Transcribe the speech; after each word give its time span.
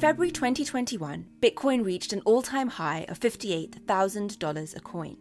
February 0.00 0.30
2021, 0.30 1.26
Bitcoin 1.42 1.84
reached 1.84 2.14
an 2.14 2.22
all 2.24 2.40
time 2.40 2.68
high 2.68 3.04
of 3.10 3.20
$58,000 3.20 4.74
a 4.74 4.80
coin. 4.80 5.18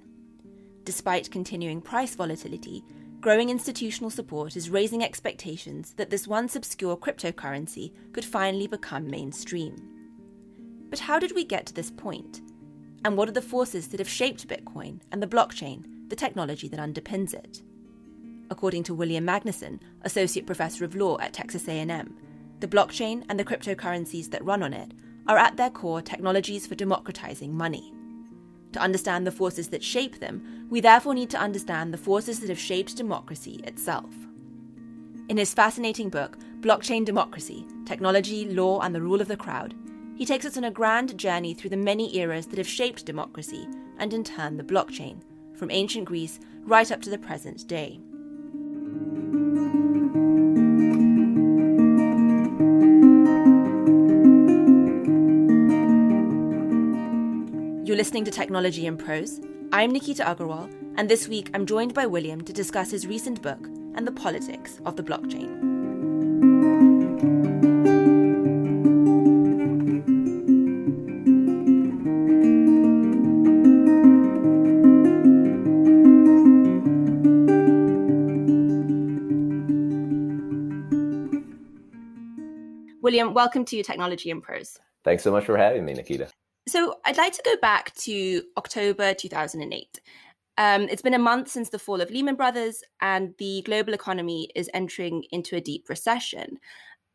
Despite 0.86 1.30
continuing 1.30 1.82
price 1.82 2.16
volatility, 2.16 2.86
growing 3.20 3.50
institutional 3.50 4.10
support 4.10 4.56
is 4.56 4.70
raising 4.70 5.04
expectations 5.04 5.94
that 5.98 6.10
this 6.10 6.30
once 6.30 6.56
obscure 6.56 6.96
cryptocurrency 6.96 7.92
could 8.14 8.24
finally 8.24 8.68
become 8.68 9.06
mainstream. 9.06 9.76
But 10.90 11.00
how 11.00 11.20
did 11.20 11.36
we 11.36 11.44
get 11.44 11.66
to 11.66 11.74
this 11.74 11.92
point? 11.92 12.40
And 13.04 13.18
what 13.18 13.28
are 13.28 13.34
the 13.34 13.42
forces 13.42 13.90
that 13.90 14.00
have 14.00 14.08
shaped 14.08 14.48
Bitcoin 14.48 15.02
and 15.12 15.22
the 15.22 15.28
blockchain, 15.28 15.84
the 16.08 16.16
technology 16.16 16.70
that 16.70 16.80
underpins 16.80 17.34
it? 17.34 17.64
According 18.50 18.84
to 18.84 18.96
William 18.96 19.28
Magnuson, 19.28 19.82
associate 20.04 20.46
professor 20.46 20.86
of 20.86 20.96
law 20.96 21.18
at 21.20 21.34
Texas 21.34 21.68
A&M, 21.68 22.16
the 22.60 22.68
blockchain 22.68 23.24
and 23.30 23.40
the 23.40 23.46
cryptocurrencies 23.46 24.30
that 24.32 24.44
run 24.44 24.64
on 24.64 24.74
it 24.74 24.92
are 25.28 25.38
at 25.38 25.58
their 25.58 25.70
core 25.70 26.02
technologies 26.02 26.68
for 26.68 26.76
democratizing 26.76 27.56
money. 27.56 27.94
To 28.74 28.80
understand 28.80 29.26
the 29.26 29.32
forces 29.32 29.70
that 29.70 29.84
shape 29.84 30.20
them, 30.20 30.68
we 30.70 30.82
therefore 30.82 31.14
need 31.14 31.30
to 31.32 31.40
understand 31.40 31.94
the 31.94 31.98
forces 31.98 32.40
that 32.40 32.50
have 32.50 32.60
shaped 32.60 32.96
democracy 32.96 33.62
itself. 33.64 34.14
In 35.28 35.38
his 35.38 35.54
fascinating 35.54 36.10
book, 36.10 36.38
Blockchain 36.60 37.06
Democracy 37.06 37.66
Technology, 37.86 38.46
Law, 38.46 38.82
and 38.82 38.94
the 38.94 39.02
Rule 39.02 39.22
of 39.22 39.28
the 39.28 39.38
Crowd, 39.38 39.74
he 40.16 40.26
takes 40.26 40.46
us 40.46 40.58
on 40.58 40.66
a 40.66 40.72
grand 40.72 41.18
journey 41.18 41.54
through 41.54 41.70
the 41.70 41.78
many 41.78 42.18
eras 42.18 42.48
that 42.48 42.58
have 42.58 42.68
shaped 42.68 43.06
democracy 43.06 43.68
and 43.98 44.14
in 44.14 44.24
turn 44.24 44.58
the 44.58 44.64
blockchain, 44.64 45.22
from 45.56 45.72
ancient 45.72 46.06
Greece 46.06 46.40
right 46.64 46.92
up 46.92 47.02
to 47.02 47.10
the 47.10 47.18
present 47.18 47.68
day. 47.68 48.00
You're 57.90 57.98
listening 57.98 58.24
to 58.26 58.30
Technology 58.30 58.86
in 58.86 58.98
Prose. 58.98 59.42
I'm 59.74 59.90
Nikita 59.90 60.24
Agarwal, 60.24 60.72
and 60.96 61.10
this 61.10 61.28
week 61.28 61.50
I'm 61.56 61.66
joined 61.66 61.96
by 61.96 62.06
William 62.06 62.40
to 62.42 62.54
discuss 62.54 62.92
his 62.92 63.08
recent 63.08 63.42
book 63.42 63.58
and 63.96 64.06
the 64.06 64.12
politics 64.12 64.80
of 64.86 64.96
the 64.96 65.02
blockchain. 65.02 65.50
William, 83.02 83.34
welcome 83.34 83.66
to 83.66 83.82
Technology 83.82 84.30
in 84.30 84.42
Prose. 84.42 84.78
Thanks 85.04 85.24
so 85.24 85.32
much 85.32 85.46
for 85.46 85.58
having 85.58 85.86
me, 85.86 85.96
Nikita. 85.96 86.30
So, 86.70 86.98
I'd 87.04 87.18
like 87.18 87.34
to 87.34 87.42
go 87.44 87.56
back 87.64 87.96
to 87.96 88.44
October 88.56 89.16
2008. 89.16 90.00
Um, 90.60 90.84
it's 90.84 91.02
been 91.02 91.16
a 91.16 91.18
month 91.18 91.50
since 91.50 91.70
the 91.70 91.80
fall 91.80 92.00
of 92.00 92.12
Lehman 92.12 92.36
Brothers, 92.36 92.84
and 93.02 93.34
the 93.40 93.64
global 93.66 93.96
economy 93.96 94.52
is 94.54 94.70
entering 94.76 95.24
into 95.32 95.56
a 95.56 95.62
deep 95.62 95.90
recession. 95.90 96.60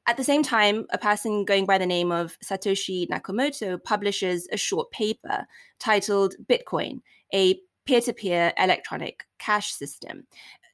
At 0.09 0.17
the 0.17 0.25
same 0.25 0.43
time, 0.43 0.87
a 0.91 0.99
person 0.99 1.45
going 1.45 1.67
by 1.67 1.79
the 1.79 1.87
name 1.87 2.11
of 2.11 2.37
Satoshi 2.45 3.07
Nakamoto 3.09 3.81
publishes 3.81 4.49
a 4.51 4.57
short 4.57 4.91
paper 4.91 5.47
titled 5.79 6.35
Bitcoin, 6.51 7.01
a 7.33 7.61
peer 7.87 8.01
to 8.01 8.13
peer 8.13 8.53
electronic 8.59 9.23
cash 9.39 9.73
system. 9.73 10.27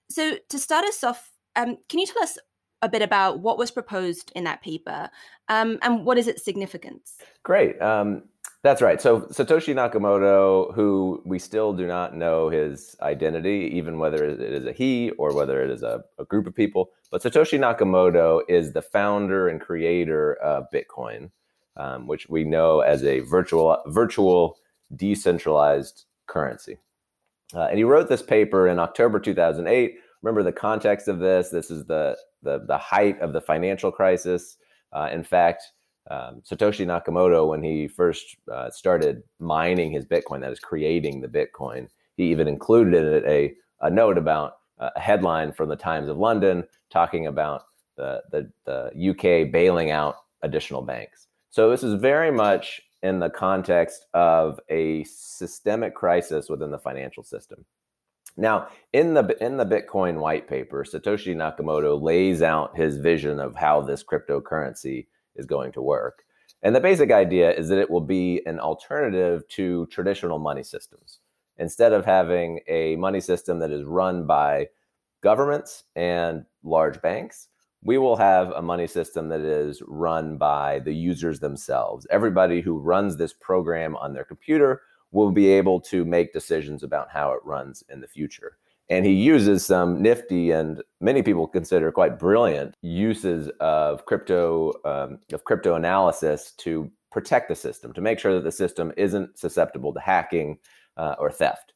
So, 0.08 0.38
to 0.48 0.58
start 0.58 0.86
us 0.86 1.04
off, 1.04 1.30
um, 1.54 1.76
can 1.90 1.98
you 1.98 2.06
tell 2.06 2.22
us 2.22 2.38
a 2.80 2.88
bit 2.88 3.02
about 3.02 3.40
what 3.40 3.58
was 3.58 3.70
proposed 3.70 4.32
in 4.34 4.44
that 4.44 4.62
paper 4.62 5.10
um, 5.50 5.78
and 5.82 6.06
what 6.06 6.16
is 6.16 6.26
its 6.26 6.42
significance? 6.42 7.18
Great. 7.42 7.78
Um, 7.82 8.22
that's 8.62 8.82
right. 8.82 9.00
So 9.00 9.22
Satoshi 9.22 9.74
Nakamoto, 9.74 10.74
who 10.74 11.22
we 11.24 11.38
still 11.38 11.72
do 11.72 11.86
not 11.86 12.14
know 12.14 12.50
his 12.50 12.94
identity, 13.00 13.70
even 13.72 13.98
whether 13.98 14.22
it 14.24 14.40
is 14.40 14.66
a 14.66 14.72
he 14.72 15.10
or 15.12 15.34
whether 15.34 15.62
it 15.64 15.70
is 15.70 15.82
a, 15.82 16.04
a 16.18 16.24
group 16.26 16.46
of 16.46 16.54
people, 16.54 16.90
but 17.10 17.22
Satoshi 17.22 17.58
Nakamoto 17.58 18.42
is 18.48 18.72
the 18.72 18.82
founder 18.82 19.48
and 19.48 19.60
creator 19.60 20.34
of 20.34 20.66
Bitcoin, 20.72 21.30
um, 21.76 22.06
which 22.06 22.28
we 22.28 22.44
know 22.44 22.80
as 22.80 23.02
a 23.02 23.20
virtual 23.20 23.78
virtual 23.86 24.58
decentralized 24.94 26.04
currency. 26.26 26.78
Uh, 27.54 27.62
and 27.62 27.78
he 27.78 27.84
wrote 27.84 28.08
this 28.08 28.22
paper 28.22 28.68
in 28.68 28.78
October 28.78 29.18
2008. 29.18 29.94
Remember 30.22 30.42
the 30.42 30.52
context 30.52 31.08
of 31.08 31.18
this. 31.18 31.48
This 31.48 31.70
is 31.70 31.86
the 31.86 32.16
the, 32.42 32.64
the 32.66 32.78
height 32.78 33.18
of 33.20 33.32
the 33.32 33.40
financial 33.40 33.90
crisis. 33.90 34.58
Uh, 34.92 35.08
in 35.12 35.24
fact, 35.24 35.62
um, 36.10 36.42
Satoshi 36.42 36.84
Nakamoto, 36.84 37.48
when 37.48 37.62
he 37.62 37.86
first 37.86 38.36
uh, 38.52 38.68
started 38.70 39.22
mining 39.38 39.92
his 39.92 40.04
Bitcoin, 40.04 40.40
that 40.40 40.52
is 40.52 40.58
creating 40.58 41.20
the 41.20 41.28
Bitcoin, 41.28 41.88
he 42.16 42.30
even 42.30 42.48
included 42.48 42.94
in 42.94 43.14
it 43.14 43.24
a, 43.26 43.54
a 43.80 43.90
note 43.90 44.18
about 44.18 44.58
uh, 44.78 44.90
a 44.96 45.00
headline 45.00 45.52
from 45.52 45.68
the 45.68 45.76
Times 45.76 46.08
of 46.08 46.18
London 46.18 46.64
talking 46.90 47.28
about 47.28 47.62
the, 47.96 48.22
the, 48.32 48.50
the 48.64 49.10
UK 49.10 49.52
bailing 49.52 49.92
out 49.92 50.16
additional 50.42 50.82
banks. 50.82 51.28
So 51.50 51.70
this 51.70 51.84
is 51.84 51.94
very 51.94 52.32
much 52.32 52.80
in 53.02 53.20
the 53.20 53.30
context 53.30 54.06
of 54.12 54.58
a 54.68 55.04
systemic 55.04 55.94
crisis 55.94 56.48
within 56.48 56.70
the 56.70 56.78
financial 56.78 57.22
system. 57.22 57.64
Now, 58.36 58.68
in 58.92 59.14
the 59.14 59.36
in 59.44 59.56
the 59.56 59.66
Bitcoin 59.66 60.18
white 60.18 60.48
paper, 60.48 60.84
Satoshi 60.84 61.34
Nakamoto 61.34 62.00
lays 62.00 62.42
out 62.42 62.76
his 62.76 62.96
vision 62.96 63.40
of 63.40 63.56
how 63.56 63.80
this 63.80 64.04
cryptocurrency 64.04 65.06
is 65.40 65.46
going 65.46 65.72
to 65.72 65.82
work. 65.82 66.22
And 66.62 66.76
the 66.76 66.80
basic 66.80 67.10
idea 67.10 67.52
is 67.52 67.68
that 67.68 67.78
it 67.78 67.90
will 67.90 68.02
be 68.02 68.42
an 68.46 68.60
alternative 68.60 69.48
to 69.48 69.86
traditional 69.86 70.38
money 70.38 70.62
systems. 70.62 71.18
Instead 71.56 71.92
of 71.92 72.04
having 72.04 72.60
a 72.68 72.96
money 72.96 73.20
system 73.20 73.58
that 73.58 73.70
is 73.70 73.84
run 73.84 74.26
by 74.26 74.68
governments 75.22 75.84
and 75.96 76.44
large 76.62 77.00
banks, 77.02 77.48
we 77.82 77.96
will 77.96 78.16
have 78.16 78.50
a 78.50 78.62
money 78.62 78.86
system 78.86 79.28
that 79.30 79.40
is 79.40 79.82
run 79.86 80.36
by 80.36 80.80
the 80.80 80.94
users 80.94 81.40
themselves. 81.40 82.06
Everybody 82.10 82.60
who 82.60 82.78
runs 82.78 83.16
this 83.16 83.32
program 83.32 83.96
on 83.96 84.12
their 84.12 84.24
computer 84.24 84.82
will 85.12 85.32
be 85.32 85.48
able 85.48 85.80
to 85.80 86.04
make 86.04 86.32
decisions 86.32 86.82
about 86.82 87.08
how 87.10 87.32
it 87.32 87.40
runs 87.42 87.82
in 87.88 88.00
the 88.00 88.06
future 88.06 88.58
and 88.90 89.06
he 89.06 89.12
uses 89.12 89.64
some 89.64 90.02
nifty 90.02 90.50
and 90.50 90.82
many 91.00 91.22
people 91.22 91.46
consider 91.46 91.92
quite 91.92 92.18
brilliant 92.18 92.74
uses 92.82 93.48
of 93.60 94.04
crypto 94.04 94.72
um, 94.84 95.20
of 95.32 95.44
crypto 95.44 95.76
analysis 95.76 96.52
to 96.58 96.90
protect 97.10 97.48
the 97.48 97.54
system 97.54 97.92
to 97.92 98.00
make 98.00 98.18
sure 98.18 98.34
that 98.34 98.44
the 98.44 98.52
system 98.52 98.92
isn't 98.96 99.38
susceptible 99.38 99.94
to 99.94 100.00
hacking 100.00 100.58
uh, 100.96 101.14
or 101.18 101.30
theft. 101.30 101.72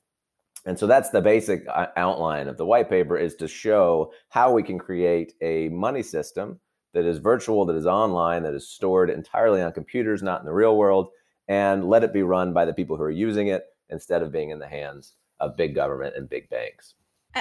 And 0.66 0.78
so 0.78 0.86
that's 0.86 1.10
the 1.10 1.20
basic 1.20 1.66
uh, 1.68 1.88
outline 1.96 2.48
of 2.48 2.56
the 2.56 2.66
white 2.66 2.88
paper 2.88 3.16
is 3.16 3.34
to 3.36 3.48
show 3.48 4.12
how 4.30 4.52
we 4.52 4.62
can 4.62 4.78
create 4.78 5.34
a 5.40 5.68
money 5.68 6.02
system 6.02 6.58
that 6.94 7.04
is 7.04 7.18
virtual 7.18 7.64
that 7.66 7.76
is 7.76 7.86
online 7.86 8.42
that 8.44 8.54
is 8.54 8.68
stored 8.68 9.10
entirely 9.10 9.60
on 9.62 9.72
computers 9.72 10.22
not 10.22 10.40
in 10.40 10.46
the 10.46 10.52
real 10.52 10.76
world 10.76 11.08
and 11.48 11.88
let 11.88 12.02
it 12.02 12.12
be 12.12 12.22
run 12.22 12.52
by 12.52 12.64
the 12.64 12.72
people 12.72 12.96
who 12.96 13.02
are 13.02 13.10
using 13.10 13.48
it 13.48 13.66
instead 13.90 14.22
of 14.22 14.32
being 14.32 14.50
in 14.50 14.58
the 14.58 14.66
hands 14.66 15.14
of 15.40 15.56
big 15.56 15.74
government 15.74 16.14
and 16.16 16.28
big 16.28 16.48
banks 16.48 16.94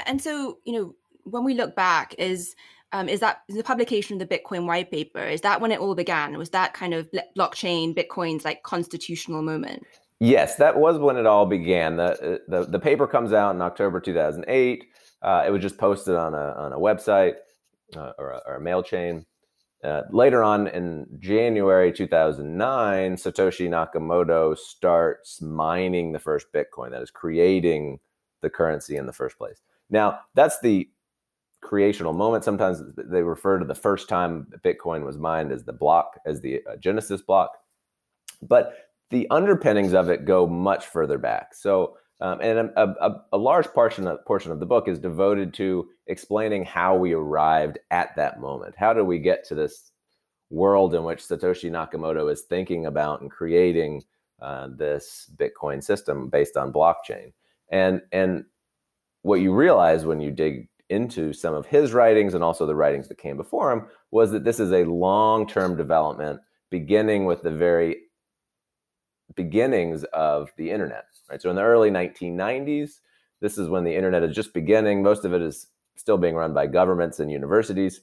and 0.06 0.22
so, 0.22 0.60
you 0.66 0.74
know, 0.74 0.96
when 1.24 1.44
we 1.44 1.54
look 1.54 1.76
back, 1.76 2.16
is 2.18 2.56
um, 2.92 3.10
is 3.10 3.22
that 3.22 3.42
the 3.50 3.64
publication 3.64 4.22
of 4.22 4.28
the 4.28 4.38
Bitcoin 4.38 4.68
white 4.68 4.92
paper? 4.92 5.24
Is 5.24 5.42
that 5.42 5.60
when 5.60 5.72
it 5.72 5.80
all 5.80 5.96
began? 5.96 6.38
Was 6.38 6.52
that 6.52 6.74
kind 6.74 6.94
of 6.94 7.10
blockchain, 7.36 7.96
Bitcoin's 7.96 8.46
like 8.46 8.62
constitutional 8.64 9.42
moment? 9.42 9.84
Yes, 10.20 10.58
that 10.58 10.78
was 10.78 11.00
when 11.00 11.18
it 11.18 11.26
all 11.26 11.46
began. 11.46 11.98
the 11.98 12.42
the, 12.48 12.66
the 12.66 12.80
paper 12.80 13.08
comes 13.08 13.34
out 13.34 13.56
in 13.56 13.62
October 13.62 14.00
2008. 14.00 14.86
Uh, 15.22 15.44
it 15.48 15.52
was 15.52 15.62
just 15.62 15.78
posted 15.78 16.16
on 16.16 16.34
a 16.34 16.54
on 16.58 16.72
a 16.72 16.78
website 16.78 17.36
uh, 17.96 18.12
or, 18.18 18.32
a, 18.32 18.42
or, 18.46 18.56
a, 18.56 18.62
mail 18.62 18.84
chain. 18.84 19.26
Uh, 19.84 20.02
later 20.12 20.44
on 20.44 20.68
in 20.68 21.06
January 21.20 21.92
2009, 21.92 23.16
Satoshi 23.16 23.70
Nakamoto 23.70 24.58
starts 24.58 25.42
mining 25.42 26.12
the 26.12 26.20
first 26.20 26.48
Bitcoin, 26.54 26.92
that 26.92 27.02
is 27.02 27.12
creating 27.12 28.00
the 28.42 28.50
currency 28.50 28.96
in 28.96 29.06
the 29.06 29.14
first 29.14 29.38
place. 29.38 29.62
Now, 29.90 30.20
that's 30.36 30.60
the 30.62 30.90
creational 31.62 32.14
moment. 32.14 32.44
Sometimes 32.44 32.82
they 32.98 33.24
refer 33.24 33.58
to 33.58 33.66
the 33.66 33.76
first 33.76 34.10
time 34.10 34.48
Bitcoin 34.64 35.06
was 35.06 35.18
mined 35.18 35.52
as 35.52 35.64
the 35.64 35.74
block, 35.74 36.20
as 36.26 36.42
the 36.42 36.62
uh, 36.70 36.76
Genesis 36.78 37.22
block. 37.22 37.52
But 38.42 38.74
the 39.10 39.28
underpinnings 39.30 39.94
of 39.94 40.10
it 40.10 40.26
go 40.26 40.46
much 40.48 40.86
further 40.86 41.18
back. 41.18 41.54
So, 41.54 41.98
um, 42.20 42.40
and 42.42 42.72
a, 42.76 42.96
a, 43.02 43.22
a, 43.34 43.38
large 43.38 43.68
portion 43.68 44.08
of, 44.08 44.24
portion 44.26 44.52
of 44.52 44.60
the 44.60 44.66
book 44.66 44.88
is 44.88 45.00
devoted 45.00 45.54
to 45.56 45.88
explaining 46.08 46.64
how 46.64 46.96
we 46.96 47.14
arrived 47.14 47.80
at 47.92 48.16
that 48.16 48.40
moment. 48.40 48.76
How 48.78 48.94
do 48.94 49.04
we 49.04 49.20
get 49.20 49.44
to 49.48 49.56
this 49.56 49.92
world 50.50 50.96
in 50.96 51.04
which 51.04 51.22
Satoshi 51.22 51.70
Nakamoto 51.70 52.32
is 52.32 52.42
thinking 52.42 52.86
about 52.86 53.22
and 53.22 53.30
creating 53.30 54.04
uh, 54.42 54.70
this 54.76 55.30
Bitcoin 55.36 55.84
system 55.84 56.30
based 56.30 56.56
on 56.56 56.74
blockchain? 56.74 57.34
And 57.72 58.02
and 58.12 58.46
what 59.24 59.42
you 59.42 59.54
realize 59.54 60.06
when 60.06 60.20
you 60.20 60.32
dig 60.32 60.68
into 60.90 61.34
some 61.34 61.56
of 61.56 61.66
his 61.66 61.94
writings 61.94 62.34
and 62.34 62.44
also 62.44 62.66
the 62.66 62.76
writings 62.76 63.08
that 63.08 63.18
came 63.18 63.38
before 63.38 63.72
him 63.72 63.88
was 64.12 64.32
that 64.32 64.44
this 64.44 64.60
is 64.60 64.72
a 64.72 64.84
long-term 64.84 65.76
development 65.76 66.40
beginning 66.70 67.26
with 67.26 67.42
the 67.42 67.52
very 67.52 67.98
beginnings 69.36 70.04
of 70.14 70.52
the 70.58 70.70
internet. 70.70 71.06
Right. 71.30 71.42
So 71.42 71.50
in 71.50 71.56
the 71.56 71.64
early 71.64 71.90
1990s, 71.90 73.00
this 73.42 73.58
is 73.58 73.70
when 73.70 73.84
the 73.84 73.96
internet 73.96 74.24
is 74.24 74.36
just 74.36 74.54
beginning. 74.54 75.02
Most 75.02 75.26
of 75.26 75.34
it 75.34 75.42
is 75.42 75.68
still 75.96 76.18
being 76.18 76.36
run 76.36 76.54
by 76.54 76.68
governments 76.68 77.20
and 77.20 77.32
universities, 77.32 78.02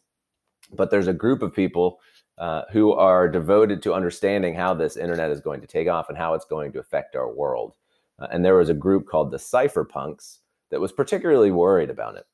but 0.73 0.91
there's 0.91 1.09
a 1.09 1.13
group 1.13 1.43
of 1.43 1.55
people 1.55 2.01
uh, 2.39 2.63
who 2.73 2.93
are 2.93 3.29
devoted 3.29 3.83
to 3.83 3.95
understanding 3.95 4.55
how 4.55 4.73
this 4.73 4.97
internet 4.97 5.31
is 5.31 5.41
going 5.41 5.61
to 5.61 5.67
take 5.67 5.89
off 5.89 6.09
and 6.09 6.17
how 6.17 6.35
it's 6.35 6.47
going 6.47 6.73
to 6.73 6.79
affect 6.79 7.15
our 7.15 7.31
world. 7.31 7.75
Uh, 8.19 8.27
and 8.33 8.45
there 8.45 8.57
was 8.57 8.71
a 8.71 8.75
group 8.75 9.07
called 9.07 9.31
the 9.31 9.37
cypherpunks 9.37 10.39
that 10.71 10.81
was 10.81 10.93
particularly 10.93 11.51
worried 11.51 11.91
about 11.91 12.17
it. 12.17 12.25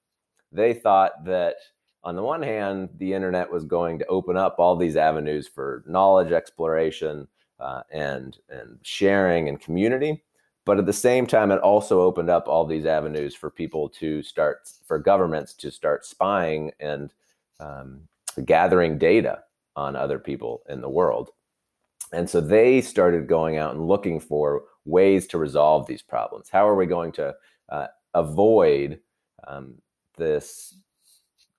They 0.53 0.75
thought 0.75 1.25
that 1.25 1.57
on 2.05 2.15
the 2.15 2.23
one 2.23 2.43
hand, 2.43 2.91
the 2.99 3.13
internet 3.13 3.51
was 3.51 3.65
going 3.65 3.99
to 3.99 4.07
open 4.07 4.37
up 4.37 4.57
all 4.59 4.77
these 4.77 4.97
avenues 4.97 5.49
for 5.49 5.83
knowledge 5.87 6.33
exploration 6.33 7.27
uh, 7.59 7.83
and 7.91 8.37
and 8.49 8.79
sharing 8.83 9.49
and 9.49 9.61
community, 9.61 10.23
but 10.67 10.79
at 10.79 10.87
the 10.87 10.93
same 10.93 11.27
time, 11.27 11.51
it 11.51 11.61
also 11.61 12.01
opened 12.01 12.29
up 12.29 12.49
all 12.49 12.67
these 12.67 12.87
avenues 12.87 13.35
for 13.35 13.51
people 13.51 13.89
to 13.89 14.23
start 14.23 14.69
for 14.85 14.99
governments 14.99 15.55
to 15.55 15.71
start 15.71 16.05
spying 16.05 16.73
and 16.81 17.15
um, 17.61 18.01
gathering 18.45 18.99
data 18.99 19.43
on 19.77 19.95
other 19.95 20.19
people 20.19 20.63
in 20.69 20.81
the 20.81 20.89
world. 20.89 21.31
And 22.13 22.29
so 22.29 22.41
they 22.41 22.81
started 22.81 23.29
going 23.29 23.59
out 23.59 23.75
and 23.75 23.87
looking 23.87 24.21
for 24.21 24.65
ways 24.85 25.27
to 25.29 25.39
resolve 25.39 25.87
these 25.87 26.03
problems. 26.03 26.49
How 26.51 26.69
are 26.69 26.77
we 26.77 26.87
going 26.87 27.13
to 27.13 27.35
uh, 27.69 27.87
avoid 28.17 28.99
um, 29.47 29.75
this 30.17 30.75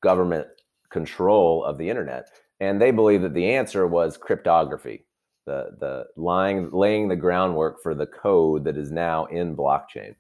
government 0.02 0.48
control 0.90 1.64
of 1.64 1.78
the 1.78 1.90
internet. 1.90 2.30
And 2.60 2.82
they 2.82 2.92
believe 2.92 3.22
that 3.22 3.34
the 3.34 3.52
answer 3.52 3.86
was 3.86 4.18
cryptography, 4.18 5.06
the, 5.46 5.76
the 5.80 6.08
lying, 6.16 6.72
laying 6.72 7.08
the 7.08 7.16
groundwork 7.16 7.82
for 7.84 7.94
the 7.94 8.08
code 8.08 8.64
that 8.64 8.78
is 8.78 8.92
now 8.92 9.26
in 9.26 9.56
blockchain. 9.56 10.16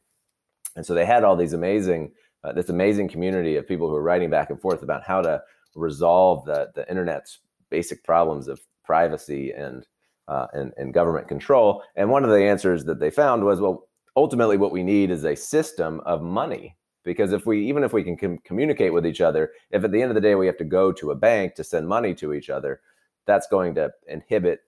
And 0.75 0.86
so 0.86 0.94
they 0.94 1.06
had 1.06 1.24
all 1.24 1.36
these 1.36 1.54
amazing, 1.54 2.12
uh, 2.44 2.54
this 2.54 2.69
amazing 2.69 3.10
community 3.10 3.56
of 3.56 3.68
people 3.68 3.88
who 3.88 3.94
were 3.94 4.04
writing 4.04 4.30
back 4.30 4.51
and 4.51 4.62
forth 4.62 4.84
about 4.84 5.04
how 5.04 5.22
to 5.22 5.42
resolve 5.74 6.45
the, 6.45 6.69
the 6.75 6.88
internet's 6.89 7.39
basic 7.72 8.04
problems 8.04 8.48
of 8.48 8.62
privacy 8.84 9.51
and, 9.51 9.88
uh, 10.28 10.48
and, 10.54 10.74
and 10.78 10.94
government 10.94 11.28
control. 11.28 11.81
And 11.95 12.12
one 12.12 12.24
of 12.24 12.30
the 12.30 12.44
answers 12.44 12.86
that 12.86 13.00
they 13.00 13.10
found 13.10 13.44
was, 13.44 13.60
well, 13.60 13.87
ultimately 14.17 14.57
what 14.57 14.73
we 14.73 14.83
need 14.83 15.09
is 15.09 15.23
a 15.23 15.35
system 15.35 16.01
of 16.01 16.21
money 16.21 16.75
because 17.05 17.31
if 17.31 17.45
we 17.45 17.65
even 17.65 17.83
if 17.83 17.93
we 17.93 18.03
can 18.03 18.17
com- 18.17 18.39
communicate 18.39 18.91
with 18.91 19.05
each 19.05 19.21
other 19.21 19.51
if 19.71 19.85
at 19.85 19.93
the 19.93 20.01
end 20.01 20.11
of 20.11 20.15
the 20.15 20.21
day 20.21 20.35
we 20.35 20.45
have 20.45 20.57
to 20.57 20.65
go 20.65 20.91
to 20.91 21.11
a 21.11 21.15
bank 21.15 21.55
to 21.55 21.63
send 21.63 21.87
money 21.87 22.13
to 22.13 22.33
each 22.33 22.49
other 22.49 22.81
that's 23.25 23.47
going 23.47 23.73
to 23.75 23.89
inhibit 24.07 24.61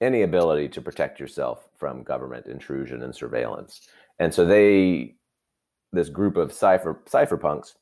any 0.00 0.22
ability 0.22 0.68
to 0.68 0.80
protect 0.80 1.18
yourself 1.18 1.68
from 1.76 2.02
government 2.02 2.46
intrusion 2.46 3.02
and 3.02 3.14
surveillance. 3.14 3.88
And 4.18 4.32
so 4.32 4.44
they 4.44 5.14
this 5.92 6.10
group 6.10 6.36
of 6.36 6.52
cipher 6.52 7.00
cypherpunks 7.06 7.74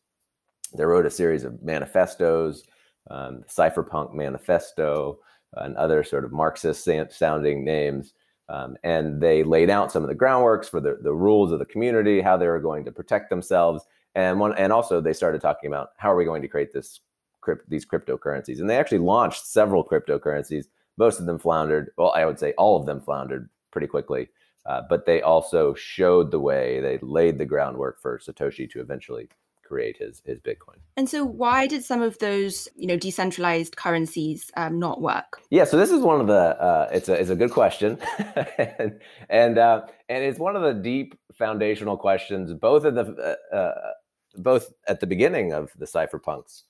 they 0.76 0.84
wrote 0.84 1.06
a 1.06 1.10
series 1.10 1.42
of 1.42 1.60
manifestos 1.62 2.62
um, 3.10 3.44
cypherpunk 3.48 4.14
manifesto 4.14 5.18
and 5.54 5.76
other 5.76 6.04
sort 6.04 6.24
of 6.24 6.32
marxist 6.32 6.88
sounding 7.10 7.64
names 7.64 8.14
um, 8.48 8.76
and 8.84 9.20
they 9.20 9.42
laid 9.42 9.70
out 9.70 9.90
some 9.90 10.02
of 10.02 10.08
the 10.08 10.14
groundworks 10.14 10.66
for 10.66 10.80
the, 10.80 10.98
the 11.02 11.12
rules 11.12 11.52
of 11.52 11.58
the 11.58 11.64
community, 11.64 12.20
how 12.20 12.36
they 12.36 12.46
were 12.46 12.60
going 12.60 12.84
to 12.84 12.92
protect 12.92 13.30
themselves. 13.30 13.84
And 14.14 14.38
one, 14.38 14.54
and 14.56 14.72
also 14.72 15.00
they 15.00 15.12
started 15.12 15.40
talking 15.40 15.68
about 15.68 15.90
how 15.96 16.12
are 16.12 16.16
we 16.16 16.24
going 16.24 16.42
to 16.42 16.48
create 16.48 16.72
this 16.72 17.00
crypt, 17.40 17.68
these 17.68 17.84
cryptocurrencies. 17.84 18.60
And 18.60 18.70
they 18.70 18.76
actually 18.76 18.98
launched 18.98 19.46
several 19.46 19.84
cryptocurrencies. 19.84 20.66
Most 20.96 21.20
of 21.20 21.26
them 21.26 21.38
floundered. 21.38 21.90
Well, 21.98 22.12
I 22.12 22.24
would 22.24 22.38
say 22.38 22.52
all 22.52 22.78
of 22.78 22.86
them 22.86 23.00
floundered 23.00 23.50
pretty 23.70 23.86
quickly. 23.88 24.28
Uh, 24.64 24.82
but 24.88 25.06
they 25.06 25.22
also 25.22 25.74
showed 25.74 26.30
the 26.30 26.40
way. 26.40 26.80
They 26.80 26.98
laid 27.00 27.38
the 27.38 27.44
groundwork 27.44 28.00
for 28.00 28.18
Satoshi 28.18 28.68
to 28.70 28.80
eventually 28.80 29.28
create 29.66 29.96
his 29.98 30.22
his 30.24 30.38
Bitcoin. 30.40 30.78
And 30.96 31.08
so, 31.08 31.24
why 31.24 31.66
did 31.66 31.84
some 31.84 32.02
of 32.02 32.18
those 32.18 32.68
you 32.76 32.86
know 32.86 32.96
decentralized 32.96 33.76
currencies 33.76 34.50
um, 34.56 34.78
not 34.78 35.00
work? 35.00 35.40
Yeah, 35.50 35.64
so 35.64 35.76
this 35.76 35.90
is 35.90 36.02
one 36.02 36.20
of 36.20 36.26
the 36.26 36.60
uh, 36.60 36.88
it's 36.92 37.08
a 37.08 37.14
it's 37.14 37.30
a 37.30 37.36
good 37.36 37.50
question, 37.50 37.98
and 38.58 39.00
and, 39.28 39.58
uh, 39.58 39.82
and 40.08 40.24
it's 40.24 40.38
one 40.38 40.56
of 40.56 40.62
the 40.62 40.74
deep 40.74 41.18
foundational 41.34 41.96
questions, 41.96 42.52
both 42.54 42.84
at 42.84 42.94
the 42.94 43.36
uh, 43.52 43.56
uh 43.56 43.92
both 44.36 44.72
at 44.86 45.00
the 45.00 45.06
beginning 45.06 45.52
of 45.52 45.70
the 45.78 45.86
cypherpunks 45.86 46.62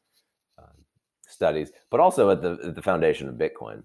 um, 0.59 0.85
studies, 1.29 1.71
but 1.91 2.01
also 2.01 2.31
at 2.31 2.43
the 2.43 2.59
at 2.65 2.75
the 2.75 2.83
foundation 2.83 3.29
of 3.29 3.35
Bitcoin. 3.35 3.83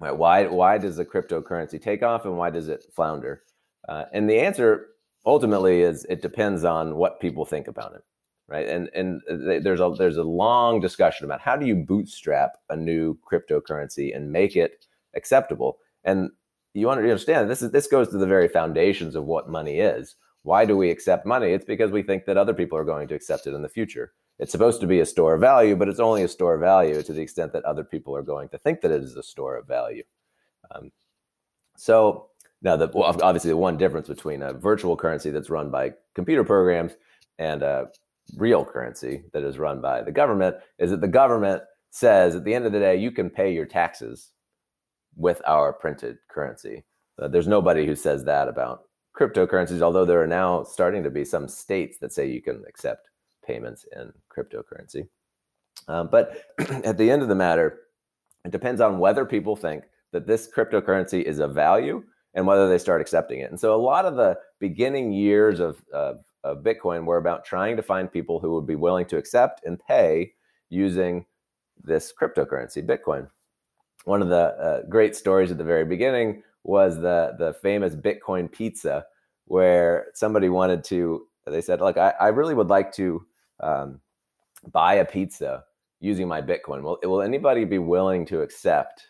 Right? 0.00 0.16
Why 0.16 0.46
why 0.46 0.78
does 0.78 0.96
the 0.96 1.04
cryptocurrency 1.04 1.80
take 1.82 2.02
off, 2.02 2.24
and 2.24 2.36
why 2.36 2.50
does 2.50 2.68
it 2.68 2.84
flounder? 2.94 3.42
Uh, 3.88 4.04
and 4.12 4.28
the 4.28 4.38
answer 4.38 4.88
ultimately 5.26 5.82
is 5.82 6.04
it 6.08 6.22
depends 6.22 6.64
on 6.64 6.96
what 6.96 7.20
people 7.20 7.44
think 7.44 7.68
about 7.68 7.94
it 7.94 8.02
right? 8.48 8.66
And 8.66 8.90
and 8.94 9.20
there's 9.28 9.80
a 9.80 9.94
there's 9.96 10.16
a 10.16 10.24
long 10.24 10.80
discussion 10.80 11.24
about 11.24 11.40
how 11.40 11.56
do 11.56 11.66
you 11.66 11.76
bootstrap 11.76 12.56
a 12.70 12.76
new 12.76 13.18
cryptocurrency 13.30 14.14
and 14.16 14.32
make 14.32 14.56
it 14.56 14.86
acceptable. 15.14 15.78
And 16.04 16.30
you 16.74 16.90
understand 16.90 17.50
this 17.50 17.62
is 17.62 17.70
this 17.70 17.86
goes 17.86 18.08
to 18.08 18.18
the 18.18 18.26
very 18.26 18.48
foundations 18.48 19.14
of 19.14 19.24
what 19.24 19.50
money 19.50 19.78
is. 19.78 20.16
Why 20.42 20.64
do 20.64 20.76
we 20.76 20.90
accept 20.90 21.26
money? 21.26 21.52
It's 21.52 21.64
because 21.64 21.90
we 21.90 22.02
think 22.02 22.24
that 22.24 22.38
other 22.38 22.54
people 22.54 22.78
are 22.78 22.84
going 22.84 23.08
to 23.08 23.14
accept 23.14 23.46
it 23.46 23.54
in 23.54 23.62
the 23.62 23.68
future. 23.68 24.12
It's 24.38 24.52
supposed 24.52 24.80
to 24.80 24.86
be 24.86 25.00
a 25.00 25.06
store 25.06 25.34
of 25.34 25.40
value, 25.40 25.74
but 25.76 25.88
it's 25.88 25.98
only 25.98 26.22
a 26.22 26.28
store 26.28 26.54
of 26.54 26.60
value 26.60 27.02
to 27.02 27.12
the 27.12 27.20
extent 27.20 27.52
that 27.52 27.64
other 27.64 27.84
people 27.84 28.14
are 28.14 28.22
going 28.22 28.48
to 28.50 28.58
think 28.58 28.80
that 28.80 28.92
it 28.92 29.02
is 29.02 29.16
a 29.16 29.22
store 29.22 29.56
of 29.56 29.66
value. 29.66 30.04
Um, 30.70 30.92
so 31.76 32.28
now, 32.62 32.76
the, 32.76 32.88
well, 32.94 33.16
obviously, 33.22 33.50
the 33.50 33.56
one 33.56 33.76
difference 33.76 34.08
between 34.08 34.42
a 34.42 34.52
virtual 34.52 34.96
currency 34.96 35.30
that's 35.30 35.50
run 35.50 35.70
by 35.70 35.94
computer 36.14 36.44
programs 36.44 36.92
and 37.38 37.62
a 37.62 37.88
real 38.36 38.64
currency 38.64 39.22
that 39.32 39.42
is 39.42 39.58
run 39.58 39.80
by 39.80 40.02
the 40.02 40.12
government 40.12 40.56
is 40.78 40.90
that 40.90 41.00
the 41.00 41.08
government 41.08 41.62
says 41.90 42.36
at 42.36 42.44
the 42.44 42.54
end 42.54 42.66
of 42.66 42.72
the 42.72 42.78
day 42.78 42.96
you 42.96 43.10
can 43.10 43.30
pay 43.30 43.52
your 43.52 43.66
taxes 43.66 44.32
with 45.16 45.40
our 45.46 45.72
printed 45.72 46.18
currency. 46.30 46.84
Uh, 47.20 47.28
there's 47.28 47.48
nobody 47.48 47.86
who 47.86 47.96
says 47.96 48.24
that 48.24 48.48
about 48.48 48.82
cryptocurrencies, 49.18 49.82
although 49.82 50.04
there 50.04 50.22
are 50.22 50.26
now 50.28 50.62
starting 50.62 51.02
to 51.02 51.10
be 51.10 51.24
some 51.24 51.48
states 51.48 51.98
that 51.98 52.12
say 52.12 52.28
you 52.28 52.40
can 52.40 52.62
accept 52.68 53.08
payments 53.44 53.84
in 53.96 54.12
cryptocurrency. 54.30 55.08
Um, 55.88 56.08
but 56.10 56.44
at 56.84 56.98
the 56.98 57.10
end 57.10 57.22
of 57.22 57.28
the 57.28 57.34
matter, 57.34 57.80
it 58.44 58.52
depends 58.52 58.80
on 58.80 58.98
whether 58.98 59.24
people 59.24 59.56
think 59.56 59.84
that 60.12 60.26
this 60.26 60.48
cryptocurrency 60.48 61.22
is 61.22 61.38
a 61.38 61.48
value 61.48 62.02
and 62.34 62.46
whether 62.46 62.68
they 62.68 62.78
start 62.78 63.00
accepting 63.00 63.40
it. 63.40 63.50
And 63.50 63.58
so 63.58 63.74
a 63.74 63.76
lot 63.76 64.04
of 64.04 64.16
the 64.16 64.38
beginning 64.60 65.12
years 65.12 65.60
of, 65.60 65.82
of 65.92 66.20
of 66.44 66.62
Bitcoin 66.62 67.04
were 67.04 67.18
about 67.18 67.44
trying 67.44 67.76
to 67.76 67.82
find 67.82 68.10
people 68.10 68.40
who 68.40 68.54
would 68.54 68.66
be 68.66 68.76
willing 68.76 69.06
to 69.06 69.16
accept 69.16 69.64
and 69.64 69.78
pay 69.78 70.32
using 70.70 71.26
this 71.82 72.12
cryptocurrency, 72.18 72.84
Bitcoin. 72.84 73.28
One 74.04 74.22
of 74.22 74.28
the 74.28 74.36
uh, 74.36 74.82
great 74.88 75.16
stories 75.16 75.50
at 75.50 75.58
the 75.58 75.64
very 75.64 75.84
beginning 75.84 76.42
was 76.64 76.96
the 76.96 77.34
the 77.38 77.54
famous 77.54 77.94
Bitcoin 77.94 78.50
pizza, 78.50 79.04
where 79.46 80.08
somebody 80.14 80.48
wanted 80.48 80.84
to. 80.84 81.26
They 81.46 81.60
said, 81.60 81.80
"Look, 81.80 81.96
I, 81.96 82.14
I 82.20 82.28
really 82.28 82.54
would 82.54 82.68
like 82.68 82.92
to 82.94 83.26
um, 83.60 84.00
buy 84.72 84.94
a 84.94 85.04
pizza 85.04 85.64
using 86.00 86.28
my 86.28 86.42
Bitcoin. 86.42 86.82
Will 86.82 86.98
will 87.02 87.22
anybody 87.22 87.64
be 87.64 87.78
willing 87.78 88.26
to 88.26 88.42
accept?" 88.42 89.06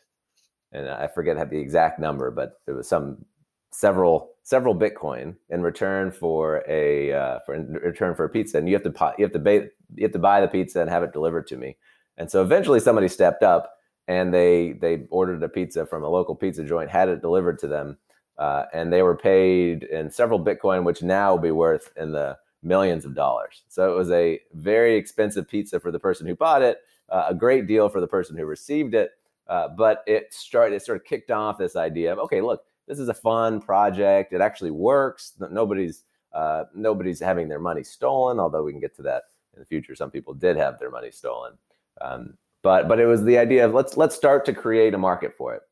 And 0.73 0.89
I 0.89 1.09
forget 1.09 1.51
the 1.51 1.59
exact 1.59 1.99
number, 1.99 2.31
but 2.31 2.61
it 2.67 2.73
was 2.73 2.89
some 2.89 3.25
several 3.71 4.31
several 4.43 4.75
Bitcoin 4.75 5.37
in 5.51 5.63
return 5.63 6.11
for 6.11 6.65
a 6.69 7.13
uh, 7.13 7.39
for 7.45 7.55
in 7.55 7.75
return 7.75 8.15
for 8.15 8.25
a 8.25 8.29
pizza, 8.29 8.59
and 8.59 8.69
you 8.69 8.75
have 8.75 8.83
to 8.83 9.15
you 9.19 9.25
have 9.25 9.33
to 9.33 9.39
buy 9.39 9.69
you 9.95 10.03
have 10.03 10.13
to 10.13 10.19
buy 10.19 10.41
the 10.41 10.49
pizza 10.49 10.81
and 10.81 10.91
have 10.91 11.03
it 11.03 11.13
delivered 11.13 11.47
to 11.49 11.57
me. 11.57 11.77
And 12.17 12.31
so 12.31 12.43
eventually 12.43 12.81
somebody 12.81 13.09
stepped 13.09 13.43
up 13.43 13.75
and 14.09 14.33
they 14.33 14.73
they 14.73 15.07
ordered 15.11 15.43
a 15.43 15.49
pizza 15.49 15.87
from 15.87 16.03
a 16.03 16.09
local 16.09 16.35
pizza 16.35 16.65
joint, 16.65 16.91
had 16.91 17.09
it 17.09 17.21
delivered 17.21 17.59
to 17.61 17.69
them, 17.69 17.99
uh, 18.39 18.65
and 18.73 18.93
they 18.93 19.03
were 19.03 19.17
paid 19.17 19.85
in 19.85 20.11
several 20.11 20.43
Bitcoin, 20.43 20.85
which 20.85 21.03
now 21.03 21.33
will 21.33 21.43
be 21.43 21.51
worth 21.51 21.93
in 21.97 22.13
the 22.13 22.37
millions 22.63 23.05
of 23.05 23.15
dollars. 23.15 23.63
So 23.69 23.93
it 23.93 23.97
was 23.97 24.11
a 24.11 24.41
very 24.55 24.97
expensive 24.97 25.47
pizza 25.47 25.79
for 25.79 25.93
the 25.93 26.01
person 26.01 26.27
who 26.27 26.35
bought 26.35 26.63
it, 26.63 26.79
uh, 27.11 27.27
a 27.29 27.35
great 27.35 27.67
deal 27.67 27.89
for 27.89 28.01
the 28.01 28.09
person 28.09 28.37
who 28.37 28.47
received 28.47 28.95
it. 28.95 29.13
Uh, 29.47 29.69
but 29.69 30.03
it 30.07 30.33
started 30.35 30.75
it 30.75 30.85
sort 30.85 30.99
of 30.99 31.05
kicked 31.05 31.31
off 31.31 31.57
this 31.57 31.77
idea 31.77 32.13
of 32.13 32.19
okay, 32.19 32.41
look, 32.41 32.65
this 32.89 32.99
is 32.99 33.09
a 33.09 33.15
fun 33.15 33.61
project. 33.61 34.33
It 34.33 34.41
actually 34.41 34.71
works. 34.71 35.35
Nobody's 35.39 36.05
uh, 36.33 36.65
nobody's 36.75 37.21
having 37.21 37.49
their 37.49 37.61
money 37.61 37.85
stolen. 37.85 38.41
Although 38.41 38.65
we 38.65 38.73
can 38.73 38.81
get 38.81 38.97
to 38.97 39.03
that 39.03 39.25
in 39.55 39.61
the 39.61 39.67
future. 39.67 39.95
Some 39.95 40.11
people 40.11 40.35
did 40.35 40.57
have 40.57 40.79
their 40.79 40.91
money 40.91 41.11
stolen. 41.11 41.53
Um, 42.01 42.35
but 42.63 42.89
but 42.89 42.99
it 42.99 43.07
was 43.07 43.23
the 43.25 43.39
idea 43.39 43.65
of 43.65 43.75
let's 43.75 43.97
let's 43.97 44.17
start 44.17 44.45
to 44.47 44.53
create 44.53 44.95
a 44.95 44.99
market 44.99 45.35
for 45.37 45.55
it. 45.55 45.63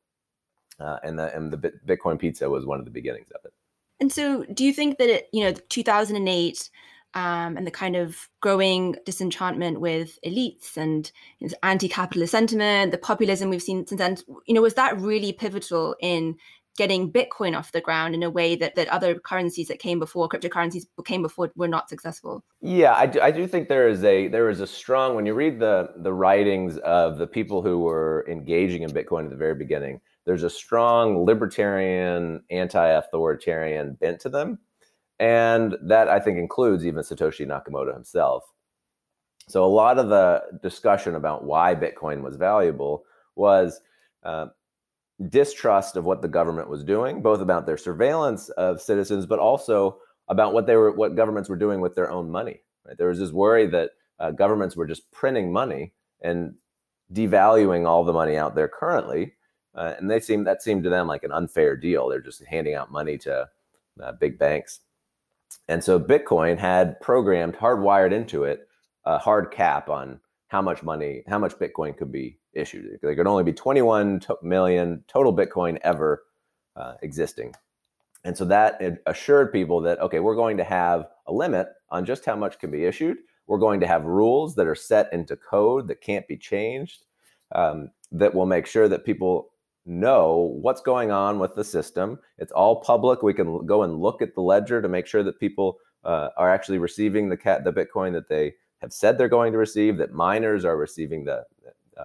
Uh, 0.79 0.99
and 1.03 1.19
the 1.19 1.35
and 1.35 1.51
the 1.51 1.73
Bitcoin 1.87 2.19
pizza 2.19 2.49
was 2.49 2.67
one 2.67 2.79
of 2.79 2.85
the 2.85 2.91
beginnings 2.91 3.31
of 3.35 3.41
it. 3.45 3.53
And 3.99 4.13
so, 4.13 4.45
do 4.53 4.65
you 4.65 4.75
think 4.75 4.99
that 4.99 5.09
it, 5.09 5.29
you 5.33 5.43
know, 5.43 5.55
2008, 5.71 6.71
um, 7.15 7.57
and 7.57 7.67
the 7.67 7.71
kind 7.71 7.97
of 7.97 8.29
growing 8.41 8.95
disenchantment 9.07 9.81
with 9.81 10.19
elites 10.25 10.77
and 10.77 11.11
you 11.39 11.49
know, 11.49 11.55
anti-capitalist 11.63 12.31
sentiment, 12.31 12.93
the 12.93 12.99
populism 12.99 13.49
we've 13.49 13.63
seen 13.63 13.87
since 13.87 13.99
then, 13.99 14.19
you 14.47 14.55
know, 14.55 14.61
was 14.61 14.75
that 14.75 15.01
really 15.01 15.33
pivotal 15.33 15.97
in 16.01 16.37
getting 16.77 17.11
Bitcoin 17.11 17.57
off 17.57 17.73
the 17.73 17.81
ground 17.81 18.15
in 18.15 18.23
a 18.23 18.31
way 18.31 18.57
that, 18.57 18.75
that 18.75 18.89
other 18.89 19.19
currencies 19.19 19.69
that 19.69 19.79
came 19.79 19.99
before, 19.99 20.29
cryptocurrencies 20.29 20.87
came 21.05 21.23
before, 21.23 21.51
were 21.57 21.69
not 21.69 21.89
successful? 21.89 22.45
Yeah, 22.61 22.95
I 22.95 23.07
do, 23.07 23.21
I 23.21 23.31
do 23.31 23.47
think 23.47 23.69
there 23.69 23.89
is 23.89 24.05
a 24.05 24.29
there 24.29 24.49
is 24.49 24.61
a 24.61 24.67
strong 24.67 25.15
when 25.15 25.27
you 25.27 25.35
read 25.35 25.59
the 25.59 25.91
the 25.97 26.13
writings 26.13 26.79
of 26.79 27.19
the 27.19 27.27
people 27.27 27.63
who 27.63 27.81
were 27.81 28.25
engaging 28.29 28.83
in 28.83 28.91
Bitcoin 28.91 29.25
at 29.25 29.31
the 29.31 29.37
very 29.37 29.55
beginning. 29.55 30.01
There's 30.25 30.43
a 30.43 30.51
strong 30.51 31.25
libertarian, 31.25 32.43
anti-authoritarian 32.51 33.95
bent 34.01 34.21
to 34.21 34.29
them 34.29 34.59
and 35.19 35.77
that 35.83 36.09
I 36.09 36.21
think 36.21 36.39
includes 36.39 36.85
even 36.85 37.03
Satoshi 37.03 37.47
Nakamoto 37.47 37.95
himself. 37.95 38.45
So 39.49 39.65
a 39.65 39.67
lot 39.67 39.99
of 39.99 40.09
the 40.09 40.43
discussion 40.63 41.15
about 41.15 41.45
why 41.45 41.75
Bitcoin 41.75 42.23
was 42.23 42.37
valuable 42.37 43.05
was 43.37 43.81
uh, 44.25 44.47
distrust 45.29 45.97
of 45.97 46.05
what 46.05 46.23
the 46.23 46.29
government 46.29 46.69
was 46.69 46.85
doing, 46.85 47.23
both 47.23 47.41
about 47.41 47.67
their 47.67 47.77
surveillance 47.77 48.49
of 48.51 48.81
citizens, 48.81 49.27
but 49.27 49.39
also 49.39 49.99
about 50.29 50.53
what 50.53 50.67
they 50.67 50.77
were, 50.77 50.93
what 50.93 51.17
governments 51.17 51.49
were 51.49 51.57
doing 51.57 51.81
with 51.81 51.95
their 51.95 52.11
own 52.11 52.31
money. 52.31 52.61
Right? 52.85 52.99
There 52.99 53.09
was 53.09 53.19
this 53.19 53.33
worry 53.33 53.67
that 53.69 53.91
uh, 54.19 54.31
governments 54.33 54.77
were 54.77 54.87
just 54.87 55.11
printing 55.13 55.53
money 55.53 55.93
and 56.21 56.55
devaluing 57.13 57.87
all 57.87 58.05
the 58.05 58.13
money 58.13 58.37
out 58.37 58.55
there 58.55 58.69
currently, 58.69 59.35
uh, 59.75 59.95
and 59.99 60.11
they 60.11 60.21
seemed 60.21 60.47
that 60.47 60.63
seemed 60.63 60.85
to 60.85 60.91
them 60.91 61.07
like 61.07 61.23
an 61.23 61.33
unfair 61.33 61.77
deal. 61.77 62.09
They're 62.09 62.21
just 62.21 62.45
handing 62.45 62.75
out 62.75 62.91
money 62.91 63.19
to 63.19 63.49
uh, 64.03 64.13
big 64.13 64.39
banks. 64.39 64.81
And 65.69 65.83
so 65.83 65.99
Bitcoin 65.99 66.59
had 66.59 67.01
programmed, 67.01 67.55
hardwired 67.57 68.13
into 68.13 68.45
it, 68.45 68.69
a 69.05 69.19
hard 69.19 69.51
cap 69.51 69.89
on 69.89 70.21
how 70.49 70.63
much 70.63 70.83
money, 70.83 71.23
how 71.27 71.39
much 71.39 71.55
Bitcoin 71.59 71.97
could 71.97 72.13
be 72.13 72.39
issued. 72.53 72.99
There 73.03 73.15
could 73.15 73.27
only 73.27 73.45
be 73.45 73.53
21 73.53 74.21
to- 74.21 74.39
million 74.43 75.05
total 75.09 75.35
Bitcoin 75.35 75.79
ever 75.83 76.25
uh, 76.77 76.95
existing. 77.03 77.55
And 78.25 78.37
so 78.37 78.45
that 78.47 78.81
assured 79.07 79.53
people 79.53 79.81
that, 79.83 80.01
okay, 80.01 80.21
we're 80.21 80.35
going 80.35 80.57
to 80.57 80.65
have 80.65 81.07
a 81.27 81.33
limit 81.33 81.69
on 81.91 82.05
just 82.05 82.25
how 82.25 82.37
much 82.37 82.59
can 82.59 82.71
be 82.71 82.85
issued. 82.85 83.19
We're 83.47 83.59
going 83.59 83.81
to 83.81 83.87
have 83.87 84.05
rules 84.05 84.57
that 84.57 84.67
are 84.67 84.75
set 84.75 85.13
into 85.13 85.37
code 85.37 85.87
that 85.89 86.01
can't 86.01 86.27
be 86.27 86.37
changed, 86.37 87.05
um, 87.55 87.91
that 88.11 88.35
will 88.35 88.47
make 88.47 88.67
sure 88.67 88.89
that 88.89 89.05
people 89.05 89.51
know 89.85 90.57
what's 90.61 90.81
going 90.81 91.13
on 91.13 91.39
with 91.39 91.55
the 91.55 91.63
system. 91.63 92.19
It's 92.39 92.51
all 92.51 92.81
public. 92.81 93.23
We 93.23 93.35
can 93.35 93.65
go 93.67 93.85
and 93.85 94.01
look 94.01 94.21
at 94.21 94.35
the 94.35 94.41
ledger 94.41 94.83
to 94.83 94.89
make 94.89 95.07
sure 95.07 95.23
that 95.23 95.39
people 95.39 95.79
uh, 96.05 96.31
are 96.37 96.51
actually 96.51 96.79
receiving 96.79 97.29
the 97.29 97.37
cat 97.37 97.65
the 97.65 97.73
Bitcoin 97.73 98.13
that 98.13 98.29
they 98.29 98.55
have 98.87 98.93
said 98.93 99.19
they're 99.19 99.29
going 99.29 99.53
to 99.53 99.59
receive. 99.59 99.99
That 99.99 100.13
miners 100.13 100.65
are 100.65 100.77
receiving 100.77 101.25
the 101.25 101.45
uh, 101.99 102.05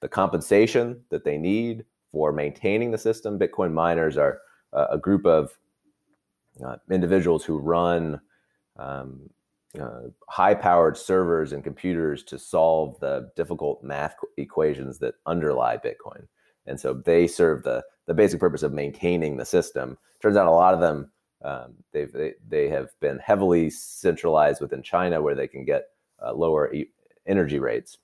the 0.00 0.08
compensation 0.08 1.00
that 1.10 1.24
they 1.24 1.36
need 1.36 1.84
for 2.12 2.32
maintaining 2.32 2.90
the 2.90 2.98
system. 2.98 3.38
Bitcoin 3.38 3.72
miners 3.72 4.16
are 4.16 4.40
uh, 4.72 4.86
a 4.90 4.98
group 4.98 5.26
of 5.26 5.56
uh, 6.64 6.76
individuals 6.90 7.44
who 7.44 7.58
run. 7.58 8.20
Um, 8.78 9.30
uh, 9.80 10.08
high-powered 10.28 10.96
servers 10.96 11.52
and 11.52 11.62
computers 11.62 12.24
to 12.24 12.36
solve 12.36 12.98
the 12.98 13.30
difficult 13.36 13.84
math 13.84 14.16
equations 14.36 14.98
that 14.98 15.14
underlie 15.26 15.76
Bitcoin 15.76 16.26
and 16.66 16.78
so 16.78 16.94
they 16.94 17.26
serve 17.26 17.62
the 17.62 17.82
the 18.06 18.14
basic 18.14 18.40
purpose 18.40 18.62
of 18.62 18.72
maintaining 18.72 19.36
the 19.36 19.44
system. 19.44 19.96
Turns 20.20 20.36
out 20.36 20.46
a 20.46 20.50
lot 20.50 20.74
of 20.74 20.80
them 20.80 21.10
um, 21.42 21.74
they've 21.92 22.12
they, 22.12 22.34
they 22.48 22.68
have 22.68 22.88
been 23.00 23.18
heavily 23.18 23.70
centralized 23.70 24.60
within 24.60 24.82
China, 24.82 25.20
where 25.20 25.34
they 25.34 25.48
can 25.48 25.64
get 25.64 25.88
uh, 26.24 26.32
lower 26.32 26.72
e- 26.72 26.90
energy 27.26 27.58
rates 27.58 27.98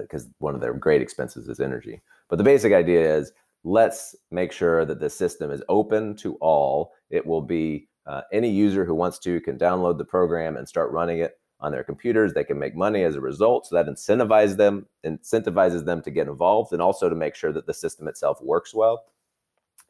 because 0.00 0.26
uh, 0.26 0.30
one 0.38 0.54
of 0.54 0.60
their 0.60 0.74
great 0.74 1.02
expenses 1.02 1.48
is 1.48 1.60
energy. 1.60 2.00
But 2.28 2.36
the 2.36 2.44
basic 2.44 2.72
idea 2.72 3.16
is 3.16 3.32
let's 3.64 4.14
make 4.30 4.52
sure 4.52 4.84
that 4.84 5.00
the 5.00 5.10
system 5.10 5.50
is 5.50 5.62
open 5.68 6.16
to 6.16 6.36
all. 6.36 6.92
It 7.10 7.26
will 7.26 7.42
be 7.42 7.88
uh, 8.06 8.22
any 8.32 8.50
user 8.50 8.84
who 8.84 8.94
wants 8.94 9.18
to 9.20 9.40
can 9.40 9.58
download 9.58 9.98
the 9.98 10.04
program 10.04 10.56
and 10.56 10.68
start 10.68 10.90
running 10.92 11.18
it 11.18 11.38
on 11.60 11.72
their 11.72 11.84
computers. 11.84 12.32
They 12.32 12.44
can 12.44 12.58
make 12.58 12.74
money 12.74 13.04
as 13.04 13.16
a 13.16 13.20
result. 13.20 13.66
So 13.66 13.74
that 13.74 13.86
incentivizes 13.86 14.56
them, 14.56 14.86
incentivizes 15.04 15.84
them 15.84 16.02
to 16.02 16.10
get 16.10 16.26
involved 16.26 16.72
and 16.72 16.80
also 16.80 17.08
to 17.08 17.14
make 17.14 17.34
sure 17.34 17.52
that 17.52 17.66
the 17.66 17.74
system 17.74 18.08
itself 18.08 18.40
works 18.42 18.74
well. 18.74 19.04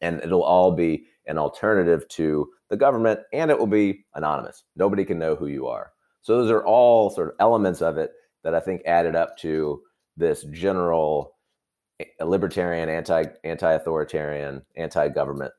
And 0.01 0.21
it'll 0.23 0.43
all 0.43 0.73
be 0.73 1.05
an 1.27 1.39
alternative 1.39 2.09
to 2.09 2.49
the 2.71 2.77
government 2.77 3.21
and 3.33 3.51
it 3.51 3.59
will 3.59 3.67
be 3.67 4.05
anonymous. 4.15 4.65
Nobody 4.75 5.05
can 5.05 5.19
know 5.19 5.37
who 5.37 5.47
you 5.47 5.69
are. 5.69 5.93
So 6.23 6.39
those 6.39 6.51
are 6.51 6.65
all 6.65 7.11
sort 7.11 7.29
of 7.29 7.35
elements 7.41 7.83
of 7.83 7.99
it 7.99 8.13
that 8.45 8.55
I 8.55 8.61
think 8.61 8.83
added 8.87 9.15
up 9.15 9.37
to 9.39 9.83
this 10.17 10.45
general 10.45 11.37
eh, 11.99 12.05
libertarian, 12.25 12.89
anti 12.89 13.25
anti-authoritarian, 13.45 14.63
anti-government 14.77 15.53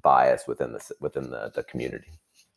bias 0.00 0.44
within 0.46 0.72
the 0.72 0.94
within 1.00 1.30
the, 1.30 1.52
the 1.54 1.62
community. 1.64 2.12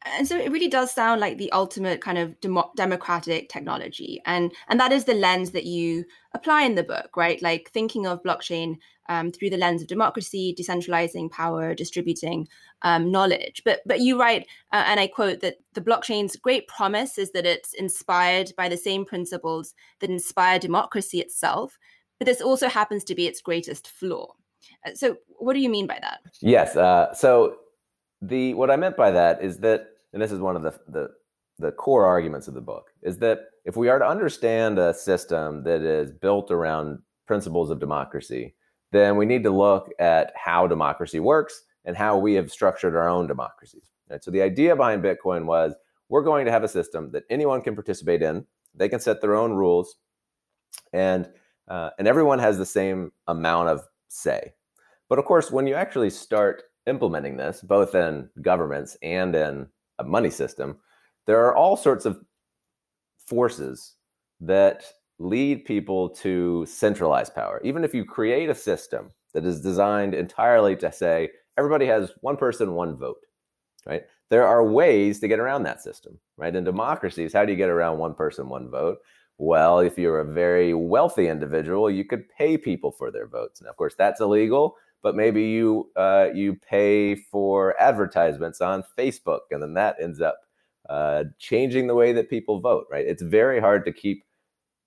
And 0.06 0.28
so 0.28 0.38
it 0.38 0.52
really 0.52 0.68
does 0.68 0.92
sound 0.92 1.20
like 1.20 1.40
the 1.40 1.52
ultimate 1.52 2.00
kind 2.00 2.20
of 2.20 2.40
demo- 2.40 2.72
democratic 2.76 3.50
technology. 3.50 4.22
And 4.26 4.52
and 4.68 4.80
that 4.80 4.92
is 4.92 5.06
the 5.06 5.16
lens 5.16 5.52
that 5.52 5.66
you 5.66 6.06
apply 6.34 6.64
in 6.64 6.76
the 6.76 6.84
book 6.84 7.18
right? 7.18 7.42
Like 7.42 7.72
thinking 7.72 8.06
of 8.06 8.24
blockchain 8.24 8.78
um, 9.08 9.32
through 9.32 9.50
the 9.50 9.58
lens 9.58 9.82
of 9.82 9.88
democracy 9.88 10.56
decentralizing 10.58 11.30
power 11.32 11.74
distributing 11.74 12.48
um, 12.82 13.12
knowledge. 13.12 13.62
But 13.66 13.82
but 13.86 14.00
you 14.00 14.20
write 14.20 14.48
uh, 14.72 14.84
and 14.88 15.00
i 15.00 15.08
quote 15.08 15.42
that 15.42 15.58
the 15.74 15.82
blockchain's 15.82 16.36
great 16.36 16.68
promise 16.68 17.18
is 17.18 17.32
that 17.32 17.46
it's 17.46 17.74
inspired 17.74 18.52
by 18.58 18.70
the 18.70 18.78
same 18.78 19.06
principles 19.06 19.74
that 20.00 20.10
inspire 20.10 20.60
democracy 20.60 21.20
itself 21.20 21.78
but 22.20 22.26
this 22.26 22.42
also 22.42 22.70
happens 22.70 23.04
to 23.04 23.16
be 23.16 23.28
its 23.28 23.42
greatest 23.42 23.90
flaw. 23.90 24.28
Uh, 24.86 24.94
so 24.94 25.18
what 25.28 25.54
do 25.54 25.60
you 25.60 25.70
mean 25.70 25.88
by 25.88 26.00
that? 26.02 26.20
Yes 26.42 26.76
uh, 26.76 27.14
so 27.14 27.58
the 28.22 28.54
what 28.54 28.72
i 28.72 28.76
meant 28.76 28.98
by 28.98 29.12
that 29.12 29.44
is 29.44 29.60
that 29.60 29.88
and 30.14 30.22
this 30.22 30.32
is 30.32 30.40
one 30.40 30.56
of 30.56 30.62
the, 30.64 30.74
the 30.88 31.10
the 31.60 31.72
core 31.72 32.06
arguments 32.06 32.48
of 32.48 32.54
the 32.54 32.62
book 32.62 32.92
is 33.02 33.18
that 33.20 33.40
if 33.64 33.76
we 33.76 33.90
are 33.90 34.00
to 34.00 34.08
understand 34.08 34.78
a 34.78 34.94
system 34.94 35.64
that 35.64 35.82
is 35.82 36.12
built 36.12 36.52
around 36.52 37.00
principles 37.28 37.70
of 37.70 37.80
democracy, 37.80 38.54
then 38.92 39.18
we 39.18 39.25
need 39.25 39.44
to 39.44 39.50
look 39.50 39.89
at 40.00 40.32
how 40.36 40.68
democracy 40.68 41.20
works 41.20 41.63
and 41.86 41.96
how 41.96 42.18
we 42.18 42.34
have 42.34 42.51
structured 42.51 42.96
our 42.96 43.10
own 43.10 43.27
democracies. 43.27 43.92
So 44.22 44.32
the 44.32 44.42
idea 44.42 44.75
behind 44.75 45.04
Bitcoin 45.04 45.46
was 45.46 45.74
we're 46.10 46.24
going 46.24 46.46
to 46.46 46.51
have 46.51 46.63
a 46.63 46.68
system 46.68 47.12
that 47.12 47.24
anyone 47.30 47.62
can 47.62 47.75
participate 47.75 48.22
in. 48.22 48.46
They 48.75 48.89
can 48.89 49.00
set 49.00 49.22
their 49.22 49.36
own 49.36 49.54
rules, 49.54 49.96
and 50.94 51.30
uh, 51.68 51.89
and 51.98 52.08
everyone 52.08 52.39
has 52.39 52.58
the 52.58 52.65
same 52.65 53.12
amount 53.27 53.70
of 53.70 53.82
say. 54.08 54.54
But 55.10 55.20
of 55.20 55.25
course, 55.25 55.51
when 55.51 55.65
you 55.65 55.75
actually 55.75 56.10
start 56.10 56.63
implementing 56.86 57.38
this, 57.38 57.62
both 57.62 57.96
in 57.96 58.30
governments 58.42 58.98
and 59.01 59.36
in 59.36 59.68
a 59.98 60.04
money 60.04 60.30
system, 60.30 60.77
there 61.25 61.44
are 61.46 61.56
all 61.56 61.77
sorts 61.77 62.06
of 62.06 62.20
forces 63.25 63.96
that 64.42 64.84
lead 65.19 65.65
people 65.65 66.10
to 66.10 66.65
centralize 66.65 67.29
power. 67.29 67.62
Even 67.63 67.84
if 67.84 67.93
you 67.93 68.03
create 68.03 68.50
a 68.50 68.55
system 68.55 69.12
that 69.34 69.45
is 69.45 69.62
designed 69.62 70.13
entirely 70.13 70.75
to 70.77 70.91
say 70.91 71.29
everybody 71.57 71.86
has 71.86 72.12
one 72.22 72.38
person, 72.38 72.74
one 72.74 72.98
vote, 72.98 73.17
right? 73.86 74.03
There 74.29 74.45
are 74.45 74.65
ways 74.65 75.19
to 75.19 75.27
get 75.27 75.39
around 75.39 75.63
that 75.63 75.81
system, 75.81 76.19
right? 76.38 76.55
In 76.55 76.63
democracies, 76.63 77.34
how 77.34 77.45
do 77.45 77.51
you 77.51 77.57
get 77.57 77.69
around 77.69 77.98
one 77.98 78.15
person, 78.15 78.50
one 78.50 78.69
vote? 78.69 78.98
Well, 79.38 79.79
if 79.79 79.98
you're 79.98 80.22
a 80.22 80.25
very 80.25 80.74
wealthy 80.74 81.27
individual, 81.27 81.91
you 81.91 82.05
could 82.05 82.27
pay 82.29 82.57
people 82.57 82.91
for 82.91 83.12
their 83.12 83.27
votes. 83.27 83.62
Now, 83.62 83.69
of 83.69 83.77
course, 83.77 83.95
that's 83.98 84.22
illegal, 84.22 84.75
but 85.03 85.15
maybe 85.15 85.43
you 85.43 85.91
uh, 85.95 86.29
you 86.34 86.55
pay 86.55 87.15
for 87.15 87.79
advertisements 87.79 88.62
on 88.62 88.84
Facebook, 88.98 89.41
and 89.51 89.62
then 89.62 89.74
that 89.74 89.98
ends 90.01 90.22
up 90.22 90.39
uh, 90.89 91.25
changing 91.38 91.88
the 91.88 91.95
way 91.95 92.13
that 92.13 92.29
people 92.29 92.62
vote. 92.62 92.88
Right? 92.89 93.05
It's 93.05 93.22
very 93.22 93.60
hard 93.60 93.86
to 93.86 93.91
keep 93.91 94.24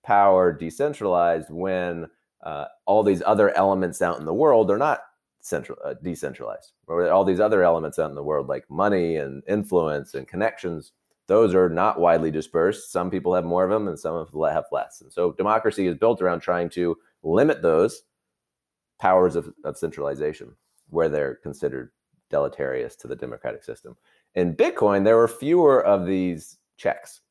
power 0.03 0.51
decentralized 0.51 1.49
when 1.49 2.07
uh, 2.43 2.65
all 2.85 3.03
these 3.03 3.21
other 3.25 3.55
elements 3.55 4.01
out 4.01 4.19
in 4.19 4.25
the 4.25 4.33
world 4.33 4.71
are 4.71 4.77
not 4.77 5.01
central 5.41 5.77
uh, 5.83 5.93
decentralized. 6.03 6.73
Or 6.87 7.09
all 7.09 7.25
these 7.25 7.39
other 7.39 7.63
elements 7.63 7.99
out 7.99 8.09
in 8.09 8.15
the 8.15 8.23
world, 8.23 8.47
like 8.47 8.69
money 8.69 9.17
and 9.17 9.43
influence 9.47 10.13
and 10.13 10.27
connections, 10.27 10.93
those 11.27 11.53
are 11.53 11.69
not 11.69 11.99
widely 11.99 12.31
dispersed. 12.31 12.91
Some 12.91 13.11
people 13.11 13.35
have 13.35 13.45
more 13.45 13.63
of 13.63 13.69
them, 13.69 13.87
and 13.87 13.99
some 13.99 14.17
have 14.17 14.65
less. 14.71 15.01
And 15.01 15.11
so 15.11 15.33
democracy 15.33 15.85
is 15.87 15.95
built 15.95 16.21
around 16.21 16.39
trying 16.39 16.69
to 16.71 16.97
limit 17.23 17.61
those 17.61 18.03
powers 18.99 19.35
of, 19.35 19.53
of 19.63 19.77
centralization 19.77 20.55
where 20.89 21.09
they're 21.09 21.35
considered 21.35 21.91
deleterious 22.29 22.95
to 22.95 23.07
the 23.07 23.15
democratic 23.15 23.63
system. 23.63 23.95
In 24.35 24.55
Bitcoin, 24.55 25.03
there 25.03 25.17
were 25.17 25.27
fewer 25.27 25.83
of 25.83 26.05
these 26.05 26.57
checks. 26.77 27.21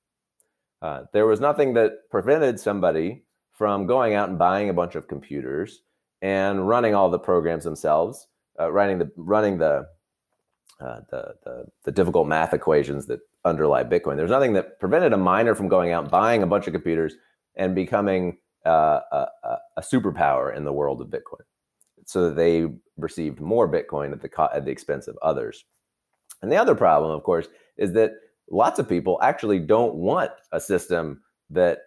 Uh, 0.81 1.03
there 1.13 1.27
was 1.27 1.41
nothing 1.41 1.75
that 1.75 2.09
prevented 2.11 2.61
somebody 2.61 3.25
from 3.53 3.87
going 3.87 4.15
out 4.15 4.29
and 4.29 4.39
buying 4.39 4.69
a 4.69 4.75
bunch 4.75 4.95
of 4.95 5.09
computers 5.09 5.83
and 6.23 6.69
running 6.69 6.95
all 6.95 7.11
the 7.11 7.19
programs 7.19 7.65
themselves, 7.65 8.29
uh, 8.61 8.71
running 8.71 8.99
the 8.99 9.11
running 9.17 9.59
the, 9.59 9.87
uh, 10.81 11.01
the, 11.11 11.35
the 11.45 11.65
the 11.85 11.93
difficult 11.93 12.29
math 12.29 12.55
equations 12.55 13.07
that 13.07 13.21
underlie 13.45 13.85
Bitcoin. 13.85 14.17
There's 14.17 14.31
nothing 14.31 14.53
that 14.55 14.79
prevented 14.79 15.13
a 15.13 15.17
miner 15.17 15.55
from 15.55 15.69
going 15.69 15.93
out 15.93 16.11
buying 16.11 16.43
a 16.43 16.47
bunch 16.47 16.67
of 16.67 16.73
computers 16.73 17.15
and 17.57 17.75
becoming 17.75 18.39
uh, 18.65 19.01
a, 19.13 19.27
a, 19.77 19.83
superpower 19.83 20.55
in 20.55 20.65
the 20.65 20.73
world 20.73 21.01
of 21.01 21.09
Bitcoin, 21.09 21.43
so 22.05 22.29
that 22.29 22.37
they 22.37 22.67
received 22.97 23.41
more 23.41 23.69
Bitcoin 23.69 24.13
at 24.13 24.21
the 24.21 24.29
co- 24.29 24.51
at 24.53 24.65
the 24.65 24.71
expense 24.71 25.09
of 25.09 25.19
others. 25.23 25.65
And 26.43 26.53
the 26.53 26.57
other 26.57 26.75
problem, 26.75 27.11
of 27.11 27.23
course, 27.23 27.49
is 27.77 27.93
that 27.95 28.13
lots 28.51 28.79
of 28.79 28.89
people 28.89 29.19
actually 29.23 29.59
don't 29.59 29.95
want 29.95 30.31
a 30.53 30.61
system 30.61 31.23
that 31.51 31.79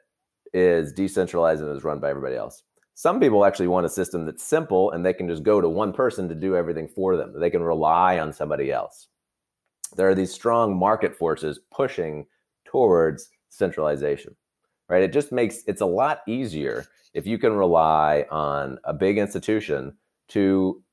is 0.53 0.91
decentralized 0.93 1.61
and 1.61 1.75
is 1.75 1.83
run 1.83 1.99
by 1.99 2.09
everybody 2.09 2.35
else. 2.35 2.63
Some 2.93 3.19
people 3.19 3.45
actually 3.45 3.67
want 3.67 3.85
a 3.85 3.89
system 3.89 4.25
that's 4.25 4.43
simple 4.43 4.91
and 4.91 5.05
they 5.05 5.13
can 5.13 5.27
just 5.27 5.43
go 5.43 5.61
to 5.61 5.69
one 5.69 5.93
person 5.93 6.27
to 6.29 6.35
do 6.35 6.55
everything 6.55 6.87
for 6.87 7.15
them. 7.15 7.33
They 7.39 7.49
can 7.49 7.63
rely 7.63 8.19
on 8.19 8.33
somebody 8.33 8.71
else. 8.71 9.07
There 9.95 10.09
are 10.09 10.15
these 10.15 10.33
strong 10.33 10.77
market 10.77 11.15
forces 11.15 11.59
pushing 11.73 12.25
towards 12.65 13.29
centralization. 13.49 14.35
Right? 14.87 15.03
It 15.03 15.13
just 15.13 15.31
makes 15.31 15.63
it's 15.67 15.81
a 15.81 15.85
lot 15.85 16.21
easier 16.27 16.85
if 17.13 17.25
you 17.25 17.37
can 17.37 17.53
rely 17.53 18.25
on 18.29 18.77
a 18.83 18.93
big 18.93 19.17
institution 19.17 19.95
to 20.29 20.83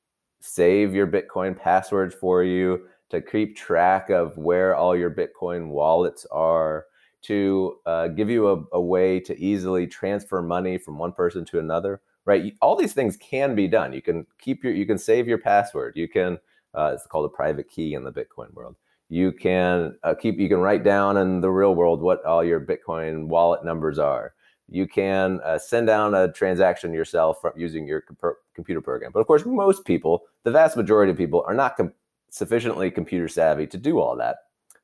save 0.41 0.95
your 0.95 1.07
Bitcoin 1.07 1.57
passwords 1.57 2.15
for 2.15 2.43
you, 2.45 2.87
to 3.11 3.21
keep 3.21 3.57
track 3.57 4.11
of 4.11 4.37
where 4.37 4.75
all 4.75 4.97
your 4.97 5.11
Bitcoin 5.11 5.69
wallets 5.69 6.27
are, 6.31 6.87
to 7.23 7.79
uh, 7.87 8.09
give 8.09 8.31
you 8.31 8.49
a, 8.49 8.63
a, 8.73 8.81
way 8.81 9.19
to 9.21 9.39
easily 9.39 9.87
transfer 9.87 10.41
money 10.41 10.79
from 10.79 10.99
one 10.99 11.13
person 11.13 11.45
to 11.47 11.59
another. 11.59 12.01
Right, 12.25 12.55
all 12.61 12.77
these 12.77 12.93
things 12.93 13.17
can 13.17 13.55
be 13.55 13.67
done. 13.67 13.93
You 13.93 14.03
can 14.03 14.27
keep 14.39 14.63
your, 14.63 14.75
you 14.75 14.85
can 14.85 14.99
save 14.99 15.27
your 15.27 15.39
password. 15.39 15.95
You 15.97 16.09
can, 16.09 16.39
uh, 16.75 16.93
it's 16.95 17.07
called 17.07 17.25
a 17.25 17.35
private 17.35 17.71
key 17.71 17.95
in 17.95 18.05
the 18.05 18.13
Bitcoin 18.13 18.53
world. 18.53 18.77
You 19.09 19.33
can 19.33 19.97
uh, 20.03 20.15
keep, 20.15 20.39
you 20.39 20.49
can 20.49 20.59
write 20.59 20.85
down 20.85 21.17
in 21.17 21.41
the 21.41 21.51
real 21.51 21.75
world 21.75 22.03
what 22.03 22.23
all 22.27 22.45
your 22.45 22.61
Bitcoin 22.61 23.29
wallet 23.29 23.65
numbers 23.65 23.99
are. 23.99 24.35
You 24.69 24.87
can 24.87 25.41
uh, 25.43 25.59
send 25.59 25.87
down 25.87 26.15
a 26.15 26.31
transaction 26.31 26.93
yourself 26.93 27.41
from 27.41 27.53
using 27.57 27.87
your 27.87 28.03
comp- 28.03 28.37
computer 28.55 28.83
program. 28.83 29.11
But 29.13 29.21
of 29.21 29.27
course, 29.27 29.47
most 29.47 29.87
people, 29.87 30.25
the 30.45 30.51
vast 30.51 30.77
majority 30.77 31.11
of 31.11 31.17
people, 31.17 31.43
are 31.47 31.55
not 31.55 31.79
sufficiently 32.31 32.91
computer 32.91 33.29
savvy 33.29 33.67
to 33.67 33.79
do 33.79 33.99
all 33.99 34.17
that. 34.17 34.37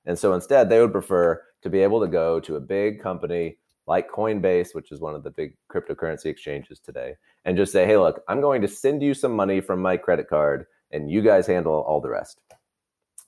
And 0.06 0.18
so 0.18 0.34
instead, 0.34 0.68
they 0.68 0.80
would 0.80 0.92
prefer 0.92 1.42
to 1.62 1.70
be 1.70 1.80
able 1.80 2.00
to 2.00 2.08
go 2.08 2.40
to 2.40 2.56
a 2.56 2.60
big 2.60 3.02
company 3.02 3.58
like 3.86 4.10
Coinbase, 4.10 4.74
which 4.74 4.92
is 4.92 5.00
one 5.00 5.14
of 5.14 5.22
the 5.22 5.30
big 5.30 5.56
cryptocurrency 5.70 6.26
exchanges 6.26 6.80
today, 6.80 7.14
and 7.44 7.56
just 7.56 7.72
say, 7.72 7.86
hey, 7.86 7.96
look, 7.96 8.22
I'm 8.28 8.40
going 8.40 8.62
to 8.62 8.68
send 8.68 9.02
you 9.02 9.14
some 9.14 9.32
money 9.32 9.60
from 9.60 9.80
my 9.80 9.96
credit 9.96 10.28
card 10.28 10.66
and 10.90 11.10
you 11.10 11.22
guys 11.22 11.46
handle 11.46 11.84
all 11.86 12.00
the 12.00 12.08
rest. 12.08 12.40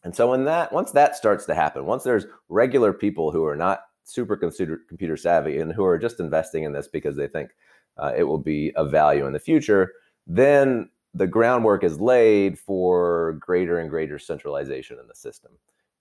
And 0.05 0.15
so 0.15 0.31
when 0.31 0.45
that 0.45 0.73
once 0.73 0.93
that 0.93 1.17
starts 1.17 1.47
to 1.47 1.55
happen, 1.55 1.85
once 1.85 2.05
there's 2.05 2.27
regular 2.49 2.93
people 2.93 3.33
who 3.33 3.45
are 3.45 3.57
not 3.57 3.81
super 4.05 4.37
computer 4.37 5.17
savvy 5.17 5.59
and 5.59 5.73
who 5.73 5.85
are 5.85 5.99
just 5.99 6.21
investing 6.21 6.63
in 6.63 6.73
this 6.73 6.87
because 6.87 7.17
they 7.17 7.27
think 7.27 7.51
uh, 7.99 8.13
it 8.17 8.23
will 8.23 8.39
be 8.39 8.73
of 8.77 8.91
value 8.91 9.27
in 9.27 9.33
the 9.33 9.39
future, 9.39 9.93
then 10.27 10.89
the 11.17 11.27
groundwork 11.27 11.83
is 11.83 12.01
laid 12.01 12.59
for 12.59 13.39
greater 13.41 13.79
and 13.79 13.89
greater 13.89 14.19
centralization 14.19 14.99
in 15.01 15.09
the 15.09 15.15
system. 15.15 15.53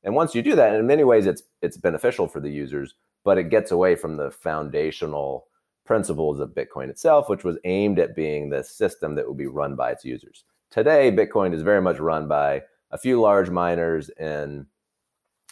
And 0.04 0.14
once 0.14 0.36
you 0.36 0.42
do 0.42 0.56
that, 0.56 0.76
in 0.76 0.86
many 0.86 1.04
ways, 1.04 1.26
it's 1.26 1.44
it's 1.62 1.78
beneficial 1.78 2.28
for 2.28 2.40
the 2.40 2.52
users, 2.52 2.96
but 3.24 3.38
it 3.38 3.50
gets 3.50 3.72
away 3.72 3.96
from 3.96 4.18
the 4.18 4.30
foundational 4.30 5.48
principles 5.86 6.40
of 6.40 6.50
Bitcoin 6.50 6.90
itself, 6.90 7.30
which 7.30 7.44
was 7.44 7.58
aimed 7.64 8.00
at 8.00 8.16
being 8.16 8.50
the 8.50 8.64
system 8.64 9.16
that 9.16 9.28
would 9.28 9.38
be 9.38 9.48
run 9.48 9.76
by 9.76 9.92
its 9.92 10.04
users. 10.04 10.44
Today, 10.70 11.12
Bitcoin 11.12 11.54
is 11.54 11.62
very 11.62 11.82
much 11.82 12.00
run 12.00 12.28
by 12.28 12.64
a 12.92 12.98
few 12.98 13.22
large 13.22 13.50
miners 13.50 14.10
in 14.20 14.68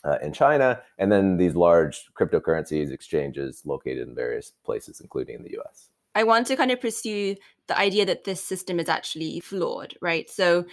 uh, 0.04 0.18
in 0.22 0.34
China, 0.34 0.82
and 0.98 1.12
then 1.12 1.38
these 1.38 1.56
large 1.56 2.12
cryptocurrencies 2.14 2.92
exchanges 2.92 3.62
located 3.66 4.08
in 4.08 4.14
various 4.14 4.52
places, 4.66 5.00
including 5.00 5.36
in 5.36 5.44
the 5.44 5.52
U.S. 5.52 5.90
I 6.16 6.24
want 6.24 6.48
to 6.48 6.56
kind 6.56 6.72
of 6.72 6.82
pursue 6.82 7.36
the 7.68 7.78
idea 7.78 8.06
that 8.06 8.24
this 8.24 8.44
system 8.44 8.80
is 8.80 8.90
actually 8.90 9.40
flawed, 9.40 9.96
right? 10.02 10.30
So, 10.30 10.66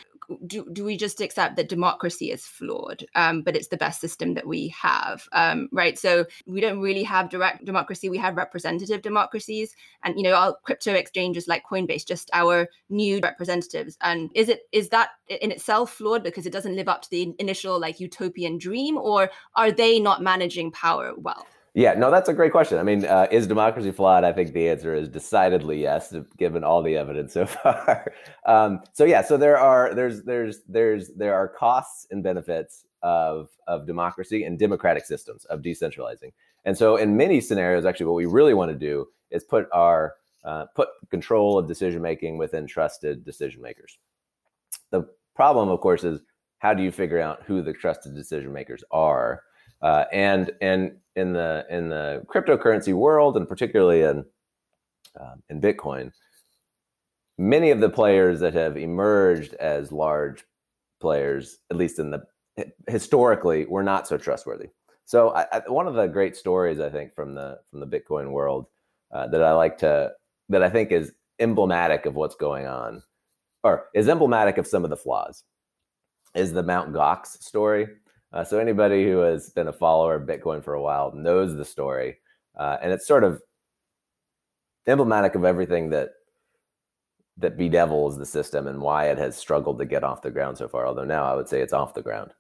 do, 0.47 0.65
do 0.73 0.85
we 0.85 0.97
just 0.97 1.21
accept 1.21 1.57
that 1.57 1.69
democracy 1.69 2.31
is 2.31 2.47
flawed, 2.47 3.05
um, 3.17 3.43
but 3.43 3.57
it's 3.57 3.67
the 3.67 3.77
best 3.77 4.01
system 4.01 4.35
that 4.35 4.47
we 4.47 4.69
have, 4.69 5.27
um, 5.33 5.69
right? 5.73 5.99
So, 5.99 6.25
we 6.47 6.61
don't 6.61 6.81
really 6.81 7.03
have 7.05 7.31
direct 7.31 7.65
democracy. 7.65 8.09
We 8.09 8.19
have 8.19 8.37
representative 8.37 9.03
democracies, 9.03 9.75
and 10.05 10.17
you 10.17 10.23
know, 10.23 10.35
our 10.35 10.57
crypto 10.63 10.93
exchanges 10.93 11.49
like 11.49 11.65
Coinbase, 11.65 12.07
just 12.07 12.31
our 12.33 12.69
new 12.91 13.21
representatives. 13.23 13.97
And 14.03 14.31
is 14.35 14.49
it 14.49 14.63
is 14.73 14.89
that 14.91 15.11
in 15.29 15.51
itself 15.53 15.93
flawed 15.93 16.23
because 16.23 16.47
it 16.47 16.53
doesn't 16.53 16.77
live 16.77 16.89
up 16.89 17.03
to 17.03 17.11
the 17.11 17.35
initial 17.39 17.81
like 17.81 18.01
utopian 18.01 18.59
dream, 18.59 18.97
or 18.97 19.31
are 19.57 19.73
they 19.73 19.99
not 19.99 20.23
managing 20.23 20.71
power 20.71 21.13
well? 21.17 21.47
Yeah, 21.75 21.95
no, 21.95 22.11
that's 22.11 22.29
a 22.29 22.35
great 22.35 22.51
question. 22.51 22.79
I 22.79 22.83
mean, 22.83 23.05
uh, 23.05 23.29
is 23.31 23.47
democracy 23.47 23.93
flawed? 23.93 24.25
I 24.25 24.33
think 24.33 24.53
the 24.53 24.69
answer 24.69 24.95
is 24.95 25.09
decidedly 25.09 25.81
yes, 25.81 26.15
given 26.37 26.65
all 26.65 26.83
the 26.83 26.97
evidence 26.97 27.35
so 27.35 27.47
far. 27.47 28.13
um, 28.47 28.81
so 28.93 29.05
yeah, 29.05 29.23
so 29.23 29.37
there 29.37 29.59
are 29.59 29.95
there's 29.95 30.25
there's 30.25 30.63
there's 30.69 31.11
there 31.15 31.35
are 31.35 31.49
costs 31.49 32.07
and 32.11 32.23
benefits 32.23 32.87
of 33.03 33.51
of 33.69 33.87
democracy 33.87 34.45
and 34.45 34.59
democratic 34.59 35.05
systems 35.05 35.45
of 35.47 35.61
decentralizing. 35.61 36.33
And 36.65 36.77
so 36.77 36.97
in 36.97 37.17
many 37.17 37.41
scenarios, 37.41 37.85
actually, 37.85 38.07
what 38.07 38.17
we 38.17 38.27
really 38.27 38.55
want 38.55 38.71
to 38.73 38.79
do 38.79 39.07
is 39.31 39.45
put 39.45 39.67
our 39.73 40.15
uh, 40.45 40.67
put 40.75 40.89
control 41.11 41.57
of 41.57 41.69
decision 41.69 42.03
making 42.03 42.37
within 42.37 42.67
trusted 42.67 43.25
decision 43.25 43.63
makers. 43.63 43.99
The 44.91 45.05
problem, 45.37 45.69
of 45.69 45.81
course, 45.81 46.03
is 46.03 46.21
how 46.59 46.75
do 46.75 46.83
you 46.83 46.91
figure 46.91 47.21
out 47.21 47.43
who 47.45 47.63
the 47.63 47.73
trusted 47.73 48.15
decision 48.15 48.53
makers 48.53 48.83
are? 48.91 49.45
Uh, 49.83 50.05
and 50.13 50.51
and 50.61 50.93
in 51.17 51.33
the 51.33 51.67
in 51.71 51.89
the 51.89 52.23
cryptocurrency 52.27 52.93
world, 52.93 53.37
and 53.37 53.49
particularly 53.49 54.03
in 54.03 54.25
um, 55.19 55.43
in 55.49 55.61
Bitcoin, 55.61 56.13
many 57.39 57.71
of 57.71 57.81
the 57.81 57.89
players 57.89 58.41
that 58.41 58.55
have 58.55 58.77
emerged 58.77 59.55
as 59.55 59.91
large 59.91 60.45
players, 61.01 61.59
at 61.71 61.77
least 61.77 61.99
in 61.99 62.11
the 62.11 62.23
historically, 62.89 63.65
were 63.67 63.83
not 63.83 64.07
so 64.07 64.19
trustworthy. 64.19 64.69
So 65.07 65.31
I, 65.31 65.47
I, 65.53 65.63
one 65.67 65.89
of 65.89 65.95
the 65.95 66.07
great 66.07 66.37
stories 66.37 66.79
I 66.79 66.91
think 66.91 67.15
from 67.15 67.35
the 67.35 67.59
from 67.71 67.81
the 67.81 67.87
Bitcoin 67.87 68.31
world 68.31 68.67
uh, 69.13 69.27
that 69.29 69.43
I 69.43 69.53
like 69.53 69.79
to 69.79 70.13
that 70.51 70.63
I 70.63 70.71
think 70.71 70.93
is 70.93 71.13
emblematic 71.39 72.07
of 72.07 72.15
what's 72.15 72.37
going 72.37 72.67
on, 72.67 73.03
or 73.65 73.87
is 73.95 74.09
emblematic 74.09 74.59
of 74.59 74.67
some 74.67 74.85
of 74.85 74.91
the 74.91 74.97
flaws, 74.97 75.43
is 76.35 76.53
the 76.53 76.63
Mount 76.63 76.93
Gox 76.93 77.43
story. 77.43 77.89
Uh, 78.33 78.45
so 78.45 78.59
anybody 78.59 79.05
who 79.05 79.19
has 79.19 79.51
been 79.51 79.69
a 79.69 79.73
follower 79.73 80.15
of 80.15 80.29
Bitcoin 80.29 80.63
for 80.63 80.75
a 80.75 80.83
while 80.83 81.13
knows 81.13 81.57
the 81.57 81.65
story, 81.65 82.19
uh, 82.57 82.77
and 82.81 82.93
it's 82.93 83.07
sort 83.07 83.25
of 83.25 83.43
emblematic 84.87 85.35
of 85.35 85.45
everything 85.45 85.91
that 85.91 86.11
that 87.37 87.57
bedevils 87.57 88.19
the 88.19 88.27
system 88.27 88.67
and 88.67 88.81
why 88.81 89.07
it 89.07 89.17
has 89.17 89.37
struggled 89.37 89.79
to 89.79 89.85
get 89.87 90.05
off 90.05 90.23
the 90.23 90.31
ground 90.31 90.59
so 90.59 90.69
far. 90.69 90.87
Although 90.87 91.05
now 91.05 91.25
I 91.25 91.35
would 91.35 91.49
say 91.49 91.61
it's 91.61 91.73
off 91.73 91.95
the 91.95 92.03
ground. 92.03 92.33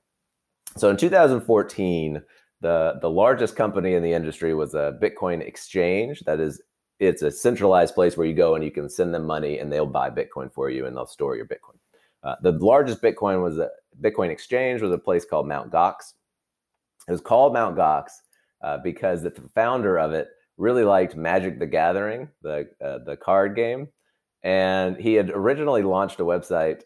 So 0.77 0.91
in 0.91 0.97
2014, 0.97 2.23
the 2.61 2.99
the 3.01 3.11
largest 3.11 3.57
company 3.57 3.95
in 3.95 4.03
the 4.03 4.13
industry 4.13 4.55
was 4.55 4.75
a 4.75 4.99
Bitcoin 5.03 5.41
exchange. 5.41 6.21
That 6.21 6.39
is, 6.39 6.63
it's 6.99 7.23
a 7.23 7.31
centralized 7.31 7.95
place 7.95 8.17
where 8.17 8.27
you 8.27 8.35
go 8.35 8.55
and 8.55 8.63
you 8.63 8.71
can 8.71 8.89
send 8.89 9.15
them 9.15 9.25
money 9.25 9.59
and 9.59 9.73
they'll 9.73 9.87
buy 9.87 10.11
Bitcoin 10.11 10.53
for 10.53 10.71
you 10.71 10.87
and 10.87 10.97
they'll 10.97 11.07
store 11.07 11.35
your 11.35 11.47
Bitcoin. 11.47 11.79
Uh, 12.23 12.37
the 12.43 12.53
largest 12.53 13.01
Bitcoin 13.01 13.43
was 13.43 13.59
Bitcoin 14.01 14.31
exchange 14.31 14.83
was 14.83 14.93
a 14.93 14.99
place 14.99 15.25
called 15.25 15.49
Mount 15.49 15.71
Gox. 15.71 16.15
It 17.09 17.13
was 17.13 17.21
called 17.21 17.53
Mount 17.53 17.77
Gox 17.77 18.11
uh, 18.63 18.79
because 18.79 19.23
the 19.23 19.33
founder 19.55 19.99
of 19.99 20.13
it 20.13 20.29
really 20.57 20.85
liked 20.85 21.17
Magic 21.17 21.59
the 21.59 21.67
Gathering, 21.67 22.29
the 22.43 22.69
uh, 22.85 22.99
the 23.05 23.17
card 23.17 23.57
game, 23.57 23.89
and 24.43 24.97
he 24.97 25.15
had 25.15 25.31
originally 25.31 25.83
launched 25.83 26.21
a 26.21 26.25
website 26.25 26.83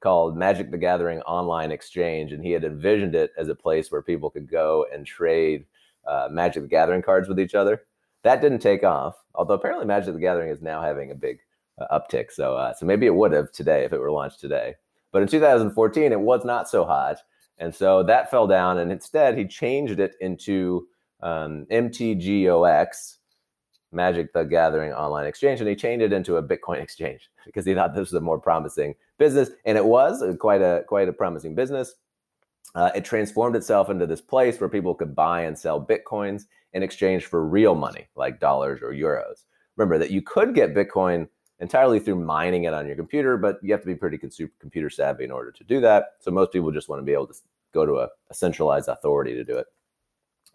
called 0.00 0.36
Magic 0.36 0.70
the 0.70 0.78
Gathering 0.78 1.20
Online 1.22 1.72
Exchange, 1.72 2.32
and 2.32 2.44
he 2.44 2.52
had 2.52 2.64
envisioned 2.64 3.14
it 3.14 3.32
as 3.36 3.48
a 3.48 3.54
place 3.54 3.90
where 3.90 4.02
people 4.02 4.30
could 4.30 4.50
go 4.50 4.86
and 4.92 5.04
trade 5.06 5.66
uh, 6.06 6.28
Magic 6.30 6.62
the 6.62 6.68
Gathering 6.68 7.02
cards 7.02 7.28
with 7.28 7.40
each 7.40 7.54
other. 7.54 7.82
That 8.24 8.40
didn't 8.40 8.60
take 8.60 8.84
off, 8.84 9.16
although 9.34 9.54
apparently 9.54 9.86
Magic 9.86 10.14
the 10.14 10.20
Gathering 10.20 10.50
is 10.50 10.62
now 10.62 10.82
having 10.82 11.10
a 11.10 11.14
big 11.14 11.38
uh, 11.80 11.98
uptick. 11.98 12.32
So, 12.32 12.56
uh, 12.56 12.74
so 12.74 12.86
maybe 12.86 13.06
it 13.06 13.14
would 13.14 13.32
have 13.32 13.52
today 13.52 13.84
if 13.84 13.92
it 13.92 14.00
were 14.00 14.10
launched 14.10 14.40
today. 14.40 14.74
But 15.12 15.22
in 15.22 15.28
2014, 15.28 16.12
it 16.12 16.20
was 16.20 16.44
not 16.44 16.68
so 16.68 16.84
hot. 16.84 17.18
And 17.58 17.74
so 17.74 18.02
that 18.04 18.30
fell 18.30 18.46
down. 18.46 18.78
And 18.78 18.92
instead, 18.92 19.36
he 19.36 19.46
changed 19.46 20.00
it 20.00 20.14
into 20.20 20.86
um, 21.22 21.66
MTGOX, 21.70 23.16
Magic 23.90 24.32
the 24.32 24.44
Gathering 24.44 24.92
Online 24.92 25.26
Exchange. 25.26 25.60
And 25.60 25.68
he 25.68 25.74
changed 25.74 26.04
it 26.04 26.12
into 26.12 26.36
a 26.36 26.42
Bitcoin 26.42 26.78
exchange 26.82 27.30
because 27.46 27.64
he 27.64 27.74
thought 27.74 27.94
this 27.94 28.12
was 28.12 28.14
a 28.14 28.20
more 28.20 28.38
promising 28.38 28.94
business. 29.18 29.50
And 29.64 29.76
it 29.76 29.84
was 29.84 30.22
quite 30.38 30.62
a, 30.62 30.84
quite 30.86 31.08
a 31.08 31.12
promising 31.12 31.54
business. 31.54 31.94
Uh, 32.74 32.90
it 32.94 33.04
transformed 33.04 33.56
itself 33.56 33.88
into 33.88 34.06
this 34.06 34.20
place 34.20 34.60
where 34.60 34.68
people 34.68 34.94
could 34.94 35.14
buy 35.14 35.42
and 35.42 35.58
sell 35.58 35.84
Bitcoins 35.84 36.44
in 36.74 36.82
exchange 36.82 37.24
for 37.24 37.46
real 37.46 37.74
money, 37.74 38.06
like 38.14 38.40
dollars 38.40 38.80
or 38.82 38.92
euros. 38.92 39.44
Remember 39.76 39.98
that 39.98 40.10
you 40.10 40.20
could 40.20 40.54
get 40.54 40.74
Bitcoin 40.74 41.28
entirely 41.60 41.98
through 41.98 42.24
mining 42.24 42.64
it 42.64 42.74
on 42.74 42.86
your 42.86 42.96
computer, 42.96 43.36
but 43.36 43.58
you 43.62 43.72
have 43.72 43.80
to 43.80 43.86
be 43.86 43.94
pretty 43.94 44.18
computer 44.18 44.90
savvy 44.90 45.24
in 45.24 45.30
order 45.30 45.50
to 45.50 45.64
do 45.64 45.80
that. 45.80 46.14
So 46.20 46.30
most 46.30 46.52
people 46.52 46.70
just 46.70 46.88
want 46.88 47.00
to 47.00 47.04
be 47.04 47.12
able 47.12 47.26
to 47.26 47.34
go 47.74 47.84
to 47.84 47.96
a, 47.98 48.08
a 48.30 48.34
centralized 48.34 48.88
authority 48.88 49.34
to 49.34 49.44
do 49.44 49.56
it. 49.56 49.66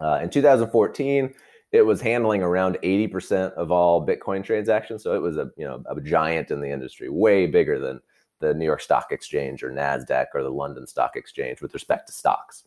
Uh, 0.00 0.20
in 0.22 0.30
2014, 0.30 1.34
it 1.72 1.82
was 1.82 2.00
handling 2.00 2.42
around 2.42 2.78
80% 2.82 3.52
of 3.54 3.70
all 3.70 4.06
Bitcoin 4.06 4.44
transactions. 4.44 5.02
So 5.02 5.14
it 5.14 5.20
was 5.20 5.36
a 5.36 5.50
you 5.56 5.64
know 5.64 5.82
a 5.88 6.00
giant 6.00 6.50
in 6.50 6.60
the 6.60 6.70
industry, 6.70 7.08
way 7.08 7.46
bigger 7.46 7.78
than 7.78 8.00
the 8.40 8.54
New 8.54 8.64
York 8.64 8.80
Stock 8.80 9.08
Exchange 9.10 9.62
or 9.62 9.70
Nasdaq 9.70 10.26
or 10.34 10.42
the 10.42 10.50
London 10.50 10.86
Stock 10.86 11.16
Exchange 11.16 11.60
with 11.60 11.74
respect 11.74 12.06
to 12.06 12.12
stocks. 12.12 12.64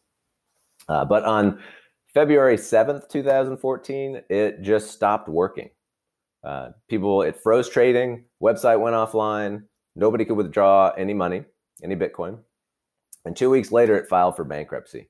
Uh, 0.89 1.05
but 1.05 1.23
on 1.23 1.59
February 2.13 2.57
7th, 2.57 3.09
2014, 3.09 4.21
it 4.29 4.61
just 4.61 4.91
stopped 4.91 5.29
working. 5.29 5.69
Uh, 6.43 6.69
people, 6.89 7.21
it 7.23 7.41
froze 7.41 7.69
trading, 7.69 8.25
website 8.41 8.79
went 8.79 8.95
offline, 8.95 9.63
nobody 9.95 10.23
could 10.23 10.37
withdraw 10.37 10.91
any 10.97 11.13
money, 11.13 11.43
any 11.83 11.95
Bitcoin. 11.95 12.39
And 13.25 13.35
two 13.35 13.49
weeks 13.49 13.71
later, 13.71 13.97
it 13.97 14.07
filed 14.07 14.35
for 14.35 14.45
bankruptcy. 14.45 15.09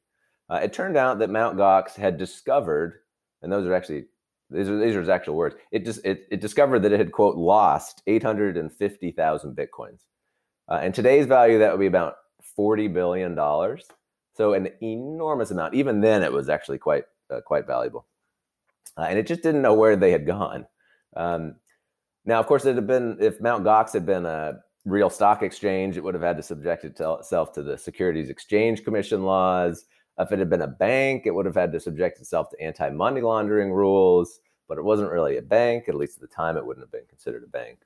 Uh, 0.50 0.62
it 0.64 0.74
turned 0.74 0.98
out 0.98 1.20
that 1.20 1.30
Mt. 1.30 1.58
Gox 1.58 1.96
had 1.96 2.18
discovered, 2.18 3.02
and 3.42 3.52
those 3.52 3.68
are 3.68 3.74
actually 3.74 4.06
these 4.50 4.70
are 4.70 4.80
these 4.80 4.96
are 4.96 5.02
his 5.02 5.10
actual 5.10 5.36
words. 5.36 5.56
It 5.72 5.86
just 5.86 6.04
it, 6.06 6.26
it 6.32 6.40
discovered 6.40 6.80
that 6.80 6.94
it 6.94 7.00
had 7.00 7.12
quote 7.12 7.36
lost 7.36 8.02
850,000 8.08 9.56
bitcoins. 9.56 10.00
Uh, 10.70 10.80
and 10.82 10.94
today's 10.96 11.26
value 11.26 11.60
that 11.60 11.72
would 11.72 11.80
be 11.80 11.88
about 11.88 12.16
40 12.56 12.88
billion 12.88 13.36
dollars. 13.36 13.86
So 14.36 14.54
an 14.54 14.70
enormous 14.82 15.52
amount. 15.52 15.74
Even 15.74 16.00
then, 16.02 16.24
it 16.24 16.32
was 16.32 16.48
actually 16.50 16.78
quite 16.78 17.04
uh, 17.30 17.42
quite 17.42 17.68
valuable. 17.68 18.06
Uh, 18.98 19.04
and 19.10 19.20
it 19.20 19.28
just 19.28 19.44
didn't 19.44 19.62
know 19.62 19.74
where 19.74 19.96
they 19.96 20.12
had 20.12 20.26
gone. 20.26 20.66
Um, 21.18 21.56
now, 22.26 22.40
of 22.40 22.46
course, 22.46 22.66
it 22.66 22.76
had 22.76 22.88
been 22.88 23.18
if 23.20 23.42
Mount 23.42 23.64
Gox 23.64 23.94
had 23.94 24.06
been 24.06 24.26
a 24.26 24.60
real 24.86 25.10
stock 25.10 25.44
exchange, 25.44 25.98
it 25.98 26.04
would 26.04 26.14
have 26.14 26.24
had 26.24 26.38
to 26.38 26.44
subject 26.44 26.86
itself 26.86 27.52
to 27.54 27.64
the 27.64 27.78
Securities 27.78 28.30
Exchange 28.30 28.84
Commission 28.84 29.24
laws. 29.24 29.86
If 30.20 30.32
it 30.32 30.40
had 30.40 30.50
been 30.50 30.62
a 30.62 30.68
bank, 30.68 31.24
it 31.26 31.32
would 31.32 31.46
have 31.46 31.56
had 31.56 31.72
to 31.74 31.80
subject 31.80 32.20
itself 32.20 32.50
to 32.52 32.62
anti 32.62 32.90
money 32.90 33.22
laundering 33.22 33.72
rules. 33.72 34.40
But 34.68 34.78
it 34.78 34.84
wasn't 34.84 35.12
really 35.12 35.38
a 35.38 35.42
bank. 35.42 35.86
At 35.88 35.96
least 35.96 36.18
at 36.18 36.22
the 36.22 36.36
time, 36.36 36.58
it 36.58 36.66
wouldn't 36.66 36.84
have 36.84 36.92
been 36.92 37.06
considered 37.08 37.44
a 37.44 37.48
bank. 37.48 37.80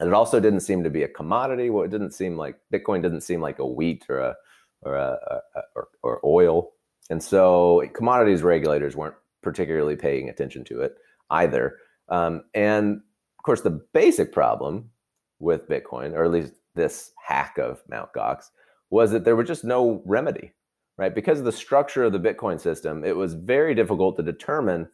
And 0.00 0.08
it 0.08 0.14
also 0.14 0.40
didn't 0.40 0.60
seem 0.60 0.82
to 0.82 0.90
be 0.90 1.04
a 1.04 1.08
commodity. 1.08 1.70
Well, 1.70 1.84
it 1.84 1.90
didn't 1.90 2.12
seem 2.12 2.36
like 2.36 2.58
Bitcoin 2.72 3.00
didn't 3.02 3.20
seem 3.20 3.40
like 3.40 3.60
a 3.60 3.66
wheat 3.66 4.04
or 4.08 4.18
a 4.18 4.34
or 4.82 4.96
a, 4.96 5.18
a 5.54 5.60
or, 5.74 5.88
or 6.02 6.20
oil. 6.24 6.72
And 7.10 7.22
so 7.22 7.88
commodities 7.94 8.42
regulators 8.42 8.96
weren't 8.96 9.14
particularly 9.42 9.96
paying 9.96 10.28
attention 10.28 10.64
to 10.64 10.80
it 10.80 10.96
either. 11.30 11.76
Um, 12.08 12.42
and 12.54 12.96
of 13.38 13.42
course, 13.44 13.60
the 13.60 13.82
basic 13.92 14.32
problem 14.32 14.90
with 15.38 15.68
Bitcoin, 15.68 16.12
or 16.12 16.24
at 16.24 16.30
least 16.30 16.54
this 16.74 17.12
hack 17.26 17.58
of 17.58 17.82
Mt. 17.88 18.12
Gox, 18.14 18.46
was 18.90 19.10
that 19.10 19.24
there 19.24 19.36
was 19.36 19.48
just 19.48 19.64
no 19.64 20.02
remedy, 20.04 20.52
right? 20.96 21.14
Because 21.14 21.38
of 21.38 21.44
the 21.44 21.52
structure 21.52 22.04
of 22.04 22.12
the 22.12 22.20
Bitcoin 22.20 22.60
system, 22.60 23.04
it 23.04 23.16
was 23.16 23.34
very 23.34 23.74
difficult 23.74 24.16
to 24.16 24.22
determine 24.22 24.88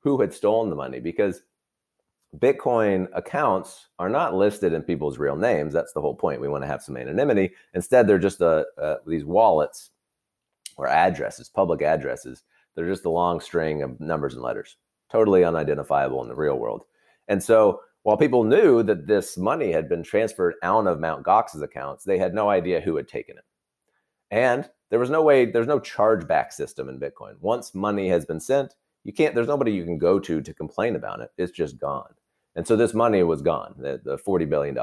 who 0.00 0.20
had 0.20 0.32
stolen 0.32 0.70
the 0.70 0.76
money 0.76 1.00
because 1.00 1.42
Bitcoin 2.38 3.08
accounts 3.14 3.88
are 3.98 4.08
not 4.08 4.34
listed 4.34 4.72
in 4.72 4.82
people's 4.82 5.18
real 5.18 5.36
names. 5.36 5.72
That's 5.72 5.92
the 5.92 6.00
whole 6.00 6.14
point. 6.14 6.40
We 6.40 6.48
want 6.48 6.64
to 6.64 6.68
have 6.68 6.82
some 6.82 6.96
anonymity. 6.96 7.52
Instead, 7.74 8.06
they're 8.06 8.18
just 8.18 8.40
a, 8.40 8.66
a, 8.78 8.96
these 9.06 9.24
wallets 9.24 9.90
or 10.76 10.88
addresses, 10.88 11.48
public 11.48 11.82
addresses. 11.82 12.42
They're 12.74 12.88
just 12.88 13.06
a 13.06 13.10
long 13.10 13.40
string 13.40 13.82
of 13.82 13.98
numbers 14.00 14.34
and 14.34 14.42
letters, 14.42 14.76
totally 15.10 15.44
unidentifiable 15.44 16.22
in 16.22 16.28
the 16.28 16.34
real 16.34 16.58
world. 16.58 16.84
And 17.28 17.42
so 17.42 17.80
while 18.02 18.16
people 18.16 18.44
knew 18.44 18.82
that 18.84 19.06
this 19.06 19.36
money 19.36 19.72
had 19.72 19.88
been 19.88 20.02
transferred 20.02 20.54
out 20.62 20.86
of 20.86 21.00
Mount 21.00 21.24
Gox's 21.24 21.62
accounts, 21.62 22.04
they 22.04 22.18
had 22.18 22.34
no 22.34 22.48
idea 22.48 22.80
who 22.80 22.96
had 22.96 23.08
taken 23.08 23.36
it. 23.36 23.44
And 24.30 24.68
there 24.90 24.98
was 24.98 25.10
no 25.10 25.22
way, 25.22 25.44
there's 25.46 25.66
no 25.66 25.80
chargeback 25.80 26.52
system 26.52 26.88
in 26.88 27.00
Bitcoin. 27.00 27.34
Once 27.40 27.74
money 27.74 28.08
has 28.08 28.24
been 28.24 28.40
sent, 28.40 28.74
you 29.04 29.12
can't, 29.12 29.34
there's 29.34 29.48
nobody 29.48 29.72
you 29.72 29.84
can 29.84 29.98
go 29.98 30.18
to 30.18 30.40
to 30.40 30.54
complain 30.54 30.96
about 30.96 31.20
it. 31.20 31.30
It's 31.36 31.52
just 31.52 31.78
gone. 31.78 32.14
And 32.54 32.66
so 32.66 32.76
this 32.76 32.94
money 32.94 33.22
was 33.22 33.42
gone, 33.42 33.74
the, 33.78 34.00
the 34.02 34.18
$40 34.18 34.48
billion. 34.48 34.76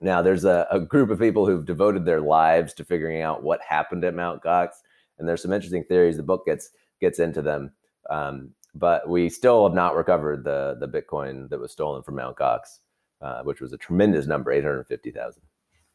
Now, 0.00 0.22
there's 0.22 0.44
a, 0.44 0.66
a, 0.70 0.80
group 0.80 1.10
of 1.10 1.18
people 1.18 1.46
who've 1.46 1.64
devoted 1.64 2.04
their 2.04 2.20
lives 2.20 2.74
to 2.74 2.84
figuring 2.84 3.22
out 3.22 3.42
what 3.42 3.60
happened 3.66 4.04
at 4.04 4.14
Mount 4.14 4.42
Gox. 4.42 4.68
And 5.18 5.26
there's 5.26 5.42
some 5.42 5.52
interesting 5.52 5.84
theories. 5.84 6.16
The 6.16 6.22
book 6.22 6.44
gets 6.44 6.70
gets 7.00 7.18
into 7.18 7.42
them. 7.42 7.72
Um, 8.10 8.50
but 8.74 9.08
we 9.08 9.28
still 9.28 9.66
have 9.66 9.74
not 9.74 9.94
recovered 9.94 10.44
the 10.44 10.76
the 10.78 10.88
Bitcoin 10.88 11.48
that 11.50 11.60
was 11.60 11.72
stolen 11.72 12.02
from 12.02 12.16
Mt. 12.16 12.36
Gox, 12.36 12.80
uh, 13.20 13.42
which 13.42 13.60
was 13.60 13.72
a 13.72 13.78
tremendous 13.78 14.26
number, 14.26 14.52
eight 14.52 14.64
hundred 14.64 14.86
fifty 14.86 15.10
thousand. 15.10 15.42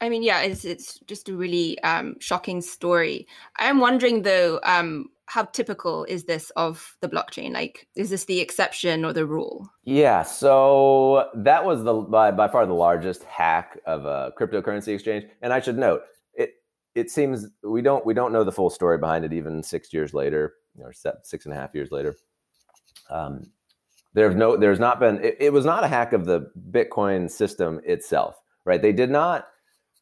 I 0.01 0.09
mean, 0.09 0.23
yeah, 0.23 0.41
it's 0.41 0.63
it's 0.63 0.99
just 0.99 1.27
a 1.29 1.35
really 1.35 1.79
um, 1.81 2.15
shocking 2.19 2.61
story. 2.61 3.27
I'm 3.57 3.79
wondering 3.79 4.21
though, 4.21 4.59
um, 4.63 5.09
how 5.25 5.43
typical 5.43 6.05
is 6.05 6.23
this 6.23 6.51
of 6.51 6.97
the 7.01 7.09
blockchain? 7.09 7.51
Like, 7.51 7.87
is 7.95 8.09
this 8.09 8.25
the 8.25 8.39
exception 8.39 9.03
or 9.03 9.11
the 9.13 9.25
rule? 9.25 9.69
Yeah, 9.83 10.23
so 10.23 11.29
that 11.35 11.65
was 11.65 11.83
the 11.83 11.93
by, 11.93 12.31
by 12.31 12.47
far 12.47 12.65
the 12.65 12.73
largest 12.73 13.23
hack 13.25 13.77
of 13.85 14.05
a 14.05 14.31
cryptocurrency 14.39 14.93
exchange, 14.93 15.25
and 15.41 15.51
I 15.51 15.59
should 15.59 15.77
note 15.77 16.03
it. 16.33 16.53
It 16.95 17.11
seems 17.11 17.47
we 17.63 17.81
don't 17.81 18.05
we 18.05 18.13
don't 18.13 18.31
know 18.31 18.45
the 18.45 18.53
full 18.53 18.69
story 18.69 18.97
behind 18.97 19.25
it, 19.25 19.33
even 19.33 19.61
six 19.63 19.93
years 19.93 20.13
later, 20.13 20.53
or 20.81 20.93
six 20.93 21.45
and 21.45 21.53
a 21.53 21.57
half 21.57 21.75
years 21.75 21.91
later. 21.91 22.15
Um, 23.09 23.51
there's 24.13 24.35
no, 24.35 24.57
there's 24.57 24.79
not 24.79 24.99
been. 24.99 25.23
It, 25.23 25.37
it 25.39 25.53
was 25.53 25.65
not 25.65 25.83
a 25.83 25.87
hack 25.87 26.13
of 26.13 26.25
the 26.25 26.51
Bitcoin 26.71 27.29
system 27.29 27.79
itself, 27.83 28.35
right? 28.65 28.81
They 28.81 28.91
did 28.93 29.09
not 29.09 29.47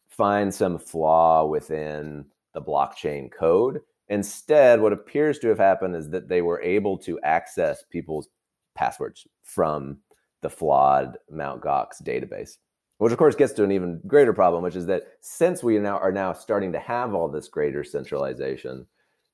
find 0.10 0.54
some 0.54 0.80
flaw 0.80 1.46
within 1.46 2.26
the 2.54 2.62
blockchain 2.62 3.32
code. 3.32 3.82
Instead, 4.10 4.82
what 4.82 4.94
appears 4.94 5.38
to 5.40 5.50
have 5.50 5.60
happened 5.60 5.96
is 5.96 6.10
that 6.10 6.30
they 6.30 6.42
were 6.42 6.62
able 6.62 6.98
to 6.98 7.20
access 7.22 7.84
people's 7.90 8.30
passwords 8.76 9.28
from 9.44 9.98
the 10.42 10.50
flawed 10.50 11.18
Mt. 11.30 11.62
Gox 11.62 12.02
database, 12.02 12.58
which 13.00 13.12
of 13.12 13.18
course 13.18 13.36
gets 13.36 13.54
to 13.54 13.64
an 13.64 13.72
even 13.72 14.00
greater 14.08 14.34
problem, 14.34 14.64
which 14.64 14.76
is 14.76 14.86
that 14.86 15.04
since 15.20 15.64
we 15.64 15.78
now 15.80 15.98
are 15.98 16.12
now 16.12 16.32
starting 16.32 16.72
to 16.72 16.80
have 16.80 17.14
all 17.14 17.28
this 17.28 17.50
greater 17.50 17.84
centralization, 17.84 18.88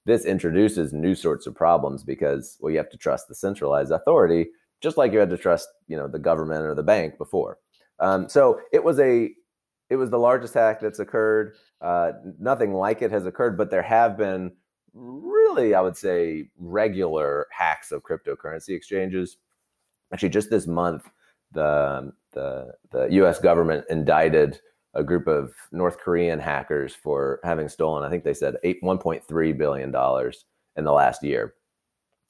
this 0.05 0.25
introduces 0.25 0.93
new 0.93 1.15
sorts 1.15 1.47
of 1.47 1.55
problems 1.55 2.03
because 2.03 2.57
well 2.59 2.71
you 2.71 2.77
have 2.77 2.89
to 2.89 2.97
trust 2.97 3.27
the 3.27 3.35
centralized 3.35 3.91
authority 3.91 4.47
just 4.83 4.97
like 4.97 5.13
you 5.13 5.19
had 5.19 5.29
to 5.29 5.37
trust 5.37 5.69
you 5.87 5.97
know 5.97 6.07
the 6.07 6.19
government 6.19 6.65
or 6.65 6.75
the 6.75 6.83
bank 6.83 7.17
before. 7.17 7.57
Um, 7.99 8.27
so 8.27 8.59
it 8.71 8.83
was 8.83 8.99
a 8.99 9.31
it 9.89 9.95
was 9.95 10.09
the 10.09 10.19
largest 10.19 10.53
hack 10.53 10.81
that's 10.81 10.99
occurred. 10.99 11.55
Uh, 11.81 12.11
nothing 12.39 12.73
like 12.73 13.01
it 13.01 13.11
has 13.11 13.25
occurred 13.25 13.57
but 13.57 13.71
there 13.71 13.81
have 13.81 14.17
been 14.17 14.51
really 14.95 15.73
i 15.73 15.81
would 15.81 15.97
say 15.97 16.49
regular 16.57 17.47
hacks 17.51 17.91
of 17.91 18.03
cryptocurrency 18.03 18.69
exchanges. 18.69 19.37
Actually 20.11 20.29
just 20.29 20.49
this 20.49 20.67
month 20.67 21.09
the 21.53 22.11
the, 22.33 22.73
the 22.91 23.07
us 23.07 23.39
government 23.39 23.85
indicted 23.89 24.59
a 24.93 25.03
group 25.03 25.27
of 25.27 25.53
North 25.71 25.97
Korean 25.97 26.39
hackers 26.39 26.93
for 26.93 27.39
having 27.43 27.67
stolen, 27.67 28.03
I 28.03 28.10
think 28.10 28.23
they 28.23 28.34
said 28.34 28.58
eight, 28.63 28.82
$1.3 28.84 29.58
billion 29.58 29.89
in 30.75 30.84
the 30.84 30.91
last 30.91 31.23
year. 31.23 31.56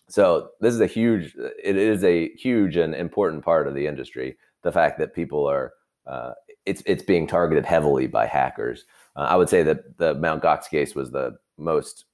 So 0.10 0.50
this 0.62 0.74
is 0.74 0.82
a 0.82 0.88
huge, 0.88 1.36
it 1.64 1.76
is 1.76 2.04
a 2.04 2.30
huge 2.36 2.78
and 2.78 2.94
important 2.94 3.44
part 3.44 3.68
of 3.68 3.74
the 3.74 3.88
industry. 3.88 4.38
The 4.62 4.72
fact 4.72 4.98
that 5.00 5.14
people 5.14 5.46
are, 5.48 5.74
uh, 6.08 6.34
it's 6.66 6.82
it's 6.86 7.04
being 7.04 7.28
targeted 7.28 7.66
heavily 7.66 8.08
by 8.08 8.26
hackers. 8.26 8.86
Uh, 9.16 9.22
I 9.22 9.36
would 9.36 9.50
say 9.50 9.64
that 9.64 9.98
the 9.98 10.16
Mount 10.16 10.44
Gox 10.44 10.70
case 10.70 10.96
was 10.96 11.12
the 11.12 11.38
most 11.58 12.06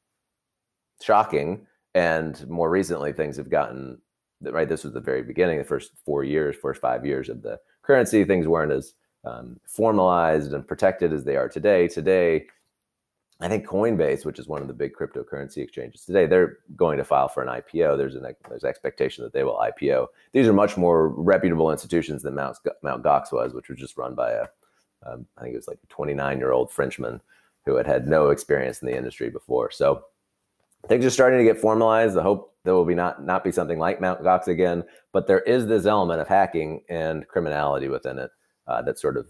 shocking, 1.01 1.65
and 1.93 2.47
more 2.49 2.69
recently 2.69 3.13
things 3.13 3.37
have 3.37 3.49
gotten 3.49 3.99
right. 4.41 4.67
This 4.67 4.83
was 4.83 4.93
the 4.93 4.99
very 4.99 5.21
beginning, 5.21 5.59
the 5.59 5.63
first 5.63 5.91
four 6.05 6.23
years, 6.23 6.55
first 6.55 6.81
five 6.81 7.05
years 7.05 7.29
of 7.29 7.41
the 7.41 7.59
currency. 7.83 8.23
Things 8.23 8.47
weren't 8.47 8.71
as 8.71 8.93
um, 9.25 9.59
formalized 9.67 10.53
and 10.53 10.67
protected 10.67 11.13
as 11.13 11.23
they 11.23 11.35
are 11.35 11.49
today. 11.49 11.87
Today, 11.87 12.45
I 13.41 13.47
think 13.47 13.65
Coinbase, 13.65 14.25
which 14.25 14.39
is 14.39 14.47
one 14.47 14.61
of 14.61 14.67
the 14.67 14.73
big 14.73 14.93
cryptocurrency 14.93 15.57
exchanges 15.57 16.03
today, 16.03 16.25
they're 16.25 16.57
going 16.75 16.97
to 16.97 17.05
file 17.05 17.29
for 17.29 17.41
an 17.41 17.47
IPO. 17.47 17.97
There's 17.97 18.15
an 18.15 18.25
there's 18.49 18.65
expectation 18.65 19.23
that 19.23 19.31
they 19.31 19.43
will 19.43 19.57
IPO. 19.57 20.07
These 20.33 20.47
are 20.47 20.53
much 20.53 20.75
more 20.75 21.09
reputable 21.09 21.71
institutions 21.71 22.23
than 22.23 22.35
Mount, 22.35 22.57
Mount 22.83 23.03
Gox 23.03 23.31
was, 23.31 23.53
which 23.53 23.69
was 23.69 23.79
just 23.79 23.97
run 23.97 24.13
by 24.13 24.31
a 24.31 24.45
um, 25.05 25.25
I 25.37 25.43
think 25.43 25.53
it 25.53 25.57
was 25.57 25.67
like 25.69 25.79
a 25.81 25.87
29 25.87 26.37
year 26.37 26.51
old 26.51 26.71
Frenchman 26.71 27.21
who 27.65 27.75
had 27.75 27.87
had 27.87 28.07
no 28.07 28.29
experience 28.29 28.81
in 28.81 28.87
the 28.87 28.97
industry 28.97 29.29
before. 29.29 29.71
So 29.71 30.03
things 30.87 31.05
are 31.05 31.09
starting 31.09 31.39
to 31.39 31.45
get 31.45 31.61
formalized. 31.61 32.17
I 32.17 32.23
hope 32.23 32.53
there 32.65 32.73
will 32.73 32.85
be 32.85 32.95
not 32.95 33.23
not 33.23 33.45
be 33.45 33.51
something 33.53 33.79
like 33.79 34.01
Mount 34.01 34.21
Gox 34.21 34.47
again, 34.47 34.83
but 35.13 35.27
there 35.27 35.41
is 35.41 35.67
this 35.67 35.85
element 35.85 36.19
of 36.19 36.27
hacking 36.27 36.83
and 36.89 37.25
criminality 37.27 37.87
within 37.87 38.19
it 38.19 38.31
uh, 38.69 38.81
that 38.83 38.99
sort 38.99 39.17
of 39.17 39.27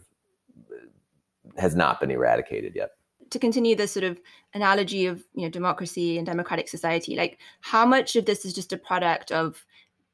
has 1.58 1.76
not 1.76 2.00
been 2.00 2.12
eradicated 2.12 2.76
yet. 2.76 2.92
To 3.32 3.40
continue 3.40 3.76
this 3.76 3.92
sort 3.92 4.04
of 4.04 4.20
analogy 4.54 5.06
of 5.06 5.24
you 5.34 5.44
know 5.44 5.50
democracy 5.50 6.18
and 6.18 6.26
democratic 6.26 6.68
society, 6.68 7.16
like 7.16 7.40
how 7.62 7.86
much 7.86 8.16
of 8.16 8.26
this 8.26 8.46
is 8.46 8.54
just 8.54 8.74
a 8.74 8.78
product 8.78 9.32
of 9.32 9.66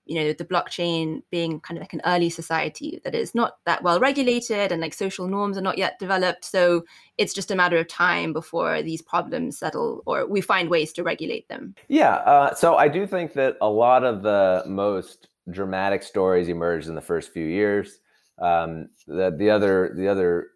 you 0.06 0.16
know 0.16 0.34
the 0.34 0.46
blockchain 0.46 1.22
being 1.32 1.60
kind 1.60 1.78
of 1.78 1.82
like 1.82 1.94
an 1.94 2.02
early 2.06 2.30
society 2.30 3.02
that 3.04 3.16
is 3.16 3.34
not 3.34 3.58
that 3.66 3.82
well 3.82 4.00
regulated 4.00 4.72
and 4.72 4.82
like 4.82 4.94
social 4.94 5.28
norms 5.28 5.58
are 5.58 5.62
not 5.62 5.80
yet 5.80 5.98
developed 5.98 6.46
so 6.46 6.86
it's 7.18 7.34
just 7.34 7.50
a 7.50 7.56
matter 7.56 7.78
of 7.78 7.88
time 7.88 8.32
before 8.32 8.84
these 8.84 9.02
problems 9.02 9.58
settle 9.58 10.04
or 10.06 10.28
we 10.28 10.42
find 10.42 10.70
ways 10.70 10.94
to 10.94 11.02
regulate 11.02 11.48
them 11.50 11.74
yeah 11.88 12.18
uh, 12.18 12.54
so 12.54 12.76
i 12.76 12.88
do 12.88 13.08
think 13.08 13.34
that 13.34 13.58
a 13.62 13.70
lot 13.70 14.04
of 14.04 14.22
the 14.22 14.64
most 14.68 15.28
dramatic 15.50 16.04
stories 16.04 16.50
emerged 16.50 16.88
in 16.88 16.94
the 16.94 17.02
first 17.02 17.34
few 17.34 17.46
years 17.46 18.00
um, 18.40 18.90
the, 19.08 19.34
the 19.38 19.50
other 19.50 19.94
the 19.96 20.08
other 20.08 20.48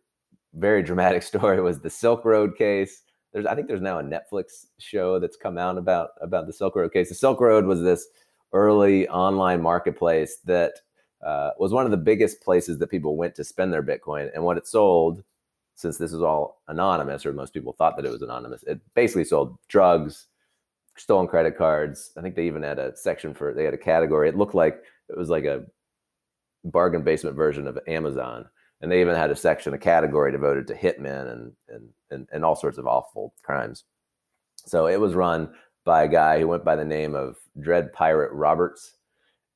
very 0.54 0.84
dramatic 0.84 1.24
story 1.32 1.62
was 1.62 1.80
the 1.80 1.90
silk 1.90 2.26
road 2.26 2.58
case 2.58 3.04
there's 3.34 3.46
i 3.46 3.56
think 3.56 3.68
there's 3.68 3.82
now 3.82 4.00
a 4.00 4.04
netflix 4.04 4.66
show 4.80 5.20
that's 5.20 5.38
come 5.38 5.58
out 5.58 5.78
about 5.78 6.10
about 6.22 6.48
the 6.48 6.54
silk 6.54 6.76
road 6.76 6.92
case 6.92 7.10
the 7.10 7.16
silk 7.16 7.40
road 7.40 7.66
was 7.66 7.82
this 7.82 8.08
early 8.54 9.08
online 9.10 9.62
marketplace 9.62 10.38
that 10.46 10.74
uh, 11.26 11.52
was 11.60 11.72
one 11.72 11.86
of 11.86 11.92
the 11.92 11.98
biggest 11.98 12.42
places 12.42 12.78
that 12.78 12.88
people 12.88 13.18
went 13.18 13.36
to 13.36 13.44
spend 13.44 13.74
their 13.74 13.84
Bitcoin. 13.84 14.30
And 14.34 14.44
what 14.44 14.58
it 14.58 14.68
sold, 14.68 15.24
since 15.76 15.98
this 15.98 16.14
is 16.14 16.22
all 16.22 16.62
anonymous, 16.68 17.26
or 17.26 17.34
most 17.34 17.54
people 17.54 17.74
thought 17.74 17.96
that 17.98 18.06
it 18.06 18.12
was 18.12 18.22
anonymous, 18.22 18.64
it 18.64 18.80
basically 18.96 19.26
sold 19.26 19.58
drugs, 19.68 20.28
stolen 20.96 21.28
credit 21.28 21.58
cards. 21.58 22.12
I 22.18 22.22
think 22.22 22.36
they 22.36 22.48
even 22.48 22.64
had 22.64 22.80
a 22.80 22.96
section 22.96 23.34
for 23.34 23.54
they 23.54 23.66
had 23.66 23.74
a 23.74 23.78
category. 23.78 24.30
It 24.30 24.38
looked 24.38 24.56
like 24.56 24.82
it 25.10 25.18
was 25.18 25.30
like 25.30 25.46
a 25.46 25.66
bargain 26.64 27.04
basement 27.04 27.36
version 27.36 27.68
of 27.68 27.80
Amazon. 27.88 28.46
And 28.82 28.92
they 28.92 29.02
even 29.02 29.16
had 29.16 29.32
a 29.32 29.36
section, 29.36 29.74
a 29.74 29.78
category 29.78 30.32
devoted 30.32 30.68
to 30.68 30.76
hitmen 30.76 31.32
and 31.32 31.52
and 31.68 31.90
and, 32.12 32.28
and 32.32 32.46
all 32.46 32.56
sorts 32.56 32.78
of 32.78 32.88
awful 32.88 33.34
crimes. 33.44 33.84
So 34.66 34.88
it 34.88 35.00
was 35.00 35.14
run 35.14 35.50
by 35.86 36.04
a 36.04 36.08
guy 36.08 36.40
who 36.40 36.48
went 36.48 36.64
by 36.64 36.76
the 36.76 36.86
name 36.86 37.16
of 37.16 37.38
Dread 37.60 37.92
Pirate 37.94 38.32
Roberts. 38.32 38.96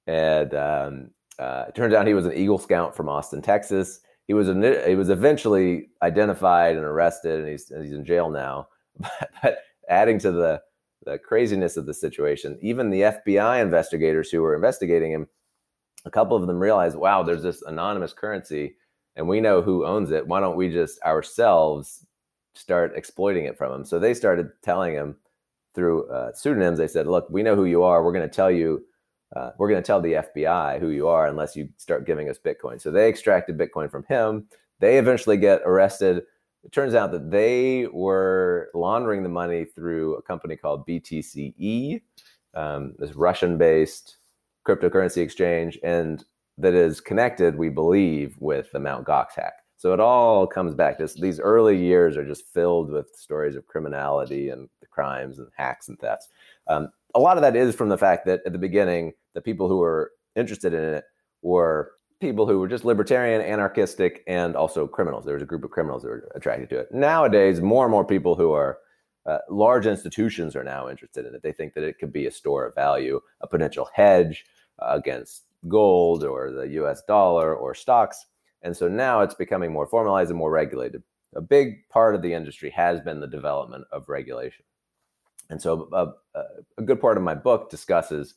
And 0.07 0.53
um, 0.53 1.11
uh, 1.39 1.65
it 1.67 1.75
turns 1.75 1.93
out 1.93 2.07
he 2.07 2.13
was 2.13 2.25
an 2.25 2.33
Eagle 2.33 2.57
Scout 2.57 2.95
from 2.95 3.09
Austin, 3.09 3.41
Texas. 3.41 3.99
He 4.27 4.33
was 4.33 4.47
he 4.47 4.95
was 4.95 5.09
eventually 5.09 5.89
identified 6.01 6.75
and 6.75 6.85
arrested, 6.85 7.39
and 7.39 7.49
he's 7.49 7.67
he's 7.67 7.93
in 7.93 8.05
jail 8.05 8.29
now. 8.29 8.67
But, 8.99 9.31
but 9.41 9.57
adding 9.89 10.19
to 10.19 10.31
the 10.31 10.61
the 11.05 11.17
craziness 11.17 11.77
of 11.77 11.85
the 11.85 11.93
situation, 11.93 12.57
even 12.61 12.89
the 12.89 13.01
FBI 13.01 13.61
investigators 13.61 14.29
who 14.29 14.41
were 14.41 14.55
investigating 14.55 15.11
him, 15.11 15.27
a 16.05 16.11
couple 16.11 16.35
of 16.35 16.47
them 16.47 16.59
realized, 16.59 16.95
wow, 16.97 17.23
there's 17.23 17.43
this 17.43 17.61
anonymous 17.63 18.13
currency, 18.13 18.75
and 19.15 19.27
we 19.27 19.39
know 19.39 19.61
who 19.61 19.85
owns 19.85 20.11
it. 20.11 20.27
Why 20.27 20.39
don't 20.39 20.57
we 20.57 20.69
just 20.69 21.01
ourselves 21.03 22.05
start 22.55 22.93
exploiting 22.95 23.45
it 23.45 23.57
from 23.57 23.73
him? 23.73 23.85
So 23.85 23.99
they 23.99 24.13
started 24.13 24.49
telling 24.61 24.93
him 24.93 25.15
through 25.73 26.09
uh, 26.09 26.33
pseudonyms. 26.33 26.77
They 26.77 26.87
said, 26.87 27.07
"Look, 27.07 27.29
we 27.29 27.43
know 27.43 27.55
who 27.55 27.65
you 27.65 27.83
are. 27.83 28.03
We're 28.03 28.13
going 28.13 28.27
to 28.27 28.35
tell 28.35 28.51
you. 28.51 28.85
Uh, 29.35 29.51
we're 29.57 29.69
going 29.69 29.81
to 29.81 29.85
tell 29.85 29.99
the 29.99 30.13
FBI 30.13 30.79
who 30.79 30.89
you 30.89 31.07
are 31.07 31.27
unless 31.27 31.55
you 31.55 31.67
start 31.77 32.05
giving 32.05 32.29
us 32.29 32.37
Bitcoin." 32.37 32.81
So 32.81 32.91
they 32.91 33.07
extracted 33.07 33.57
Bitcoin 33.57 33.89
from 33.89 34.03
him. 34.05 34.47
They 34.79 34.97
eventually 34.97 35.37
get 35.37 35.61
arrested. 35.65 36.23
It 36.63 36.71
turns 36.71 36.95
out 36.95 37.11
that 37.11 37.29
they 37.29 37.87
were 37.87 38.69
laundering 38.73 39.23
the 39.23 39.29
money 39.29 39.65
through 39.65 40.15
a 40.15 40.21
company 40.21 40.55
called 40.55 40.87
BTCE, 40.87 42.01
um, 42.53 42.93
this 42.99 43.15
Russian-based 43.15 44.17
cryptocurrency 44.67 45.17
exchange, 45.17 45.79
and 45.83 46.23
that 46.57 46.73
is 46.73 47.01
connected, 47.01 47.57
we 47.57 47.69
believe, 47.69 48.35
with 48.39 48.71
the 48.71 48.79
Mt. 48.79 49.05
Gox 49.05 49.35
hack. 49.35 49.53
So 49.77 49.93
it 49.93 49.99
all 49.99 50.47
comes 50.47 50.73
back. 50.73 50.97
This, 50.97 51.13
these 51.13 51.39
early 51.39 51.77
years 51.77 52.15
are 52.15 52.25
just 52.25 52.47
filled 52.53 52.89
with 52.89 53.09
stories 53.15 53.55
of 53.55 53.67
criminality 53.67 54.49
and 54.49 54.69
the 54.79 54.87
crimes 54.87 55.39
and 55.39 55.49
hacks 55.57 55.89
and 55.89 55.99
thefts. 55.99 56.29
Um, 56.67 56.89
a 57.15 57.19
lot 57.19 57.37
of 57.37 57.41
that 57.41 57.55
is 57.55 57.75
from 57.75 57.89
the 57.89 57.97
fact 57.97 58.25
that 58.25 58.41
at 58.45 58.53
the 58.53 58.59
beginning, 58.59 59.13
the 59.33 59.41
people 59.41 59.67
who 59.67 59.79
were 59.79 60.11
interested 60.35 60.73
in 60.73 60.83
it 60.83 61.03
were 61.41 61.91
people 62.21 62.47
who 62.47 62.59
were 62.59 62.69
just 62.69 62.85
libertarian, 62.85 63.41
anarchistic, 63.41 64.23
and 64.25 64.55
also 64.55 64.87
criminals. 64.87 65.25
There 65.25 65.33
was 65.33 65.43
a 65.43 65.47
group 65.47 65.65
of 65.65 65.71
criminals 65.71 66.03
that 66.03 66.09
were 66.09 66.31
attracted 66.33 66.69
to 66.69 66.79
it. 66.79 66.93
Nowadays, 66.93 67.59
more 67.59 67.83
and 67.83 67.91
more 67.91 68.05
people 68.05 68.35
who 68.35 68.53
are 68.53 68.77
uh, 69.25 69.39
large 69.49 69.85
institutions 69.85 70.55
are 70.55 70.63
now 70.63 70.89
interested 70.89 71.25
in 71.25 71.35
it. 71.35 71.43
They 71.43 71.51
think 71.51 71.73
that 71.73 71.83
it 71.83 71.99
could 71.99 72.13
be 72.13 72.25
a 72.25 72.31
store 72.31 72.65
of 72.65 72.75
value, 72.75 73.19
a 73.41 73.47
potential 73.47 73.89
hedge 73.93 74.45
against 74.79 75.43
gold 75.67 76.23
or 76.23 76.51
the 76.51 76.67
US 76.69 77.01
dollar 77.07 77.55
or 77.55 77.73
stocks. 77.73 78.25
And 78.61 78.75
so 78.75 78.87
now 78.87 79.21
it's 79.21 79.35
becoming 79.35 79.71
more 79.71 79.87
formalized 79.87 80.29
and 80.29 80.39
more 80.39 80.51
regulated. 80.51 81.03
A 81.35 81.41
big 81.41 81.87
part 81.89 82.15
of 82.15 82.21
the 82.21 82.33
industry 82.33 82.69
has 82.71 83.01
been 83.01 83.19
the 83.19 83.27
development 83.27 83.85
of 83.91 84.09
regulation. 84.09 84.65
And 85.49 85.61
so 85.61 85.89
a, 85.91 85.95
uh, 85.95 86.11
uh, 86.35 86.43
a 86.77 86.81
good 86.81 87.01
part 87.01 87.17
of 87.17 87.23
my 87.23 87.35
book 87.35 87.69
discusses 87.69 88.35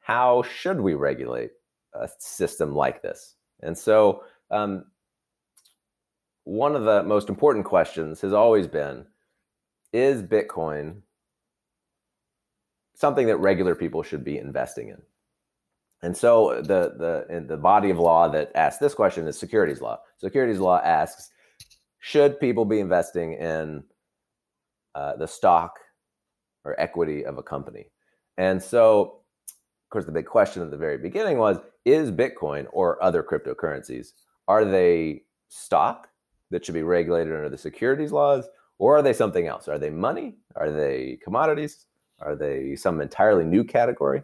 how 0.00 0.42
should 0.42 0.80
we 0.80 0.94
regulate 0.94 1.50
a 1.94 2.08
system 2.18 2.74
like 2.74 3.02
this? 3.02 3.34
And 3.60 3.76
so 3.76 4.22
um, 4.50 4.84
one 6.44 6.76
of 6.76 6.84
the 6.84 7.02
most 7.02 7.28
important 7.28 7.64
questions 7.64 8.20
has 8.20 8.32
always 8.32 8.68
been, 8.68 9.06
is 9.92 10.22
Bitcoin 10.22 11.02
something 12.94 13.26
that 13.26 13.38
regular 13.38 13.74
people 13.74 14.02
should 14.02 14.24
be 14.24 14.38
investing 14.38 14.88
in? 14.88 15.02
And 16.02 16.16
so 16.16 16.60
the 16.60 17.24
the 17.28 17.44
the 17.46 17.56
body 17.56 17.90
of 17.90 17.98
law 17.98 18.28
that 18.28 18.52
asks 18.54 18.78
this 18.78 18.94
question 18.94 19.26
is 19.26 19.38
securities 19.38 19.80
law. 19.80 19.98
Securities 20.18 20.58
law 20.58 20.80
asks, 20.82 21.30
should 22.00 22.38
people 22.38 22.64
be 22.64 22.80
investing 22.80 23.32
in 23.34 23.82
uh, 24.94 25.16
the 25.16 25.26
stock 25.26 25.78
or 26.64 26.78
equity 26.80 27.24
of 27.24 27.38
a 27.38 27.42
company. 27.42 27.90
And 28.36 28.62
so, 28.62 29.20
of 29.50 29.90
course, 29.90 30.04
the 30.04 30.12
big 30.12 30.26
question 30.26 30.62
at 30.62 30.70
the 30.70 30.76
very 30.76 30.98
beginning 30.98 31.38
was 31.38 31.58
is 31.84 32.10
Bitcoin 32.10 32.66
or 32.72 33.02
other 33.02 33.22
cryptocurrencies, 33.22 34.08
are 34.48 34.64
they 34.64 35.22
stock 35.48 36.08
that 36.50 36.64
should 36.64 36.74
be 36.74 36.82
regulated 36.82 37.32
under 37.32 37.48
the 37.48 37.58
securities 37.58 38.12
laws, 38.12 38.48
or 38.78 38.96
are 38.96 39.02
they 39.02 39.12
something 39.12 39.46
else? 39.46 39.68
Are 39.68 39.78
they 39.78 39.90
money? 39.90 40.36
Are 40.56 40.70
they 40.70 41.18
commodities? 41.22 41.86
Are 42.20 42.34
they 42.34 42.76
some 42.76 43.00
entirely 43.00 43.44
new 43.44 43.64
category? 43.64 44.22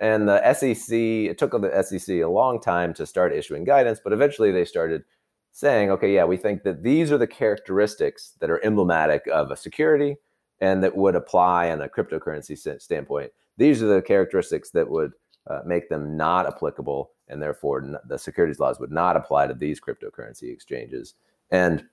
And 0.00 0.26
the 0.26 0.52
SEC, 0.54 0.96
it 0.96 1.36
took 1.36 1.52
the 1.52 1.82
SEC 1.82 2.16
a 2.16 2.24
long 2.24 2.58
time 2.58 2.94
to 2.94 3.06
start 3.06 3.34
issuing 3.34 3.64
guidance, 3.64 4.00
but 4.02 4.14
eventually 4.14 4.50
they 4.50 4.64
started 4.64 5.04
saying, 5.52 5.90
okay, 5.90 6.14
yeah, 6.14 6.24
we 6.24 6.38
think 6.38 6.62
that 6.62 6.82
these 6.82 7.12
are 7.12 7.18
the 7.18 7.26
characteristics 7.26 8.32
that 8.40 8.50
are 8.50 8.64
emblematic 8.64 9.26
of 9.30 9.50
a 9.50 9.56
security 9.56 10.16
and 10.60 10.82
that 10.82 10.96
would 10.96 11.14
apply 11.14 11.70
on 11.70 11.82
a 11.82 11.88
cryptocurrency 11.88 12.80
standpoint. 12.80 13.30
These 13.58 13.82
are 13.82 13.86
the 13.86 14.02
characteristics 14.02 14.70
that 14.70 14.88
would 14.88 15.12
uh, 15.46 15.60
make 15.66 15.88
them 15.88 16.16
not 16.16 16.46
applicable, 16.46 17.10
and 17.28 17.42
therefore 17.42 17.82
n- 17.82 17.96
the 18.06 18.18
securities 18.18 18.58
laws 18.58 18.80
would 18.80 18.92
not 18.92 19.16
apply 19.16 19.46
to 19.46 19.54
these 19.54 19.80
cryptocurrency 19.80 20.52
exchanges. 20.52 21.14
And 21.50 21.84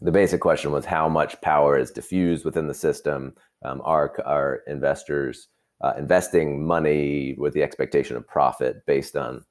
the 0.00 0.12
basic 0.12 0.40
question 0.40 0.72
was 0.72 0.84
how 0.84 1.08
much 1.08 1.40
power 1.40 1.78
is 1.78 1.90
diffused 1.90 2.44
within 2.44 2.66
the 2.66 2.74
system? 2.74 3.34
Um, 3.64 3.80
are, 3.84 4.14
are 4.26 4.62
investors 4.66 5.48
uh, 5.80 5.92
investing 5.98 6.66
money 6.66 7.34
with 7.38 7.52
the 7.54 7.62
expectation 7.62 8.16
of 8.16 8.26
profit 8.26 8.84
based 8.86 9.16
on 9.16 9.44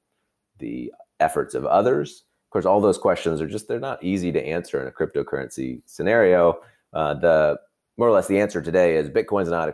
the 0.58 0.92
efforts 1.20 1.54
of 1.54 1.64
others? 1.66 2.24
Of 2.46 2.50
course, 2.50 2.66
all 2.66 2.80
those 2.80 2.98
questions 2.98 3.40
are 3.40 3.48
just, 3.48 3.68
they're 3.68 3.80
not 3.80 4.02
easy 4.02 4.32
to 4.32 4.46
answer 4.46 4.80
in 4.80 4.88
a 4.88 4.90
cryptocurrency 4.90 5.82
scenario. 5.86 6.60
Uh, 6.92 7.14
the 7.14 7.58
more 7.96 8.08
or 8.08 8.12
less 8.12 8.28
the 8.28 8.38
answer 8.38 8.60
today 8.60 8.96
is 8.96 9.08
Bitcoin's 9.08 9.48
not 9.48 9.68
a 9.68 9.72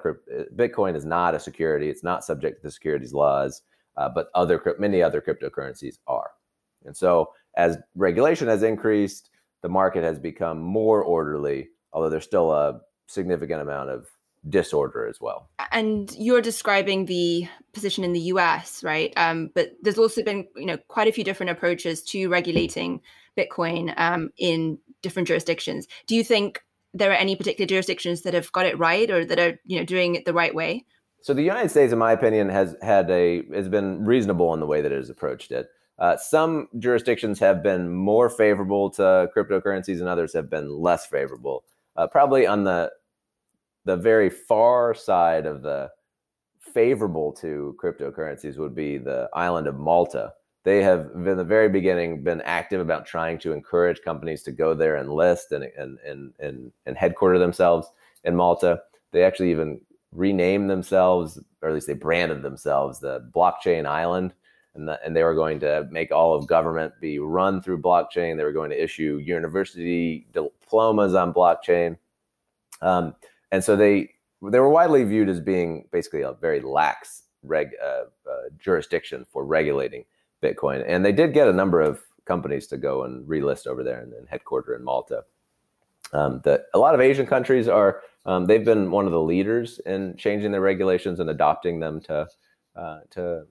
Bitcoin 0.55 0.95
is 0.95 1.05
not 1.05 1.35
a 1.35 1.41
security. 1.41 1.91
It's 1.91 2.05
not 2.05 2.25
subject 2.25 2.59
to 2.59 2.63
the 2.63 2.71
securities 2.71 3.13
laws, 3.13 3.63
uh, 3.97 4.09
but 4.09 4.29
other 4.35 4.77
many 4.79 5.03
other 5.03 5.21
cryptocurrencies 5.21 5.99
are. 6.07 6.31
And 6.85 6.97
so 6.97 7.33
as 7.57 7.79
regulation 7.95 8.49
has 8.49 8.63
increased, 8.63 9.31
the 9.63 9.69
market 9.69 10.05
has 10.05 10.19
become 10.19 10.61
more 10.61 11.03
orderly, 11.03 11.69
although 11.93 12.09
there's 12.09 12.25
still 12.25 12.53
a 12.53 12.81
significant 13.07 13.61
amount 13.61 13.91
of 13.91 14.09
disorder 14.49 15.07
as 15.07 15.21
well. 15.21 15.49
And 15.71 16.13
you're 16.19 16.41
describing 16.41 17.07
the 17.07 17.47
position 17.73 18.05
in 18.05 18.13
the 18.13 18.21
US, 18.21 18.83
right? 18.83 19.13
Um, 19.17 19.51
but 19.55 19.73
there's 19.83 19.99
also 19.99 20.23
been, 20.23 20.47
you 20.57 20.67
know, 20.67 20.79
quite 20.89 21.09
a 21.09 21.13
few 21.13 21.25
different 21.25 21.51
approaches 21.51 22.03
to 22.05 22.29
regulating 22.29 23.01
Bitcoin 23.37 23.95
um, 23.99 24.31
in 24.37 24.79
different 25.03 25.29
jurisdictions. 25.29 25.87
Do 26.07 26.17
you 26.17 26.25
think 26.25 26.63
there 26.95 27.11
are 27.11 27.15
any 27.15 27.37
particular 27.37 27.67
jurisdictions 27.67 28.23
that 28.23 28.35
have 28.35 28.53
got 28.53 28.67
it 28.67 28.79
right 28.79 29.11
or 29.11 29.25
that 29.25 29.39
are 29.39 29.59
you 29.65 29.79
know 29.79 29.85
doing 29.85 30.15
it 30.15 30.25
the 30.25 30.35
right 30.35 30.55
way? 30.55 30.85
So 31.23 31.33
the 31.33 31.43
United 31.43 31.71
States, 31.71 31.93
in 31.93 31.99
my 31.99 32.13
opinion, 32.13 32.49
has 32.49 32.77
had 32.83 33.11
a 33.11 33.43
has 33.55 33.69
been 33.69 34.05
reasonable 34.05 34.53
in 34.55 34.61
the 34.61 34.67
way 34.67 34.81
that 34.81 34.93
it 34.93 34.97
has 34.97 35.11
approached 35.11 35.53
it. 35.53 35.69
Uh, 35.99 36.17
some 36.17 36.69
jurisdictions 36.79 37.39
have 37.39 37.63
been 37.63 37.89
more 37.89 38.29
favorable 38.29 38.91
to 38.91 39.31
cryptocurrencies, 39.35 40.01
and 40.01 40.09
others 40.09 40.33
have 40.33 40.51
been 40.51 40.69
less 40.69 41.07
favorable. 41.07 41.65
Uh, 41.97 42.07
probably 42.07 42.47
on 42.47 42.65
the 42.65 42.91
the 43.85 43.97
very 43.97 44.31
far 44.31 44.95
side 44.95 45.47
of 45.47 45.63
the 45.63 45.91
favorable 46.73 47.33
to 47.33 47.77
cryptocurrencies 47.83 48.57
would 48.59 48.75
be 48.75 48.99
the 48.99 49.29
island 49.35 49.67
of 49.67 49.79
Malta, 49.79 50.33
they 50.65 50.83
have 50.83 51.11
in 51.15 51.37
the 51.37 51.45
very 51.45 51.69
beginning 51.69 52.23
been 52.23 52.41
active 52.43 52.81
about 52.81 53.05
trying 53.05 53.39
to 53.41 53.53
encourage 53.53 54.01
companies 54.03 54.43
to 54.45 54.53
go 54.53 54.75
there 54.75 54.97
and 54.97 55.13
list 55.13 55.53
and 55.53 55.65
and 55.77 55.99
and 56.07 56.33
and, 56.39 56.73
and 56.87 56.97
headquarter 56.97 57.39
themselves 57.39 57.89
in 58.25 58.37
Malta. 58.37 58.81
They 59.11 59.25
actually 59.25 59.51
even 59.51 59.81
rename 60.13 60.69
themselves, 60.69 61.39
or 61.63 61.69
at 61.69 61.75
least 61.75 61.87
they 61.87 61.95
branded 61.95 62.43
themselves, 62.43 63.01
the 63.01 63.29
blockchain 63.35 63.87
island. 63.87 64.35
And, 64.75 64.89
the, 64.89 64.99
and 65.05 65.15
they 65.15 65.23
were 65.23 65.35
going 65.35 65.61
to 65.61 65.87
make 65.91 66.13
all 66.13 66.35
of 66.35 66.47
government 66.47 66.95
be 66.99 67.19
run 67.19 67.61
through 67.61 67.83
blockchain. 67.83 68.39
They 68.39 68.45
were 68.45 68.53
going 68.53 68.71
to 68.71 68.83
issue 68.83 69.21
university 69.23 70.27
diplomas 70.33 71.15
on 71.15 71.35
blockchain. 71.35 71.99
Um, 72.81 73.15
and 73.53 73.63
so 73.63 73.77
they 73.77 74.11
they 74.51 74.59
were 74.59 74.69
widely 74.69 75.05
viewed 75.05 75.29
as 75.29 75.39
being 75.39 75.87
basically 75.93 76.23
a 76.23 76.33
very 76.33 76.61
lax 76.61 77.23
reg, 77.45 77.71
uh, 77.81 78.05
uh, 78.29 78.49
jurisdiction 78.59 79.25
for 79.31 79.45
regulating 79.45 80.05
Bitcoin. 80.43 80.85
And 80.87 81.05
they 81.05 81.13
did 81.13 81.33
get 81.33 81.47
a 81.47 81.53
number 81.53 81.81
of 81.81 82.01
companies 82.25 82.67
to 82.69 82.77
go 82.77 83.05
and 83.05 83.27
relist 83.29 83.69
over 83.69 83.85
there 83.85 84.01
and, 84.01 84.13
and 84.15 84.29
headquarter 84.29 84.75
in 84.75 84.83
Malta. 84.83 85.23
Um, 86.13 86.41
that 86.45 86.67
a 86.75 86.79
lot 86.79 86.95
of 86.95 87.01
Asian 87.01 87.27
countries 87.27 87.69
are 87.69 88.03
um, 88.27 88.47
they've 88.47 88.65
been 88.65 88.91
one 88.91 89.07
of 89.07 89.13
the 89.13 89.21
leaders 89.21 89.81
in 89.87 90.17
changing 90.17 90.53
their 90.53 90.61
regulations 90.61 91.21
and 91.21 91.31
adopting 91.31 91.81
them 91.81 92.01
to 92.03 92.27
uh, 92.77 93.01
to 93.11 93.47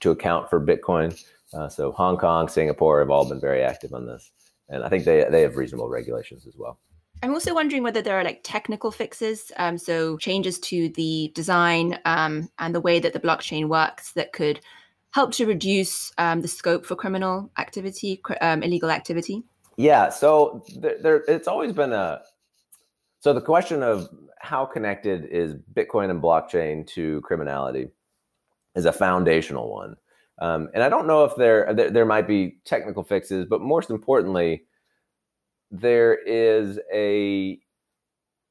to 0.00 0.10
account 0.10 0.48
for 0.48 0.60
Bitcoin. 0.60 1.18
Uh, 1.52 1.68
so 1.68 1.92
Hong 1.92 2.16
Kong, 2.16 2.48
Singapore 2.48 3.00
have 3.00 3.10
all 3.10 3.28
been 3.28 3.40
very 3.40 3.62
active 3.62 3.92
on 3.92 4.06
this, 4.06 4.30
and 4.68 4.84
I 4.84 4.88
think 4.88 5.04
they 5.04 5.24
they 5.30 5.42
have 5.42 5.56
reasonable 5.56 5.88
regulations 5.88 6.46
as 6.46 6.56
well. 6.56 6.78
I'm 7.22 7.32
also 7.32 7.54
wondering 7.54 7.82
whether 7.82 8.02
there 8.02 8.18
are 8.18 8.24
like 8.24 8.40
technical 8.44 8.90
fixes, 8.90 9.50
um, 9.56 9.78
so 9.78 10.16
changes 10.18 10.58
to 10.60 10.90
the 10.90 11.32
design 11.34 11.98
um, 12.04 12.48
and 12.58 12.74
the 12.74 12.80
way 12.80 12.98
that 12.98 13.12
the 13.12 13.20
blockchain 13.20 13.68
works 13.68 14.12
that 14.12 14.32
could 14.32 14.60
help 15.12 15.32
to 15.32 15.46
reduce 15.46 16.12
um, 16.18 16.42
the 16.42 16.48
scope 16.48 16.84
for 16.84 16.94
criminal 16.94 17.50
activity, 17.58 18.20
um, 18.40 18.62
illegal 18.62 18.90
activity. 18.90 19.42
Yeah, 19.76 20.10
so 20.10 20.64
there, 20.76 20.96
there, 21.02 21.24
it's 21.26 21.48
always 21.48 21.72
been 21.72 21.92
a 21.92 22.20
so 23.20 23.32
the 23.32 23.40
question 23.40 23.82
of 23.82 24.08
how 24.38 24.66
connected 24.66 25.24
is 25.24 25.54
Bitcoin 25.74 26.10
and 26.10 26.22
blockchain 26.22 26.86
to 26.88 27.20
criminality 27.22 27.88
is 28.74 28.84
a 28.84 28.92
foundational 28.92 29.72
one. 29.72 29.96
Um, 30.40 30.68
and 30.74 30.82
I 30.82 30.88
don't 30.88 31.06
know 31.06 31.24
if 31.24 31.34
there, 31.36 31.72
there, 31.74 31.90
there 31.90 32.04
might 32.04 32.28
be 32.28 32.58
technical 32.64 33.02
fixes, 33.02 33.46
but 33.46 33.62
most 33.62 33.90
importantly, 33.90 34.65
there 35.70 36.14
is 36.14 36.78
a 36.92 37.58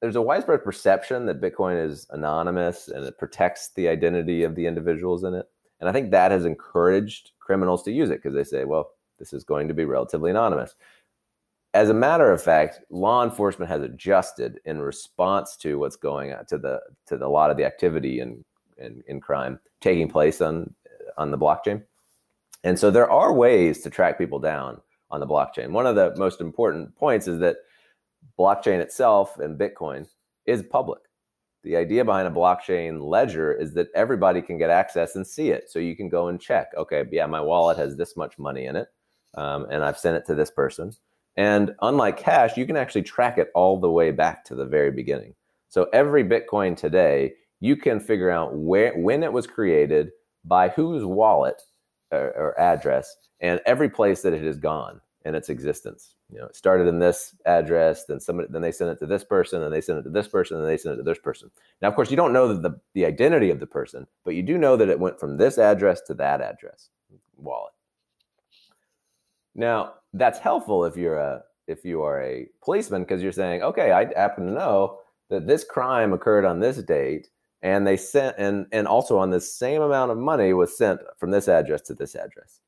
there's 0.01 0.15
a 0.15 0.21
widespread 0.21 0.63
perception 0.63 1.25
that 1.25 1.41
Bitcoin 1.41 1.83
is 1.83 2.05
anonymous 2.11 2.89
and 2.89 3.05
it 3.05 3.17
protects 3.17 3.69
the 3.69 3.87
identity 3.87 4.43
of 4.43 4.53
the 4.53 4.67
individuals 4.67 5.23
in 5.23 5.33
it. 5.33 5.49
And 5.79 5.89
I 5.89 5.93
think 5.93 6.11
that 6.11 6.31
has 6.31 6.45
encouraged 6.45 7.31
criminals 7.39 7.81
to 7.83 7.91
use 7.91 8.09
it 8.09 8.21
because 8.21 8.35
they 8.35 8.43
say, 8.43 8.65
well, 8.65 8.91
this 9.17 9.33
is 9.33 9.43
going 9.43 9.67
to 9.67 9.73
be 9.73 9.85
relatively 9.85 10.29
anonymous 10.29 10.75
as 11.75 11.89
a 11.89 11.93
matter 11.93 12.31
of 12.31 12.41
fact, 12.41 12.79
law 12.89 13.21
enforcement 13.21 13.69
has 13.69 13.81
adjusted 13.81 14.61
in 14.63 14.79
response 14.79 15.57
to 15.57 15.77
what's 15.77 15.97
going 15.97 16.33
on 16.33 16.45
to 16.45 16.57
the 16.57 16.79
to 17.05 17.17
the, 17.17 17.25
a 17.25 17.27
lot 17.27 17.51
of 17.51 17.57
the 17.57 17.65
activity 17.65 18.21
in, 18.21 18.43
in, 18.77 19.03
in 19.07 19.19
crime 19.19 19.59
taking 19.81 20.09
place 20.09 20.41
on 20.41 20.73
on 21.17 21.31
the 21.31 21.37
blockchain. 21.37 21.83
And 22.63 22.79
so 22.79 22.89
there 22.89 23.11
are 23.11 23.33
ways 23.33 23.81
to 23.81 23.89
track 23.89 24.17
people 24.17 24.39
down 24.39 24.81
on 25.15 25.19
the 25.19 25.27
blockchain. 25.27 25.71
One 25.71 25.87
of 25.87 25.95
the 25.95 26.13
most 26.17 26.39
important 26.39 26.95
points 26.95 27.27
is 27.27 27.39
that 27.39 27.57
blockchain 28.37 28.79
itself 28.79 29.39
and 29.39 29.59
Bitcoin 29.59 30.07
is 30.45 30.61
public. 30.63 31.01
The 31.63 31.75
idea 31.75 32.05
behind 32.05 32.27
a 32.27 32.31
blockchain 32.31 33.01
ledger 33.01 33.51
is 33.51 33.73
that 33.73 33.87
everybody 33.95 34.41
can 34.41 34.59
get 34.59 34.69
access 34.69 35.15
and 35.15 35.25
see 35.25 35.49
it. 35.49 35.69
So 35.69 35.79
you 35.79 35.95
can 35.95 36.09
go 36.09 36.27
and 36.27 36.39
check, 36.39 36.67
okay, 36.77 37.03
yeah, 37.11 37.25
my 37.25 37.41
wallet 37.41 37.77
has 37.77 37.97
this 37.97 38.15
much 38.15 38.37
money 38.37 38.65
in 38.65 38.75
it, 38.75 38.87
um, 39.33 39.65
and 39.71 39.83
I've 39.83 39.97
sent 39.97 40.17
it 40.17 40.27
to 40.27 40.35
this 40.35 40.51
person 40.51 40.93
and 41.37 41.75
unlike 41.81 42.17
cash, 42.17 42.57
you 42.57 42.65
can 42.65 42.77
actually 42.77 43.03
track 43.03 43.37
it 43.37 43.51
all 43.53 43.79
the 43.79 43.91
way 43.91 44.11
back 44.11 44.45
to 44.45 44.55
the 44.55 44.65
very 44.65 44.91
beginning. 44.91 45.35
So 45.67 45.87
every 45.91 46.23
Bitcoin 46.23 46.77
today, 46.77 47.33
you 47.59 47.75
can 47.75 47.99
figure 47.99 48.29
out 48.29 48.55
where 48.55 48.93
when 48.97 49.23
it 49.23 49.33
was 49.33 49.47
created, 49.47 50.11
by 50.45 50.69
whose 50.69 51.03
wallet 51.03 51.61
or, 52.11 52.27
or 52.37 52.59
address, 52.59 53.15
and 53.41 53.59
every 53.65 53.89
place 53.89 54.21
that 54.21 54.33
it 54.33 54.43
has 54.43 54.57
gone 54.57 55.01
in 55.25 55.33
its 55.35 55.49
existence. 55.49 56.13
You 56.31 56.39
know, 56.39 56.45
it 56.45 56.55
started 56.55 56.87
in 56.87 56.99
this 56.99 57.35
address, 57.45 58.05
then 58.05 58.19
somebody, 58.19 58.47
then 58.51 58.61
they 58.61 58.71
sent 58.71 58.91
it 58.91 58.99
to 58.99 59.07
this 59.07 59.23
person, 59.23 59.63
and 59.63 59.73
they 59.73 59.81
sent 59.81 59.99
it 59.99 60.03
to 60.03 60.09
this 60.09 60.27
person, 60.27 60.57
and 60.57 60.65
they 60.65 60.77
sent 60.77 60.93
it 60.93 60.97
to 60.97 61.03
this 61.03 61.19
person. 61.19 61.49
Now, 61.81 61.89
of 61.89 61.95
course, 61.95 62.11
you 62.11 62.17
don't 62.17 62.31
know 62.31 62.53
the 62.53 62.79
the 62.93 63.05
identity 63.05 63.49
of 63.49 63.59
the 63.59 63.67
person, 63.67 64.07
but 64.23 64.35
you 64.35 64.43
do 64.43 64.57
know 64.57 64.77
that 64.77 64.89
it 64.89 64.99
went 64.99 65.19
from 65.19 65.37
this 65.37 65.57
address 65.57 66.01
to 66.01 66.13
that 66.13 66.41
address 66.41 66.89
wallet. 67.37 67.73
Now, 69.55 69.95
that's 70.13 70.39
helpful 70.39 70.85
if 70.85 70.95
you're 70.95 71.17
a 71.17 71.43
if 71.67 71.83
you 71.83 72.03
are 72.03 72.21
a 72.21 72.47
policeman 72.63 73.01
because 73.03 73.23
you're 73.23 73.31
saying, 73.31 73.63
okay, 73.63 73.91
I 73.91 74.05
happen 74.15 74.45
to 74.45 74.53
know 74.53 74.99
that 75.29 75.47
this 75.47 75.63
crime 75.63 76.13
occurred 76.13 76.45
on 76.45 76.59
this 76.59 76.77
date, 76.77 77.29
and 77.63 77.87
they 77.87 77.97
sent 77.97 78.35
and 78.37 78.67
and 78.71 78.87
also 78.87 79.17
on 79.17 79.31
the 79.31 79.41
same 79.41 79.81
amount 79.81 80.11
of 80.11 80.19
money 80.19 80.53
was 80.53 80.77
sent 80.77 81.01
from 81.17 81.31
this 81.31 81.47
address 81.47 81.81
to 81.83 81.95
this 81.95 82.15
address. 82.15 82.59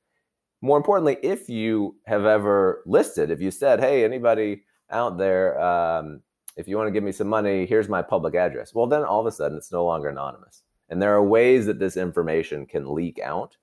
More 0.62 0.78
importantly, 0.78 1.18
if 1.22 1.50
you 1.50 1.96
have 2.06 2.26
ever 2.26 2.82
listed, 2.86 3.30
if 3.30 3.42
you 3.42 3.52
said, 3.52 3.80
hey, 3.80 4.04
anybody 4.04 4.64
out 4.90 5.18
there, 5.18 5.60
um, 5.62 6.22
if 6.56 6.68
you 6.68 6.78
want 6.78 6.88
to 6.88 6.92
give 6.92 7.04
me 7.04 7.12
some 7.12 7.28
money, 7.28 7.66
here's 7.66 7.88
my 7.88 8.02
public 8.02 8.34
address. 8.36 8.74
Well, 8.74 8.88
then 8.88 9.04
all 9.04 9.20
of 9.20 9.28
a 9.28 9.32
sudden 9.32 9.58
it's 9.58 9.72
no 9.72 9.86
longer 9.86 10.10
anonymous. 10.10 10.64
And 10.90 11.02
there 11.02 11.14
are 11.14 11.24
ways 11.24 11.66
that 11.68 11.80
this 11.80 11.98
information 11.98 12.66
can 12.66 12.94
leak 12.94 13.20
out 13.20 13.58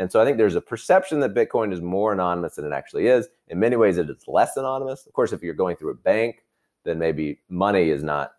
and 0.00 0.10
so 0.10 0.18
I 0.18 0.24
think 0.24 0.38
there's 0.38 0.54
a 0.54 0.62
perception 0.62 1.20
that 1.20 1.34
Bitcoin 1.34 1.74
is 1.74 1.82
more 1.82 2.14
anonymous 2.14 2.54
than 2.54 2.64
it 2.64 2.72
actually 2.72 3.06
is. 3.06 3.28
In 3.48 3.60
many 3.60 3.76
ways, 3.76 3.98
it 3.98 4.08
is 4.08 4.26
less 4.26 4.56
anonymous. 4.56 5.04
Of 5.06 5.12
course, 5.12 5.30
if 5.34 5.42
you're 5.42 5.52
going 5.52 5.76
through 5.76 5.90
a 5.90 5.94
bank, 5.94 6.36
then 6.84 6.98
maybe 6.98 7.40
money 7.50 7.90
is 7.90 8.02
not 8.02 8.32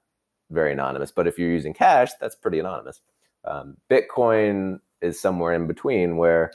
very 0.50 0.72
anonymous. 0.72 1.12
But 1.12 1.28
if 1.28 1.38
you're 1.38 1.52
using 1.52 1.76
cash, 1.76 2.14
that's 2.20 2.34
pretty 2.34 2.58
anonymous. 2.58 3.02
Um, 3.46 3.78
Bitcoin 3.92 4.80
is 5.02 5.22
somewhere 5.22 5.54
in 5.54 5.68
between 5.68 6.18
where, 6.18 6.52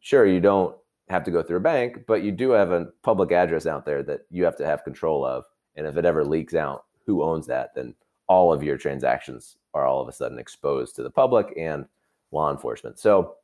sure, 0.00 0.26
you 0.26 0.40
don't 0.40 0.76
have 1.08 1.24
to 1.24 1.30
go 1.30 1.42
through 1.42 1.58
a 1.58 1.60
bank, 1.60 2.04
but 2.06 2.22
you 2.22 2.32
do 2.32 2.50
have 2.50 2.70
a 2.70 2.86
public 3.02 3.32
address 3.32 3.66
out 3.66 3.84
there 3.84 4.02
that 4.02 4.20
you 4.30 4.44
have 4.44 4.56
to 4.56 4.66
have 4.66 4.84
control 4.84 5.24
of. 5.24 5.44
And 5.76 5.86
if 5.86 5.96
it 5.96 6.04
ever 6.04 6.24
leaks 6.24 6.54
out 6.54 6.84
who 7.06 7.22
owns 7.22 7.46
that, 7.46 7.74
then 7.74 7.94
all 8.28 8.52
of 8.52 8.62
your 8.62 8.76
transactions 8.76 9.56
are 9.74 9.86
all 9.86 10.00
of 10.00 10.08
a 10.08 10.12
sudden 10.12 10.38
exposed 10.38 10.94
to 10.96 11.02
the 11.02 11.10
public 11.10 11.52
and 11.56 11.86
law 12.30 12.50
enforcement. 12.50 12.98
So 12.98 13.36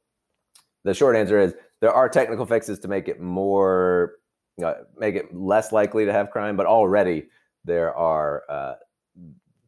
the 0.84 0.94
short 0.94 1.16
answer 1.16 1.40
is 1.40 1.54
there 1.80 1.92
are 1.92 2.08
technical 2.08 2.46
fixes 2.46 2.78
to 2.80 2.88
make 2.88 3.08
it 3.08 3.20
more, 3.20 4.14
uh, 4.64 4.74
make 4.96 5.16
it 5.16 5.34
less 5.34 5.72
likely 5.72 6.04
to 6.04 6.12
have 6.12 6.30
crime, 6.30 6.56
but 6.56 6.66
already 6.66 7.26
there 7.64 7.94
are 7.96 8.44
uh, 8.48 8.74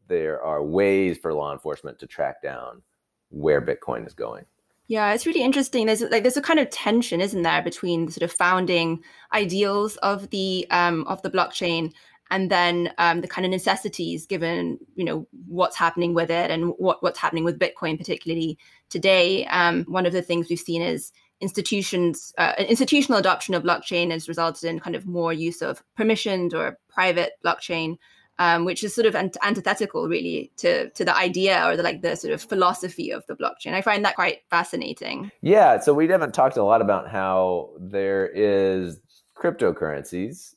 there 0.07 0.41
are 0.41 0.63
ways 0.63 1.17
for 1.17 1.33
law 1.33 1.53
enforcement 1.53 1.99
to 1.99 2.07
track 2.07 2.41
down 2.41 2.81
where 3.29 3.61
Bitcoin 3.61 4.07
is 4.07 4.13
going. 4.13 4.45
Yeah, 4.89 5.13
it's 5.13 5.27
really 5.27 5.43
interesting. 5.43 5.85
There's 5.85 6.01
like 6.01 6.23
there's 6.23 6.35
a 6.35 6.41
kind 6.41 6.59
of 6.59 6.71
tension, 6.71 7.21
isn't 7.21 7.43
there, 7.43 7.61
between 7.61 8.07
the 8.07 8.11
sort 8.11 8.23
of 8.23 8.31
founding 8.31 9.03
ideals 9.31 9.97
of 9.97 10.31
the 10.31 10.65
um, 10.71 11.05
of 11.05 11.21
the 11.21 11.29
blockchain 11.29 11.93
and 12.31 12.49
then 12.49 12.91
um, 12.97 13.21
the 13.21 13.27
kind 13.27 13.45
of 13.45 13.51
necessities 13.51 14.25
given 14.25 14.79
you 14.95 15.05
know 15.05 15.27
what's 15.47 15.77
happening 15.77 16.15
with 16.15 16.31
it 16.31 16.49
and 16.49 16.73
what 16.79 17.03
what's 17.03 17.19
happening 17.19 17.43
with 17.43 17.59
Bitcoin, 17.59 17.99
particularly 17.99 18.57
today. 18.89 19.45
Um, 19.45 19.83
one 19.83 20.07
of 20.07 20.11
the 20.11 20.23
things 20.23 20.49
we've 20.49 20.59
seen 20.59 20.81
is 20.81 21.11
institutions 21.39 22.33
uh, 22.39 22.53
institutional 22.57 23.19
adoption 23.19 23.53
of 23.53 23.61
blockchain 23.61 24.09
has 24.09 24.27
resulted 24.27 24.67
in 24.67 24.79
kind 24.79 24.95
of 24.95 25.05
more 25.05 25.31
use 25.31 25.61
of 25.61 25.83
permissioned 25.99 26.51
or 26.51 26.79
private 26.89 27.33
blockchain 27.45 27.97
um, 28.39 28.65
which 28.65 28.83
is 28.83 28.95
sort 28.95 29.05
of 29.05 29.15
ant- 29.15 29.37
antithetical 29.43 30.07
really 30.07 30.51
to 30.57 30.89
to 30.91 31.05
the 31.05 31.15
idea 31.15 31.63
or 31.67 31.77
the 31.77 31.83
like 31.83 32.01
the 32.01 32.15
sort 32.15 32.33
of 32.33 32.41
philosophy 32.41 33.11
of 33.11 33.25
the 33.27 33.35
blockchain 33.35 33.73
i 33.73 33.81
find 33.81 34.03
that 34.03 34.15
quite 34.15 34.39
fascinating 34.49 35.31
yeah 35.41 35.79
so 35.79 35.93
we 35.93 36.07
haven't 36.07 36.33
talked 36.33 36.57
a 36.57 36.63
lot 36.63 36.81
about 36.81 37.09
how 37.09 37.69
there 37.79 38.27
is 38.27 38.99
cryptocurrencies 39.37 40.55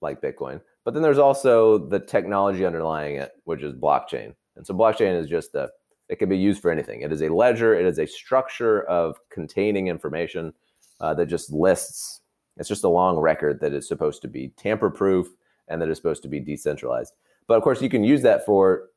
like 0.00 0.22
bitcoin 0.22 0.60
but 0.84 0.94
then 0.94 1.02
there's 1.02 1.18
also 1.18 1.78
the 1.78 2.00
technology 2.00 2.64
underlying 2.64 3.16
it 3.16 3.32
which 3.44 3.62
is 3.62 3.74
blockchain 3.74 4.34
and 4.56 4.66
so 4.66 4.72
blockchain 4.72 5.20
is 5.20 5.28
just 5.28 5.52
the 5.52 5.70
it 6.08 6.18
can 6.18 6.28
be 6.28 6.38
used 6.38 6.62
for 6.62 6.70
anything. 6.70 7.02
It 7.02 7.12
is 7.12 7.22
a 7.22 7.28
ledger. 7.28 7.74
It 7.74 7.84
is 7.84 7.98
a 7.98 8.06
structure 8.06 8.82
of 8.84 9.16
containing 9.30 9.88
information 9.88 10.52
uh, 11.00 11.14
that 11.14 11.26
just 11.26 11.52
lists. 11.52 12.20
It's 12.56 12.68
just 12.68 12.84
a 12.84 12.88
long 12.88 13.18
record 13.18 13.60
that 13.60 13.72
is 13.72 13.88
supposed 13.88 14.22
to 14.22 14.28
be 14.28 14.52
tamper 14.56 14.90
proof 14.90 15.28
and 15.68 15.80
that 15.80 15.88
is 15.88 15.96
supposed 15.96 16.22
to 16.22 16.28
be 16.28 16.40
decentralized. 16.40 17.12
But 17.46 17.56
of 17.56 17.62
course, 17.62 17.80
you 17.80 17.88
can 17.88 18.04
use 18.04 18.22
that 18.22 18.44
for 18.44 18.88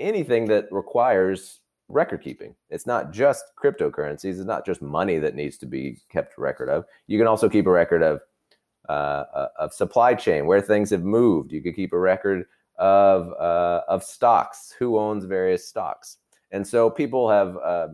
anything 0.00 0.46
that 0.46 0.66
requires 0.70 1.60
record 1.88 2.22
keeping. 2.22 2.54
It's 2.70 2.86
not 2.86 3.12
just 3.12 3.44
cryptocurrencies. 3.62 4.36
It's 4.36 4.40
not 4.40 4.64
just 4.64 4.82
money 4.82 5.18
that 5.18 5.34
needs 5.34 5.58
to 5.58 5.66
be 5.66 5.98
kept 6.10 6.38
record 6.38 6.68
of. 6.68 6.84
You 7.06 7.18
can 7.18 7.26
also 7.26 7.48
keep 7.48 7.66
a 7.66 7.70
record 7.70 8.02
of 8.02 8.20
uh, 8.88 9.24
uh 9.32 9.48
of 9.60 9.72
supply 9.72 10.12
chain 10.12 10.46
where 10.46 10.60
things 10.60 10.90
have 10.90 11.04
moved. 11.04 11.52
You 11.52 11.62
could 11.62 11.76
keep 11.76 11.92
a 11.92 11.98
record 11.98 12.46
of 12.78 13.32
uh, 13.38 13.82
of 13.88 14.02
stocks. 14.02 14.74
Who 14.78 14.98
owns 14.98 15.24
various 15.24 15.66
stocks? 15.66 16.18
And 16.52 16.66
so 16.66 16.90
people 16.90 17.30
have, 17.30 17.56
uh, 17.56 17.88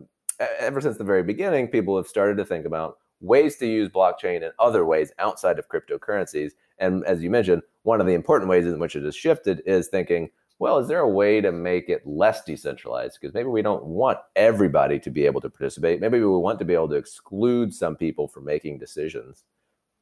ever 0.59 0.81
since 0.81 0.97
the 0.97 1.03
very 1.03 1.23
beginning, 1.23 1.67
people 1.67 1.95
have 1.95 2.07
started 2.07 2.37
to 2.37 2.45
think 2.45 2.65
about 2.65 2.97
ways 3.21 3.55
to 3.57 3.65
use 3.65 3.89
blockchain 3.89 4.43
in 4.43 4.51
other 4.59 4.85
ways 4.85 5.11
outside 5.19 5.59
of 5.59 5.69
cryptocurrencies. 5.69 6.51
And 6.79 7.05
as 7.05 7.23
you 7.23 7.29
mentioned, 7.29 7.61
one 7.83 8.01
of 8.01 8.07
the 8.07 8.13
important 8.13 8.49
ways 8.49 8.65
in 8.65 8.79
which 8.79 8.95
it 8.95 9.03
has 9.03 9.15
shifted 9.15 9.61
is 9.65 9.87
thinking, 9.87 10.29
well, 10.59 10.77
is 10.77 10.87
there 10.87 10.99
a 10.99 11.09
way 11.09 11.39
to 11.39 11.51
make 11.51 11.87
it 11.87 12.05
less 12.05 12.43
decentralized? 12.43 13.17
Because 13.19 13.33
maybe 13.33 13.47
we 13.47 13.61
don't 13.61 13.85
want 13.85 14.19
everybody 14.35 14.99
to 14.99 15.09
be 15.09 15.25
able 15.25 15.39
to 15.41 15.49
participate. 15.49 16.01
Maybe 16.01 16.19
we 16.19 16.27
want 16.27 16.59
to 16.59 16.65
be 16.65 16.73
able 16.73 16.89
to 16.89 16.95
exclude 16.95 17.73
some 17.73 17.95
people 17.95 18.27
from 18.27 18.43
making 18.43 18.77
decisions 18.77 19.45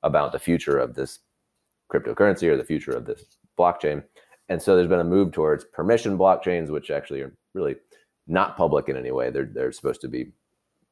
about 0.02 0.32
the 0.32 0.40
future 0.40 0.80
of 0.80 0.96
this 0.96 1.20
cryptocurrency 1.92 2.48
or 2.48 2.58
the 2.58 2.64
future 2.64 2.92
of 2.92 3.06
this 3.06 3.38
blockchain. 3.58 4.04
And 4.50 4.62
so 4.62 4.76
there's 4.76 4.88
been 4.88 5.00
a 5.00 5.04
move 5.04 5.32
towards 5.32 5.66
permission 5.66 6.18
blockchains, 6.18 6.70
which 6.70 6.90
actually 6.90 7.22
are 7.22 7.36
really 7.54 7.76
not 8.28 8.58
public 8.58 8.90
in 8.90 8.98
any 8.98 9.12
way. 9.12 9.30
They're, 9.30 9.50
they're 9.54 9.72
supposed 9.72 10.02
to 10.02 10.08
be 10.08 10.32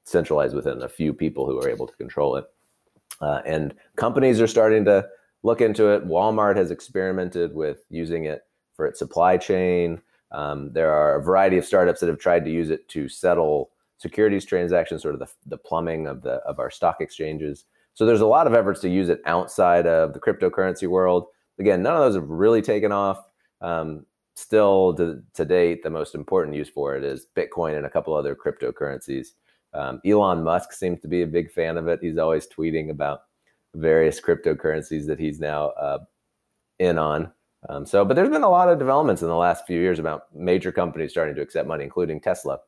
centralized 0.06 0.56
within 0.56 0.84
a 0.84 0.90
few 0.90 1.12
people 1.12 1.48
who 1.48 1.60
are 1.60 1.70
able 1.70 1.88
to 1.88 1.96
control 1.96 2.36
it. 2.36 2.46
Uh, 3.20 3.42
and 3.46 3.74
companies 3.96 4.40
are 4.42 4.48
starting 4.48 4.86
to 4.86 5.08
look 5.46 5.62
into 5.62 5.90
it. 5.90 6.08
Walmart 6.08 6.58
has 6.58 6.72
experimented 6.72 7.54
with 7.54 7.86
using 7.92 8.26
it 8.26 8.42
for 8.76 8.88
its 8.88 8.98
supply 8.98 9.38
chain. 9.38 10.02
Um, 10.32 10.74
there 10.74 10.92
are 10.92 11.16
a 11.16 11.24
variety 11.24 11.60
of 11.60 11.66
startups 11.66 12.00
that 12.00 12.10
have 12.10 12.18
tried 12.18 12.44
to 12.46 12.52
use 12.52 12.72
it 12.72 12.90
to 12.90 13.08
settle 13.08 13.70
securities 14.00 14.44
transactions, 14.44 15.04
sort 15.04 15.14
of 15.14 15.20
the, 15.20 15.28
the 15.46 15.58
plumbing 15.58 16.08
of 16.08 16.24
the 16.24 16.38
of 16.48 16.58
our 16.58 16.72
stock 16.72 16.98
exchanges. 17.00 17.66
So 17.94 18.08
there's 18.08 18.22
a 18.22 18.26
lot 18.26 18.48
of 18.48 18.56
efforts 18.56 18.82
to 18.82 18.90
use 18.90 19.08
it 19.08 19.22
outside 19.28 19.86
of 19.86 20.14
the 20.14 20.20
cryptocurrency 20.20 20.88
world. 20.88 21.28
Again, 21.60 21.84
none 21.84 21.96
of 21.96 22.02
those 22.02 22.16
have 22.16 22.28
really 22.28 22.64
taken 22.64 22.92
off. 22.92 23.24
Um, 23.62 24.08
still, 24.36 24.96
to, 24.96 25.22
to, 25.36 25.46
date, 25.46 25.84
the 25.84 25.90
most 25.92 26.16
important 26.16 26.56
use 26.58 26.70
for 26.70 26.98
it 26.98 27.04
is 27.04 27.28
Bitcoin 27.38 27.78
and 27.78 27.86
a 27.86 27.90
couple 27.90 28.16
other 28.16 28.36
cryptocurrencies. 28.36 29.28
Um, 29.74 30.02
Elon 30.06 30.44
Musk 30.44 30.74
seems 30.74 31.00
to 31.02 31.08
be 31.08 31.22
a 31.22 31.28
big 31.28 31.52
fan 31.52 31.78
of 31.78 31.88
it. 31.88 32.00
He's 32.02 32.18
always 32.18 32.48
tweeting 32.48 32.90
about 32.90 33.22
various 33.76 34.20
cryptocurrencies 34.20 35.06
that 35.08 35.20
he's 35.20 35.40
now 35.40 35.70
uh, 35.70 36.00
in 36.80 36.98
on. 36.98 37.32
Um, 37.70 37.86
so, 37.86 38.06
but 38.06 38.16
there's 38.16 38.30
been 38.30 38.44
a 38.44 38.50
lot 38.50 38.70
of 38.70 38.80
developments 38.80 39.22
in 39.22 39.28
the 39.28 39.36
last 39.36 39.66
few 39.66 39.80
years 39.80 40.00
about 40.00 40.34
major 40.36 40.72
companies 40.72 41.12
starting 41.12 41.36
to 41.36 41.42
accept 41.42 41.68
money, 41.68 41.84
including 41.84 42.20
Tesla. 42.20 42.60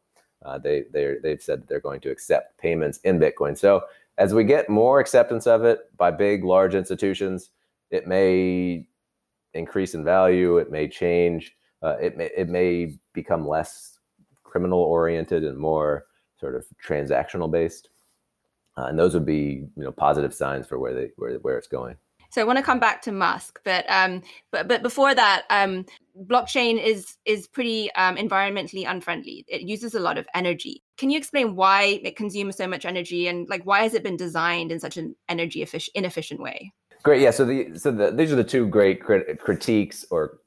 Uh, 0.46 0.58
they 0.58 0.86
they 0.92 1.16
they've 1.22 1.42
said 1.42 1.62
that 1.62 1.68
they're 1.68 1.80
going 1.80 2.00
to 2.02 2.10
accept 2.10 2.58
payments 2.58 3.00
in 3.04 3.20
Bitcoin. 3.20 3.58
So, 3.58 3.82
as 4.18 4.34
we 4.34 4.44
get 4.44 4.70
more 4.70 5.00
acceptance 5.00 5.46
of 5.46 5.64
it 5.64 5.96
by 5.98 6.12
big, 6.12 6.44
large 6.44 6.74
institutions, 6.74 7.52
it 7.92 8.08
may 8.08 8.88
increase 9.54 9.94
in 9.94 10.04
value. 10.04 10.58
It 10.58 10.72
may 10.72 10.88
change. 10.88 11.56
Uh, 11.84 11.98
it 12.02 12.18
may 12.18 12.32
it 12.36 12.50
may 12.50 12.98
become 13.14 13.48
less 13.48 14.00
criminal 14.44 14.80
oriented 14.80 15.44
and 15.44 15.58
more 15.58 16.06
sort 16.40 16.56
of 16.56 16.66
transactional 16.84 17.52
based. 17.52 17.90
Uh, 18.78 18.86
and 18.86 19.00
those 19.00 19.14
would 19.14 19.26
be 19.26 19.68
you 19.76 19.84
know 19.84 19.92
positive 19.92 20.34
signs 20.34 20.68
for 20.68 20.80
where 20.80 20.94
they 20.94 21.10
where 21.18 21.36
where 21.40 21.58
it's 21.58 21.68
going. 21.68 21.96
So 22.30 22.42
I 22.42 22.44
want 22.44 22.58
to 22.58 22.64
come 22.64 22.80
back 22.80 23.02
to 23.04 23.12
Musk, 23.12 23.60
but 23.64 23.86
um, 23.90 24.22
but 24.52 24.68
but 24.68 24.84
before 24.84 25.16
that, 25.16 25.44
um, 25.50 25.86
blockchain 26.26 26.82
is 26.82 27.18
is 27.26 27.48
pretty 27.48 27.92
um, 27.94 28.16
environmentally 28.18 28.90
unfriendly. 28.90 29.46
It 29.48 29.62
uses 29.62 29.96
a 29.96 30.00
lot 30.00 30.18
of 30.18 30.28
energy. 30.34 30.84
Can 30.98 31.10
you 31.10 31.18
explain 31.18 31.56
why 31.56 32.00
it 32.04 32.16
consumes 32.16 32.58
so 32.58 32.68
much 32.68 32.86
energy 32.86 33.28
and 33.28 33.48
like 33.50 33.66
why 33.66 33.84
has 33.84 33.94
it 33.94 34.04
been 34.04 34.18
designed 34.18 34.72
in 34.72 34.80
such 34.80 34.98
an 34.98 35.16
energy 35.30 35.62
efficient, 35.62 35.96
inefficient 35.96 36.42
way? 36.42 36.72
Great, 37.04 37.22
yeah. 37.22 37.32
So 37.32 37.46
the 37.46 37.78
so 37.78 37.92
the, 37.92 38.12
these 38.12 38.32
are 38.32 38.36
the 38.36 38.44
two 38.44 38.68
great 38.68 39.02
crit- 39.02 39.40
critiques 39.40 40.06
or 40.12 40.40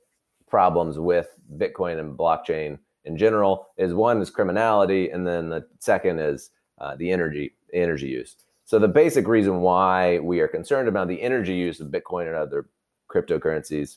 problems 0.48 0.98
with 0.98 1.28
Bitcoin 1.56 1.98
and 1.98 2.16
blockchain 2.16 2.78
in 3.04 3.16
general. 3.16 3.68
Is 3.78 3.94
one 3.94 4.20
is 4.20 4.30
criminality, 4.30 5.10
and 5.10 5.26
then 5.26 5.48
the 5.48 5.66
second 5.78 6.18
is 6.18 6.50
uh, 6.80 6.96
the 6.96 7.10
energy 7.10 7.52
energy 7.72 8.08
use. 8.08 8.36
So 8.64 8.78
the 8.78 8.88
basic 8.88 9.26
reason 9.26 9.60
why 9.60 10.18
we 10.20 10.40
are 10.40 10.48
concerned 10.48 10.88
about 10.88 11.08
the 11.08 11.22
energy 11.22 11.54
use 11.54 11.80
of 11.80 11.88
Bitcoin 11.88 12.26
and 12.26 12.36
other 12.36 12.68
cryptocurrencies 13.10 13.96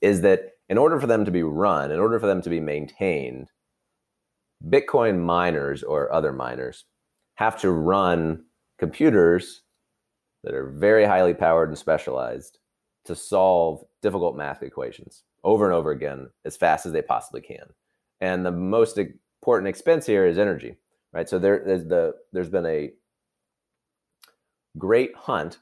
is 0.00 0.20
that 0.20 0.52
in 0.68 0.78
order 0.78 1.00
for 1.00 1.06
them 1.06 1.24
to 1.24 1.30
be 1.30 1.42
run, 1.42 1.90
in 1.90 1.98
order 1.98 2.20
for 2.20 2.26
them 2.26 2.42
to 2.42 2.50
be 2.50 2.60
maintained, 2.60 3.50
Bitcoin 4.68 5.20
miners 5.20 5.82
or 5.82 6.12
other 6.12 6.32
miners 6.32 6.84
have 7.36 7.58
to 7.60 7.70
run 7.70 8.44
computers 8.78 9.62
that 10.44 10.54
are 10.54 10.68
very 10.70 11.04
highly 11.04 11.34
powered 11.34 11.68
and 11.68 11.78
specialized 11.78 12.58
to 13.04 13.14
solve 13.14 13.84
difficult 14.02 14.36
math 14.36 14.62
equations 14.62 15.22
over 15.44 15.64
and 15.64 15.74
over 15.74 15.90
again 15.90 16.28
as 16.44 16.56
fast 16.56 16.84
as 16.84 16.92
they 16.92 17.02
possibly 17.02 17.40
can. 17.40 17.64
And 18.20 18.44
the 18.44 18.50
most 18.50 18.98
important 18.98 19.68
expense 19.68 20.04
here 20.04 20.26
is 20.26 20.38
energy, 20.38 20.76
right? 21.12 21.28
So 21.28 21.38
there, 21.38 21.62
there's 21.64 21.84
the 21.84 22.14
there's 22.32 22.50
been 22.50 22.66
a 22.66 22.92
great 24.76 25.14
hunt 25.16 25.58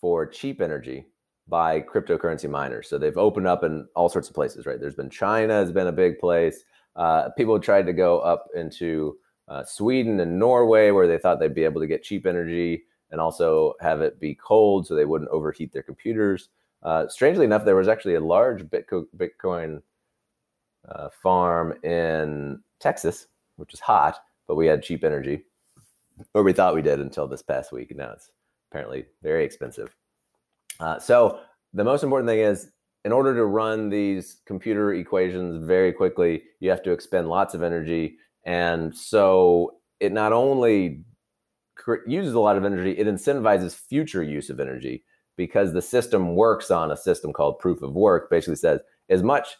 for 0.00 0.26
cheap 0.26 0.60
energy 0.60 1.06
by 1.48 1.80
cryptocurrency 1.80 2.48
miners. 2.48 2.88
So 2.88 2.98
they've 2.98 3.16
opened 3.16 3.46
up 3.46 3.64
in 3.64 3.86
all 3.96 4.08
sorts 4.08 4.28
of 4.28 4.34
places, 4.34 4.66
right? 4.66 4.80
There's 4.80 4.94
been 4.94 5.10
China 5.10 5.54
has 5.54 5.72
been 5.72 5.86
a 5.86 5.92
big 5.92 6.18
place. 6.18 6.64
Uh, 6.94 7.30
people 7.36 7.58
tried 7.58 7.86
to 7.86 7.92
go 7.92 8.20
up 8.20 8.48
into 8.54 9.16
uh, 9.48 9.64
Sweden 9.64 10.20
and 10.20 10.38
Norway 10.38 10.90
where 10.90 11.06
they 11.06 11.18
thought 11.18 11.40
they'd 11.40 11.54
be 11.54 11.64
able 11.64 11.80
to 11.80 11.86
get 11.86 12.02
cheap 12.02 12.26
energy 12.26 12.84
and 13.10 13.20
also 13.20 13.74
have 13.80 14.02
it 14.02 14.20
be 14.20 14.34
cold 14.34 14.86
so 14.86 14.94
they 14.94 15.06
wouldn't 15.06 15.30
overheat 15.30 15.72
their 15.72 15.82
computers. 15.82 16.50
Uh, 16.82 17.08
strangely 17.08 17.44
enough, 17.44 17.64
there 17.64 17.76
was 17.76 17.88
actually 17.88 18.14
a 18.14 18.20
large 18.20 18.64
Bitcoin, 18.64 19.82
uh, 20.88 21.08
farm 21.22 21.74
in 21.82 22.60
Texas, 22.78 23.26
which 23.56 23.74
is 23.74 23.80
hot, 23.80 24.18
but 24.48 24.56
we 24.56 24.66
had 24.66 24.82
cheap 24.82 25.04
energy, 25.04 25.44
or 26.34 26.42
we 26.42 26.52
thought 26.52 26.74
we 26.74 26.82
did 26.82 26.98
until 26.98 27.28
this 27.28 27.42
past 27.42 27.70
week. 27.70 27.90
And 27.90 27.98
Now 27.98 28.12
it's 28.12 28.30
apparently 28.70 29.06
very 29.22 29.44
expensive. 29.44 29.94
Uh, 30.80 30.98
so 30.98 31.40
the 31.72 31.84
most 31.84 32.02
important 32.02 32.28
thing 32.28 32.40
is 32.40 32.70
in 33.04 33.12
order 33.12 33.34
to 33.34 33.44
run 33.44 33.90
these 33.90 34.40
computer 34.46 34.94
equations 34.94 35.64
very 35.64 35.92
quickly, 35.92 36.42
you 36.60 36.70
have 36.70 36.82
to 36.82 36.92
expend 36.92 37.28
lots 37.28 37.54
of 37.54 37.62
energy. 37.62 38.16
And 38.44 38.94
so 38.94 39.76
it 40.00 40.12
not 40.12 40.32
only 40.32 41.04
uses 42.06 42.34
a 42.34 42.40
lot 42.40 42.56
of 42.56 42.64
energy, 42.64 42.92
it 42.92 43.06
incentivizes 43.06 43.74
future 43.74 44.22
use 44.22 44.50
of 44.50 44.60
energy 44.60 45.04
because 45.36 45.72
the 45.72 45.82
system 45.82 46.34
works 46.34 46.70
on 46.70 46.90
a 46.90 46.96
system 46.96 47.32
called 47.32 47.60
proof 47.60 47.82
of 47.82 47.94
work, 47.94 48.28
basically 48.30 48.56
says 48.56 48.80
as 49.08 49.22
much 49.22 49.56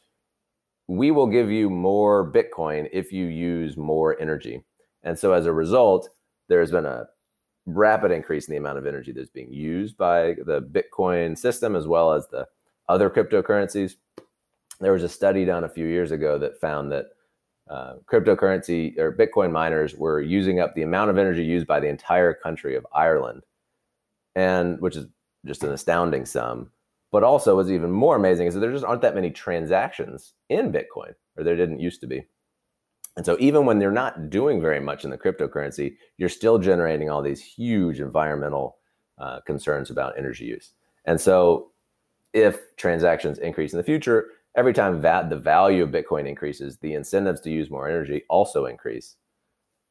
we 0.89 1.11
will 1.11 1.26
give 1.26 1.51
you 1.51 1.70
more 1.70 2.30
Bitcoin 2.32 2.89
if 2.93 3.12
you 3.12 3.26
use 3.26 3.76
more 3.76 4.20
energy. 4.20 4.64
And 5.09 5.18
so 5.18 5.32
as 5.32 5.46
a 5.46 5.52
result, 5.54 6.11
there's 6.50 6.70
been 6.70 6.84
a 6.84 7.06
rapid 7.64 8.11
increase 8.11 8.46
in 8.46 8.52
the 8.52 8.59
amount 8.59 8.76
of 8.76 8.84
energy 8.84 9.11
that's 9.11 9.30
being 9.30 9.50
used 9.50 9.96
by 9.96 10.34
the 10.44 10.61
Bitcoin 10.61 11.36
system 11.36 11.74
as 11.74 11.86
well 11.86 12.12
as 12.12 12.28
the 12.28 12.46
other 12.90 13.09
cryptocurrencies. 13.09 13.94
There 14.80 14.92
was 14.92 15.02
a 15.02 15.09
study 15.09 15.46
done 15.46 15.64
a 15.64 15.68
few 15.68 15.86
years 15.86 16.11
ago 16.11 16.36
that 16.38 16.61
found 16.61 16.92
that 16.92 17.06
uh, 17.70 17.94
cryptocurrency 18.04 18.98
or 18.98 19.16
Bitcoin 19.16 19.50
miners 19.50 19.94
were 19.94 20.20
using 20.20 20.61
up 20.61 20.74
the 20.74 20.82
amount 20.82 21.09
of 21.09 21.16
energy 21.16 21.42
used 21.42 21.66
by 21.66 21.80
the 21.80 21.88
entire 21.88 22.34
country 22.34 22.76
of 22.76 22.86
Ireland, 22.94 23.44
and 24.36 24.78
which 24.78 24.94
is 24.94 25.06
just 25.46 25.64
an 25.64 25.72
astounding 25.72 26.26
sum. 26.26 26.70
But 27.12 27.24
also, 27.24 27.56
what's 27.56 27.70
even 27.70 27.90
more 27.90 28.16
amazing 28.16 28.46
is 28.46 28.52
that 28.52 28.61
there 28.61 28.72
just 28.72 28.84
aren't 28.84 29.00
that 29.02 29.14
many 29.14 29.30
transactions 29.30 30.34
in 30.50 30.70
Bitcoin, 30.70 31.14
or 31.38 31.44
there 31.44 31.56
didn't 31.56 31.80
used 31.80 32.02
to 32.02 32.06
be. 32.06 32.26
And 33.18 33.26
so 33.26 33.36
even 33.40 33.66
when 33.66 33.80
they're 33.80 33.90
not 33.90 34.30
doing 34.30 34.60
very 34.60 34.78
much 34.78 35.02
in 35.02 35.10
the 35.10 35.18
cryptocurrency, 35.18 35.96
you're 36.18 36.28
still 36.28 36.56
generating 36.56 37.10
all 37.10 37.20
these 37.20 37.42
huge 37.42 37.98
environmental 37.98 38.76
uh, 39.18 39.40
concerns 39.40 39.90
about 39.90 40.16
energy 40.16 40.44
use. 40.44 40.70
And 41.04 41.20
so 41.20 41.72
if 42.32 42.60
transactions 42.76 43.38
increase 43.38 43.72
in 43.72 43.76
the 43.76 43.82
future, 43.82 44.28
every 44.56 44.72
time 44.72 45.00
va- 45.00 45.26
the 45.28 45.36
value 45.36 45.82
of 45.82 45.90
Bitcoin 45.90 46.28
increases, 46.28 46.78
the 46.78 46.94
incentives 46.94 47.40
to 47.40 47.50
use 47.50 47.70
more 47.70 47.88
energy 47.88 48.22
also 48.30 48.66
increase. 48.66 49.16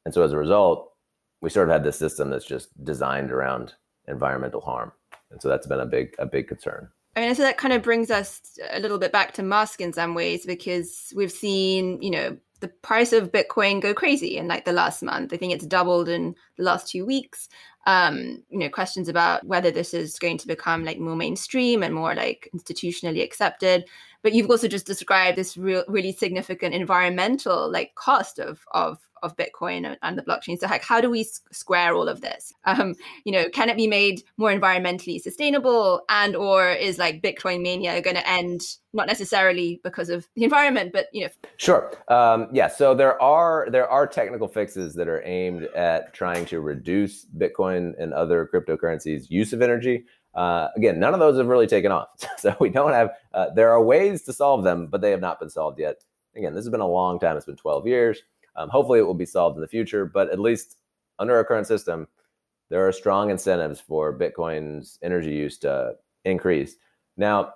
And 0.06 0.14
so 0.14 0.24
as 0.24 0.32
a 0.32 0.38
result, 0.38 0.94
we 1.42 1.50
sort 1.50 1.68
of 1.68 1.74
had 1.74 1.84
this 1.84 2.00
system 2.00 2.30
that's 2.30 2.46
just 2.46 2.82
designed 2.86 3.34
around 3.34 3.74
environmental 4.08 4.62
harm. 4.62 4.94
And 5.32 5.42
so 5.42 5.50
that's 5.50 5.68
been 5.68 5.82
a 5.82 5.86
big 5.86 6.16
a 6.18 6.26
big 6.26 6.48
concern. 6.48 6.88
I 7.18 7.20
mean, 7.20 7.36
so 7.36 7.42
that 7.42 7.58
kind 7.58 7.74
of 7.74 7.82
brings 7.82 8.10
us 8.10 8.58
a 8.72 8.80
little 8.80 9.00
bit 9.00 9.12
back 9.12 9.34
to 9.34 9.44
Musk 9.44 9.82
in 9.82 9.92
some 9.92 10.14
ways 10.14 10.46
because 10.46 11.12
we've 11.14 11.32
seen, 11.32 12.02
you 12.02 12.12
know, 12.12 12.38
the 12.60 12.68
price 12.68 13.14
of 13.14 13.32
Bitcoin 13.32 13.82
go 13.82 13.94
crazy 13.94 14.38
in 14.38 14.48
like 14.48 14.66
the 14.66 14.74
last 14.74 15.04
month. 15.04 15.34
I 15.34 15.38
think 15.38 15.54
it's 15.54 15.66
doubled 15.66 16.10
in 16.10 16.36
the 16.58 16.64
last 16.64 16.90
two 16.90 17.06
weeks. 17.06 17.50
Um, 17.86 18.44
you 18.50 18.60
know, 18.60 18.70
questions 18.70 19.08
about 19.08 19.46
whether 19.46 19.72
this 19.72 19.94
is 19.94 20.20
going 20.20 20.38
to 20.40 20.48
become 20.48 20.84
like 20.84 21.00
more 21.00 21.16
mainstream 21.16 21.84
and 21.84 21.94
more 21.94 22.16
like 22.16 22.50
institutionally 22.56 23.24
accepted. 23.24 23.86
But 24.24 24.34
you've 24.34 24.50
also 24.50 24.68
just 24.68 24.86
described 24.86 25.38
this 25.38 25.56
real, 25.56 25.86
really 25.88 26.12
significant 26.12 26.74
environmental 26.74 27.72
like 27.72 27.96
cost 27.96 28.40
of 28.40 28.66
of 28.72 29.07
of 29.24 29.36
Bitcoin 29.36 29.96
and 30.02 30.18
the 30.18 30.22
blockchain. 30.22 30.60
So, 30.60 30.68
like, 30.68 30.84
how 30.84 31.02
do 31.02 31.10
we 31.10 31.26
square 31.52 31.94
all 31.94 32.08
of 32.08 32.22
this? 32.22 32.54
Um, 32.66 32.96
you 33.26 33.32
know, 33.32 33.50
can 33.50 33.70
it 33.70 33.78
be 33.78 33.88
made 33.88 34.24
more 34.38 34.52
environmentally 34.52 35.22
sustainable, 35.22 36.02
and 36.10 36.36
or 36.36 36.70
is 36.70 36.98
like 36.98 37.22
Bitcoin 37.22 37.62
mania 37.62 38.02
going 38.02 38.16
to 38.16 38.30
end 38.30 38.62
not 38.94 39.08
necessarily 39.08 39.80
because 39.84 40.10
of 40.10 40.28
the 40.36 40.44
environment, 40.44 40.92
but 40.92 41.08
you 41.14 41.26
know? 41.26 41.30
Sure. 41.58 41.94
Um, 42.08 42.48
yeah. 42.52 42.68
So 42.68 42.96
there 42.96 43.22
are 43.22 43.68
there 43.72 43.88
are 43.88 44.08
technical 44.08 44.48
fixes 44.48 44.96
that 44.96 45.08
are 45.08 45.22
aimed 45.26 45.64
at 45.76 46.14
trying 46.14 46.46
to 46.48 46.60
reduce 46.62 47.26
Bitcoin 47.26 47.94
and 48.02 48.14
other 48.14 48.50
cryptocurrencies' 48.54 49.30
use 49.30 49.54
of 49.54 49.62
energy. 49.62 50.06
Uh, 50.38 50.68
again, 50.76 51.00
none 51.00 51.16
of 51.16 51.20
those 51.20 51.38
have 51.38 51.48
really 51.48 51.68
taken 51.68 51.92
off. 51.92 52.10
so 52.38 52.56
we 52.60 52.70
don't 52.70 52.94
have, 52.94 53.10
uh, 53.34 53.50
there 53.56 53.72
are 53.72 53.84
ways 53.84 54.22
to 54.22 54.32
solve 54.32 54.64
them, 54.64 54.88
but 54.88 55.02
they 55.02 55.12
have 55.12 55.20
not 55.20 55.40
been 55.40 55.50
solved 55.50 55.80
yet. 55.80 56.04
Again, 56.36 56.54
this 56.54 56.64
has 56.64 56.70
been 56.70 56.80
a 56.80 56.88
long 56.88 57.20
time. 57.20 57.36
It's 57.36 57.48
been 57.48 57.56
12 57.56 57.88
years. 57.88 58.22
Um, 58.58 58.70
hopefully, 58.70 59.00
it 59.00 59.04
will 59.04 59.14
be 59.14 59.26
solved 59.26 59.56
in 59.56 59.62
the 59.62 59.68
future, 59.68 60.06
but 60.06 60.30
at 60.30 60.40
least 60.40 60.78
under 61.20 61.36
our 61.36 61.44
current 61.44 61.68
system, 61.68 62.08
there 62.70 62.86
are 62.88 62.92
strong 62.92 63.30
incentives 63.30 63.80
for 63.80 64.18
Bitcoin's 64.18 65.00
energy 65.02 65.34
use 65.34 65.58
to 65.60 65.94
increase. 66.26 66.76
Now, 67.16 67.54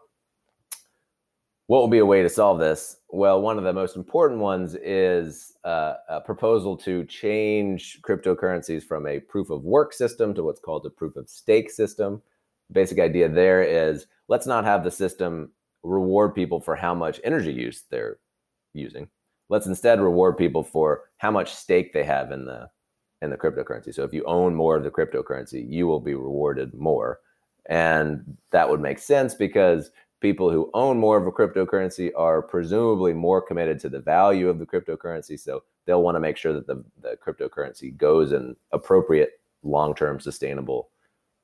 what 1.67 1.79
will 1.79 1.87
be 1.87 1.99
a 1.99 2.05
way 2.05 2.21
to 2.21 2.29
solve 2.29 2.59
this? 2.59 2.97
Well, 3.09 3.41
one 3.41 3.57
of 3.57 3.63
the 3.63 3.73
most 3.73 3.95
important 3.95 4.41
ones 4.41 4.75
is 4.75 5.53
uh, 5.63 5.93
a 6.09 6.21
proposal 6.21 6.75
to 6.77 7.05
change 7.05 7.99
cryptocurrencies 8.01 8.83
from 8.83 9.07
a 9.07 9.19
proof 9.19 9.49
of 9.49 9.63
work 9.63 9.93
system 9.93 10.33
to 10.33 10.43
what's 10.43 10.59
called 10.59 10.85
a 10.85 10.89
proof 10.89 11.15
of 11.15 11.29
stake 11.29 11.71
system. 11.71 12.21
Basic 12.71 12.99
idea 12.99 13.29
there 13.29 13.63
is 13.63 14.07
let's 14.27 14.47
not 14.47 14.65
have 14.65 14.83
the 14.83 14.91
system 14.91 15.51
reward 15.83 16.35
people 16.35 16.59
for 16.59 16.75
how 16.75 16.93
much 16.93 17.21
energy 17.23 17.53
use 17.53 17.83
they're 17.89 18.17
using. 18.73 19.07
Let's 19.51 19.67
instead 19.67 19.99
reward 19.99 20.37
people 20.37 20.63
for 20.63 21.09
how 21.17 21.29
much 21.29 21.53
stake 21.53 21.91
they 21.91 22.05
have 22.05 22.31
in 22.31 22.45
the 22.45 22.69
in 23.21 23.29
the 23.29 23.37
cryptocurrency. 23.37 23.93
So 23.93 24.03
if 24.03 24.13
you 24.13 24.23
own 24.23 24.55
more 24.55 24.77
of 24.77 24.83
the 24.85 24.89
cryptocurrency, 24.89 25.69
you 25.69 25.87
will 25.87 25.99
be 25.99 26.15
rewarded 26.15 26.73
more. 26.73 27.19
And 27.65 28.37
that 28.51 28.69
would 28.69 28.79
make 28.79 28.97
sense 28.97 29.35
because 29.35 29.91
people 30.21 30.49
who 30.49 30.71
own 30.73 30.97
more 30.97 31.17
of 31.17 31.27
a 31.27 31.31
cryptocurrency 31.31 32.11
are 32.15 32.41
presumably 32.41 33.13
more 33.13 33.41
committed 33.41 33.77
to 33.81 33.89
the 33.89 33.99
value 33.99 34.47
of 34.47 34.57
the 34.57 34.65
cryptocurrency. 34.65 35.37
So 35.37 35.63
they'll 35.85 36.01
want 36.01 36.15
to 36.15 36.21
make 36.21 36.37
sure 36.37 36.53
that 36.53 36.65
the, 36.65 36.81
the 37.01 37.17
cryptocurrency 37.17 37.95
goes 37.95 38.31
in 38.31 38.55
appropriate, 38.71 39.41
long 39.63 39.93
term, 39.93 40.21
sustainable 40.21 40.91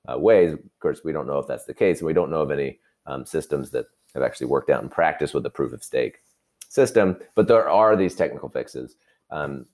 uh, 0.10 0.18
ways. 0.18 0.54
Of 0.54 0.62
course, 0.80 1.02
we 1.04 1.12
don't 1.12 1.28
know 1.28 1.40
if 1.40 1.48
that's 1.48 1.66
the 1.66 1.74
case. 1.74 2.00
And 2.00 2.08
we 2.08 2.14
don't 2.14 2.32
know 2.32 2.42
of 2.42 2.52
any 2.52 2.80
um, 3.06 3.26
systems 3.26 3.70
that 3.72 3.88
have 4.14 4.24
actually 4.24 4.48
worked 4.48 4.70
out 4.70 4.82
in 4.82 4.88
practice 4.88 5.34
with 5.34 5.44
the 5.44 5.50
proof 5.50 5.74
of 5.74 5.84
stake 5.84 6.20
system. 6.68 7.18
But 7.36 7.48
there 7.48 7.70
are 7.70 7.96
these 7.96 8.16
technical 8.16 8.50
fixes. 8.50 8.96
Um, 9.30 9.66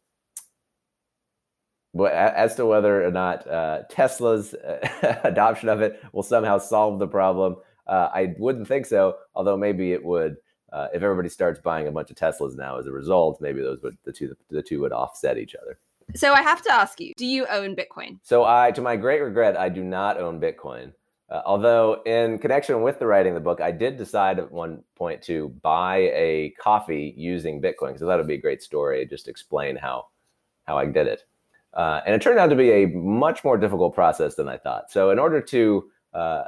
but 1.94 2.12
as 2.14 2.56
to 2.56 2.66
whether 2.66 3.06
or 3.06 3.12
not 3.12 3.48
uh, 3.48 3.84
Tesla's 3.90 4.56
adoption 5.24 5.70
of 5.70 5.82
it 5.82 6.02
will 6.12 6.24
somehow 6.24 6.58
solve 6.58 7.00
the 7.00 7.08
problem, 7.08 7.58
uh, 7.88 8.10
I 8.14 8.34
wouldn't 8.40 8.68
think 8.68 8.86
so. 8.86 9.18
Although 9.36 9.58
maybe 9.58 9.94
it 9.94 10.04
would. 10.04 10.38
Uh, 10.72 10.88
if 10.92 11.04
everybody 11.04 11.30
starts 11.30 11.60
buying 11.60 11.88
a 11.88 11.92
bunch 11.92 12.10
of 12.10 12.16
Teslas 12.18 12.56
now 12.56 12.80
as 12.80 12.88
a 12.88 12.92
result, 12.92 13.40
maybe 13.40 13.62
those 13.62 13.80
would 13.84 13.96
the 14.06 14.12
two 14.12 14.36
the 14.50 14.64
two 14.64 14.82
would 14.82 14.92
offset 14.92 15.38
each 15.38 15.54
other. 15.54 15.78
So 16.16 16.34
I 16.34 16.42
have 16.42 16.64
to 16.64 16.74
ask 16.74 17.00
you: 17.00 17.14
Do 17.16 17.28
you 17.28 17.46
own 17.46 17.76
Bitcoin? 17.76 18.18
So 18.24 18.44
I, 18.44 18.72
to 18.72 18.82
my 18.82 18.96
great 18.96 19.22
regret, 19.22 19.56
I 19.56 19.70
do 19.70 19.84
not 19.84 20.20
own 20.20 20.42
Bitcoin. 20.42 20.94
Uh, 21.34 21.42
although, 21.48 22.04
in 22.06 22.38
connection 22.38 22.84
with 22.84 23.00
the 23.00 23.08
writing 23.08 23.32
of 23.32 23.36
the 23.36 23.44
book, 23.44 23.60
I 23.60 23.72
did 23.72 23.98
decide 23.98 24.38
at 24.38 24.52
one 24.52 24.84
point 24.96 25.20
to 25.24 25.50
buy 25.64 26.12
a 26.14 26.54
coffee 26.62 27.12
using 27.18 27.60
Bitcoin 27.60 27.94
because 27.94 28.02
that 28.02 28.18
would 28.18 28.28
be 28.28 28.36
a 28.36 28.42
great 28.42 28.62
story. 28.62 29.04
Just 29.08 29.28
explain 29.28 29.76
how 29.76 30.10
how 30.66 30.78
I 30.78 30.86
did 30.86 31.08
it, 31.08 31.26
uh, 31.74 32.02
and 32.06 32.14
it 32.14 32.22
turned 32.22 32.38
out 32.38 32.52
to 32.52 32.56
be 32.56 32.70
a 32.72 32.86
much 32.86 33.44
more 33.44 33.58
difficult 33.58 33.96
process 33.96 34.36
than 34.36 34.48
I 34.48 34.58
thought. 34.58 34.92
So, 34.92 35.10
in 35.10 35.18
order 35.18 35.42
to 35.42 35.90
uh, 36.14 36.44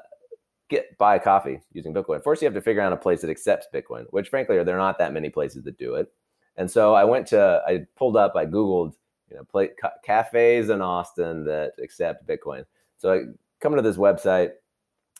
get 0.69 0.95
buy 0.99 1.15
a 1.15 1.19
coffee 1.19 1.61
using 1.73 1.91
Bitcoin. 1.91 2.23
First, 2.23 2.43
you 2.43 2.45
have 2.45 2.53
to 2.53 2.61
figure 2.61 2.81
out 2.81 2.93
a 2.93 2.97
place 2.97 3.21
that 3.21 3.31
accepts 3.31 3.65
Bitcoin, 3.73 4.05
which 4.11 4.29
frankly, 4.29 4.63
there 4.63 4.75
are 4.75 4.79
not 4.79 4.99
that 4.99 5.13
many 5.13 5.29
places 5.29 5.63
that 5.63 5.79
do 5.79 5.95
it. 5.95 6.11
And 6.57 6.69
so 6.69 6.93
I 6.93 7.03
went 7.03 7.25
to, 7.27 7.61
I 7.67 7.85
pulled 7.95 8.15
up, 8.17 8.35
I 8.35 8.45
Googled, 8.45 8.93
you 9.29 9.37
know, 9.37 9.43
play, 9.43 9.69
ca- 9.79 9.93
cafes 10.03 10.69
in 10.69 10.81
Austin 10.81 11.43
that 11.45 11.73
accept 11.81 12.27
Bitcoin. 12.27 12.65
So 12.97 13.13
I 13.13 13.21
come 13.59 13.75
to 13.75 13.81
this 13.81 13.97
website 13.97 14.51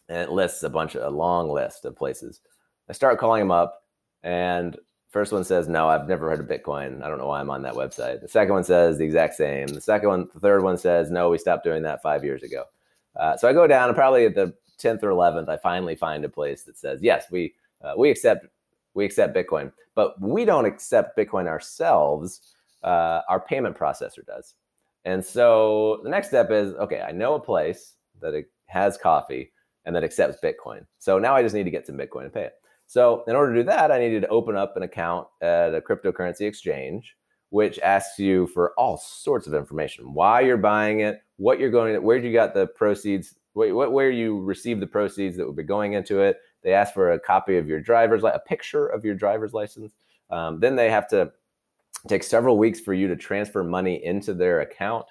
and 0.10 0.18
it 0.20 0.32
lists 0.32 0.64
a 0.64 0.70
bunch 0.70 0.95
of, 0.95 1.03
a 1.03 1.16
long 1.16 1.49
list 1.49 1.86
of 1.86 1.95
places. 1.95 2.41
I 2.89 2.93
start 2.93 3.20
calling 3.20 3.41
them 3.41 3.51
up 3.51 3.84
and 4.24 4.78
first 5.10 5.32
one 5.32 5.43
says, 5.43 5.68
no, 5.68 5.88
I've 5.88 6.08
never 6.08 6.30
heard 6.30 6.39
of 6.39 6.47
Bitcoin. 6.47 7.01
I 7.01 7.08
don't 7.08 7.18
know 7.18 7.28
why 7.28 7.39
I'm 7.39 7.49
on 7.49 7.62
that 7.62 7.74
website. 7.74 8.22
The 8.22 8.28
second 8.28 8.53
one 8.53 8.64
says 8.64 8.97
the 8.97 9.06
exact 9.06 9.36
same. 9.36 9.68
The 9.68 9.82
second 9.82 10.10
one, 10.10 10.28
the 10.34 10.39
third 10.39 10.64
one 10.64 10.78
says, 10.78 11.10
no, 11.10 11.30
we 11.30 11.38
stopped 11.38 11.64
doing 11.64 11.84
that 11.84 12.01
five 12.01 12.24
years 12.24 12.43
ago. 12.43 12.66
Uh, 13.16 13.38
so 13.38 13.47
I 13.47 13.53
go 13.53 13.66
down 13.66 13.88
and 13.88 13.95
probably 13.95 14.26
at 14.26 14.36
the 14.36 14.53
10th 14.78 15.03
or 15.03 15.10
11th, 15.10 15.47
I 15.49 15.58
finally 15.58 15.95
find 15.95 16.26
a 16.26 16.30
place 16.30 16.64
that 16.64 16.78
says, 16.78 16.99
yes, 17.01 17.26
we 17.32 17.53
uh, 17.82 17.93
we 17.97 18.10
accept 18.10 18.47
we 18.93 19.06
accept 19.06 19.36
Bitcoin, 19.36 19.72
but 19.93 20.20
we 20.22 20.45
don't 20.45 20.66
accept 20.66 21.18
Bitcoin 21.18 21.47
ourselves. 21.47 22.41
Uh, 22.84 23.22
our 23.30 23.39
payment 23.39 23.78
processor 23.78 24.26
does. 24.26 24.56
And 25.06 25.24
so 25.24 25.99
the 26.03 26.10
next 26.10 26.28
step 26.28 26.51
is, 26.51 26.74
okay, 26.74 27.01
I 27.01 27.12
know 27.12 27.36
a 27.36 27.39
place 27.39 27.95
that 28.22 28.45
has 28.68 28.97
coffee 28.97 29.51
and 29.86 29.95
that 29.95 30.03
accepts 30.03 30.38
Bitcoin. 30.43 30.86
So 30.99 31.19
now 31.19 31.36
I 31.36 31.41
just 31.41 31.55
need 31.55 31.63
to 31.63 31.71
get 31.71 31.88
some 31.88 31.97
Bitcoin 31.97 32.23
and 32.23 32.33
pay 32.33 32.43
it. 32.43 32.53
So 32.88 33.23
in 33.27 33.36
order 33.36 33.53
to 33.53 33.61
do 33.61 33.65
that, 33.67 33.91
I 33.91 33.99
needed 33.99 34.21
to 34.21 34.27
open 34.27 34.55
up 34.55 34.77
an 34.77 34.83
account 34.83 35.27
at 35.41 35.73
a 35.73 35.81
cryptocurrency 35.81 36.41
exchange, 36.41 37.15
which 37.49 37.79
asks 37.79 38.19
you 38.19 38.47
for 38.47 38.73
all 38.77 38.97
sorts 38.97 39.47
of 39.47 39.53
information: 39.53 40.13
why 40.13 40.41
you're 40.41 40.57
buying 40.57 40.99
it, 40.99 41.21
what 41.38 41.59
you're 41.59 41.71
going, 41.71 42.01
where 42.03 42.17
you 42.17 42.31
got 42.31 42.53
the 42.53 42.67
proceeds 42.67 43.36
where, 43.55 44.11
you 44.11 44.41
receive 44.41 44.79
the 44.79 44.88
proceeds 44.88 45.38
that 45.38 45.45
would 45.45 45.55
be 45.55 45.63
going 45.63 45.93
into 45.93 46.19
it. 46.19 46.41
They 46.61 46.73
ask 46.73 46.93
for 46.93 47.13
a 47.13 47.19
copy 47.19 47.57
of 47.57 47.67
your 47.67 47.79
driver's 47.79 48.23
a 48.23 48.41
picture 48.45 48.88
of 48.88 49.05
your 49.05 49.15
driver's 49.15 49.53
license. 49.53 49.93
Um, 50.29 50.59
then 50.59 50.75
they 50.75 50.89
have 50.89 51.07
to 51.09 51.31
take 52.07 52.23
several 52.23 52.57
weeks 52.57 52.79
for 52.79 52.93
you 52.93 53.07
to 53.07 53.15
transfer 53.15 53.63
money 53.63 54.03
into 54.03 54.33
their 54.33 54.61
account. 54.61 55.05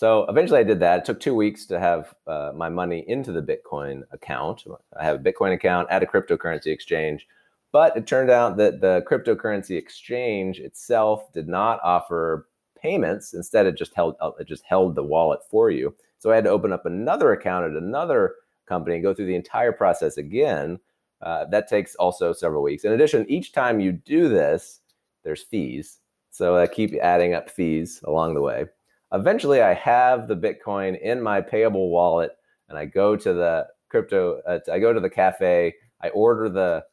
So 0.00 0.24
eventually 0.30 0.60
I 0.60 0.62
did 0.62 0.80
that. 0.80 1.00
It 1.00 1.04
took 1.04 1.20
two 1.20 1.34
weeks 1.34 1.66
to 1.66 1.78
have 1.78 2.14
uh, 2.26 2.52
my 2.56 2.70
money 2.70 3.04
into 3.06 3.32
the 3.32 3.42
Bitcoin 3.42 4.00
account. 4.12 4.64
I 4.98 5.04
have 5.04 5.16
a 5.16 5.22
Bitcoin 5.22 5.52
account 5.52 5.90
at 5.90 6.02
a 6.02 6.06
cryptocurrency 6.06 6.68
exchange. 6.68 7.28
But 7.70 7.94
it 7.98 8.06
turned 8.06 8.30
out 8.30 8.56
that 8.56 8.80
the 8.80 9.04
cryptocurrency 9.06 9.76
exchange 9.76 10.58
itself 10.58 11.30
did 11.34 11.48
not 11.48 11.80
offer 11.84 12.48
payments. 12.80 13.34
Instead, 13.34 13.66
it 13.66 13.76
just 13.76 13.92
held 13.92 14.16
it 14.38 14.48
just 14.48 14.64
held 14.64 14.94
the 14.94 15.04
wallet 15.04 15.40
for 15.50 15.70
you. 15.70 15.94
So 16.16 16.30
I 16.30 16.34
had 16.34 16.44
to 16.44 16.50
open 16.50 16.72
up 16.72 16.86
another 16.86 17.32
account 17.32 17.66
at 17.66 17.82
another 17.82 18.36
company 18.64 18.96
and 18.96 19.04
go 19.04 19.12
through 19.12 19.26
the 19.26 19.34
entire 19.34 19.70
process 19.70 20.16
again. 20.16 20.80
Uh, 21.20 21.44
that 21.50 21.68
takes 21.68 21.94
also 21.96 22.32
several 22.32 22.62
weeks. 22.62 22.84
In 22.84 22.92
addition, 22.92 23.30
each 23.30 23.52
time 23.52 23.80
you 23.80 23.92
do 23.92 24.30
this, 24.30 24.80
there's 25.24 25.42
fees. 25.42 25.98
So 26.30 26.56
I 26.56 26.68
keep 26.68 26.94
adding 27.02 27.34
up 27.34 27.50
fees 27.50 28.00
along 28.04 28.32
the 28.32 28.40
way. 28.40 28.64
Eventually, 29.12 29.60
I 29.62 29.74
have 29.74 30.28
the 30.28 30.36
Bitcoin 30.36 31.00
in 31.00 31.20
my 31.22 31.40
payable 31.40 31.90
wallet, 31.90 32.32
and 32.68 32.78
I 32.78 32.84
go 32.84 33.16
to 33.16 33.32
the 33.32 33.66
crypto. 33.88 34.40
Uh, 34.46 34.60
I 34.72 34.78
go 34.78 34.92
to 34.92 35.00
the 35.00 35.10
cafe. 35.10 35.74
I 36.00 36.08
order 36.10 36.48
the 36.48 36.84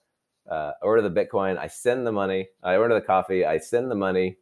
uh, 0.51 0.72
order 0.82 1.01
the 1.07 1.11
Bitcoin. 1.26 1.57
I 1.57 1.68
send 1.68 2.07
the 2.07 2.11
money. 2.11 2.47
I 2.63 2.78
order 2.78 2.95
the 2.95 3.01
coffee. 3.01 3.45
I 3.45 3.57
send 3.59 3.91
the 3.91 3.95
money 3.95 4.38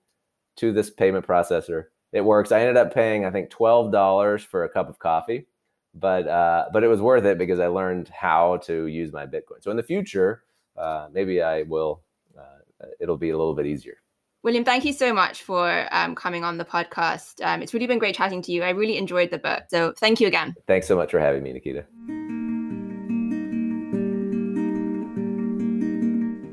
to 0.57 0.71
this 0.71 0.89
payment 0.89 1.27
processor 1.27 1.85
it 2.15 2.23
works. 2.23 2.53
I 2.53 2.61
ended 2.61 2.77
up 2.77 2.93
paying 2.93 3.25
I 3.25 3.31
think 3.31 3.49
twelve 3.49 3.91
dollars 3.91 4.41
for 4.41 4.63
a 4.63 4.69
cup 4.69 4.87
of 4.87 4.97
coffee, 4.99 5.47
but 5.93 6.25
uh, 6.29 6.67
but 6.71 6.81
it 6.81 6.87
was 6.87 7.01
worth 7.01 7.25
it 7.25 7.37
because 7.37 7.59
I 7.59 7.67
learned 7.67 8.07
how 8.07 8.57
to 8.63 8.87
use 8.87 9.11
my 9.11 9.25
Bitcoin. 9.25 9.61
So 9.61 9.69
in 9.69 9.75
the 9.75 9.83
future, 9.83 10.43
uh, 10.77 11.09
maybe 11.11 11.41
I 11.41 11.63
will. 11.63 12.03
Uh, 12.37 12.87
it'll 13.01 13.17
be 13.17 13.31
a 13.31 13.37
little 13.37 13.53
bit 13.53 13.65
easier. 13.65 13.97
William, 14.45 14.63
thank 14.63 14.85
you 14.85 14.93
so 14.93 15.11
much 15.11 15.41
for 15.41 15.87
um, 15.91 16.13
coming 16.13 16.43
on 16.43 16.59
the 16.59 16.65
podcast. 16.65 17.43
Um, 17.43 17.63
it's 17.63 17.73
really 17.73 17.87
been 17.87 17.97
great 17.97 18.13
chatting 18.13 18.43
to 18.43 18.51
you. 18.51 18.61
I 18.61 18.69
really 18.69 18.95
enjoyed 18.95 19.31
the 19.31 19.39
book. 19.39 19.63
So 19.69 19.91
thank 19.97 20.21
you 20.21 20.27
again. 20.27 20.53
Thanks 20.67 20.87
so 20.87 20.95
much 20.95 21.09
for 21.09 21.19
having 21.19 21.41
me, 21.41 21.51
Nikita. 21.51 21.83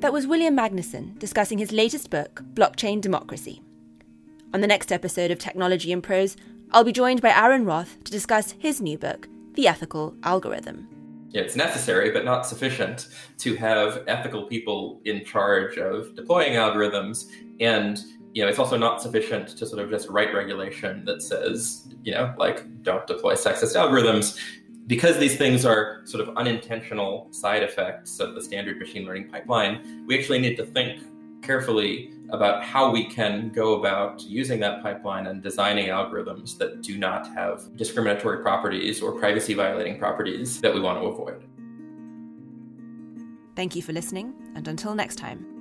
That 0.01 0.11
was 0.11 0.27
William 0.27 0.57
Magnuson 0.57 1.19
discussing 1.19 1.59
his 1.59 1.71
latest 1.71 2.09
book, 2.09 2.43
Blockchain 2.55 3.03
Democracy. 3.03 3.61
On 4.55 4.63
the 4.63 4.67
next 4.67 4.91
episode 4.91 5.31
of 5.31 5.39
Technology 5.39 5.93
in 5.93 6.01
Prose, 6.01 6.35
I'll 6.71 6.85
be 6.85 6.93
joined 6.93 7.21
by 7.21 7.29
Aaron 7.29 7.67
Roth 7.67 8.03
to 8.05 8.11
discuss 8.11 8.53
his 8.53 8.81
new 8.81 8.97
book, 8.97 9.29
The 9.53 9.69
Ethical 9.69 10.17
Algorithm. 10.23 10.89
It's 11.35 11.57
necessary, 11.57 12.11
but 12.11 12.25
not 12.25 12.47
sufficient, 12.47 13.09
to 13.39 13.57
have 13.57 14.05
ethical 14.07 14.47
people 14.47 15.01
in 15.05 15.25
charge 15.25 15.79
of 15.79 16.15
deploying 16.15 16.55
algorithms. 16.55 17.31
And 17.61 18.03
you 18.35 18.43
know, 18.43 18.49
it's 18.49 18.59
also 18.59 18.79
not 18.79 19.03
sufficient 19.03 19.49
to 19.49 19.67
sort 19.67 19.83
of 19.83 19.91
just 19.91 20.09
write 20.09 20.33
regulation 20.35 21.05
that 21.05 21.21
says, 21.23 21.89
you 22.03 22.13
know, 22.13 22.35
like 22.39 22.83
don't 22.83 23.07
deploy 23.07 23.35
sexist 23.35 23.77
algorithms 23.77 24.39
because 24.87 25.19
these 25.19 25.37
things 25.37 25.65
are 25.65 26.01
sort 26.05 26.27
of 26.27 26.37
unintentional 26.37 27.29
side 27.31 27.63
effects 27.63 28.21
of 28.21 28.35
the 28.35 28.43
standard 28.43 28.79
machine 28.79 29.07
learning 29.07 29.29
pipeline, 29.29 30.05
we 30.07 30.19
actually 30.19 30.39
need 30.39 30.57
to 30.57 30.67
think 30.67 31.03
carefully 31.43 32.13
about 32.31 32.65
how 32.65 32.91
we 32.91 33.05
can 33.05 33.51
go 33.51 33.75
about 33.79 34.23
using 34.23 34.59
that 34.61 34.83
pipeline 34.83 35.27
and 35.27 35.43
designing 35.43 35.89
algorithms 35.89 36.57
that 36.57 36.83
do 36.83 36.97
not 36.97 37.29
have 37.35 37.77
discriminatory 37.77 38.43
properties 38.43 39.03
or 39.03 39.13
privacy 39.13 39.53
violating 39.53 39.99
properties 39.99 40.61
that 40.61 40.73
we 40.73 40.81
want 40.81 40.99
to 40.99 41.07
avoid. 41.07 41.45
Thank 43.55 43.77
you 43.77 43.83
for 43.83 43.93
listening, 43.93 44.33
and 44.55 44.67
until 44.67 44.95
next 44.95 45.17
time. 45.17 45.52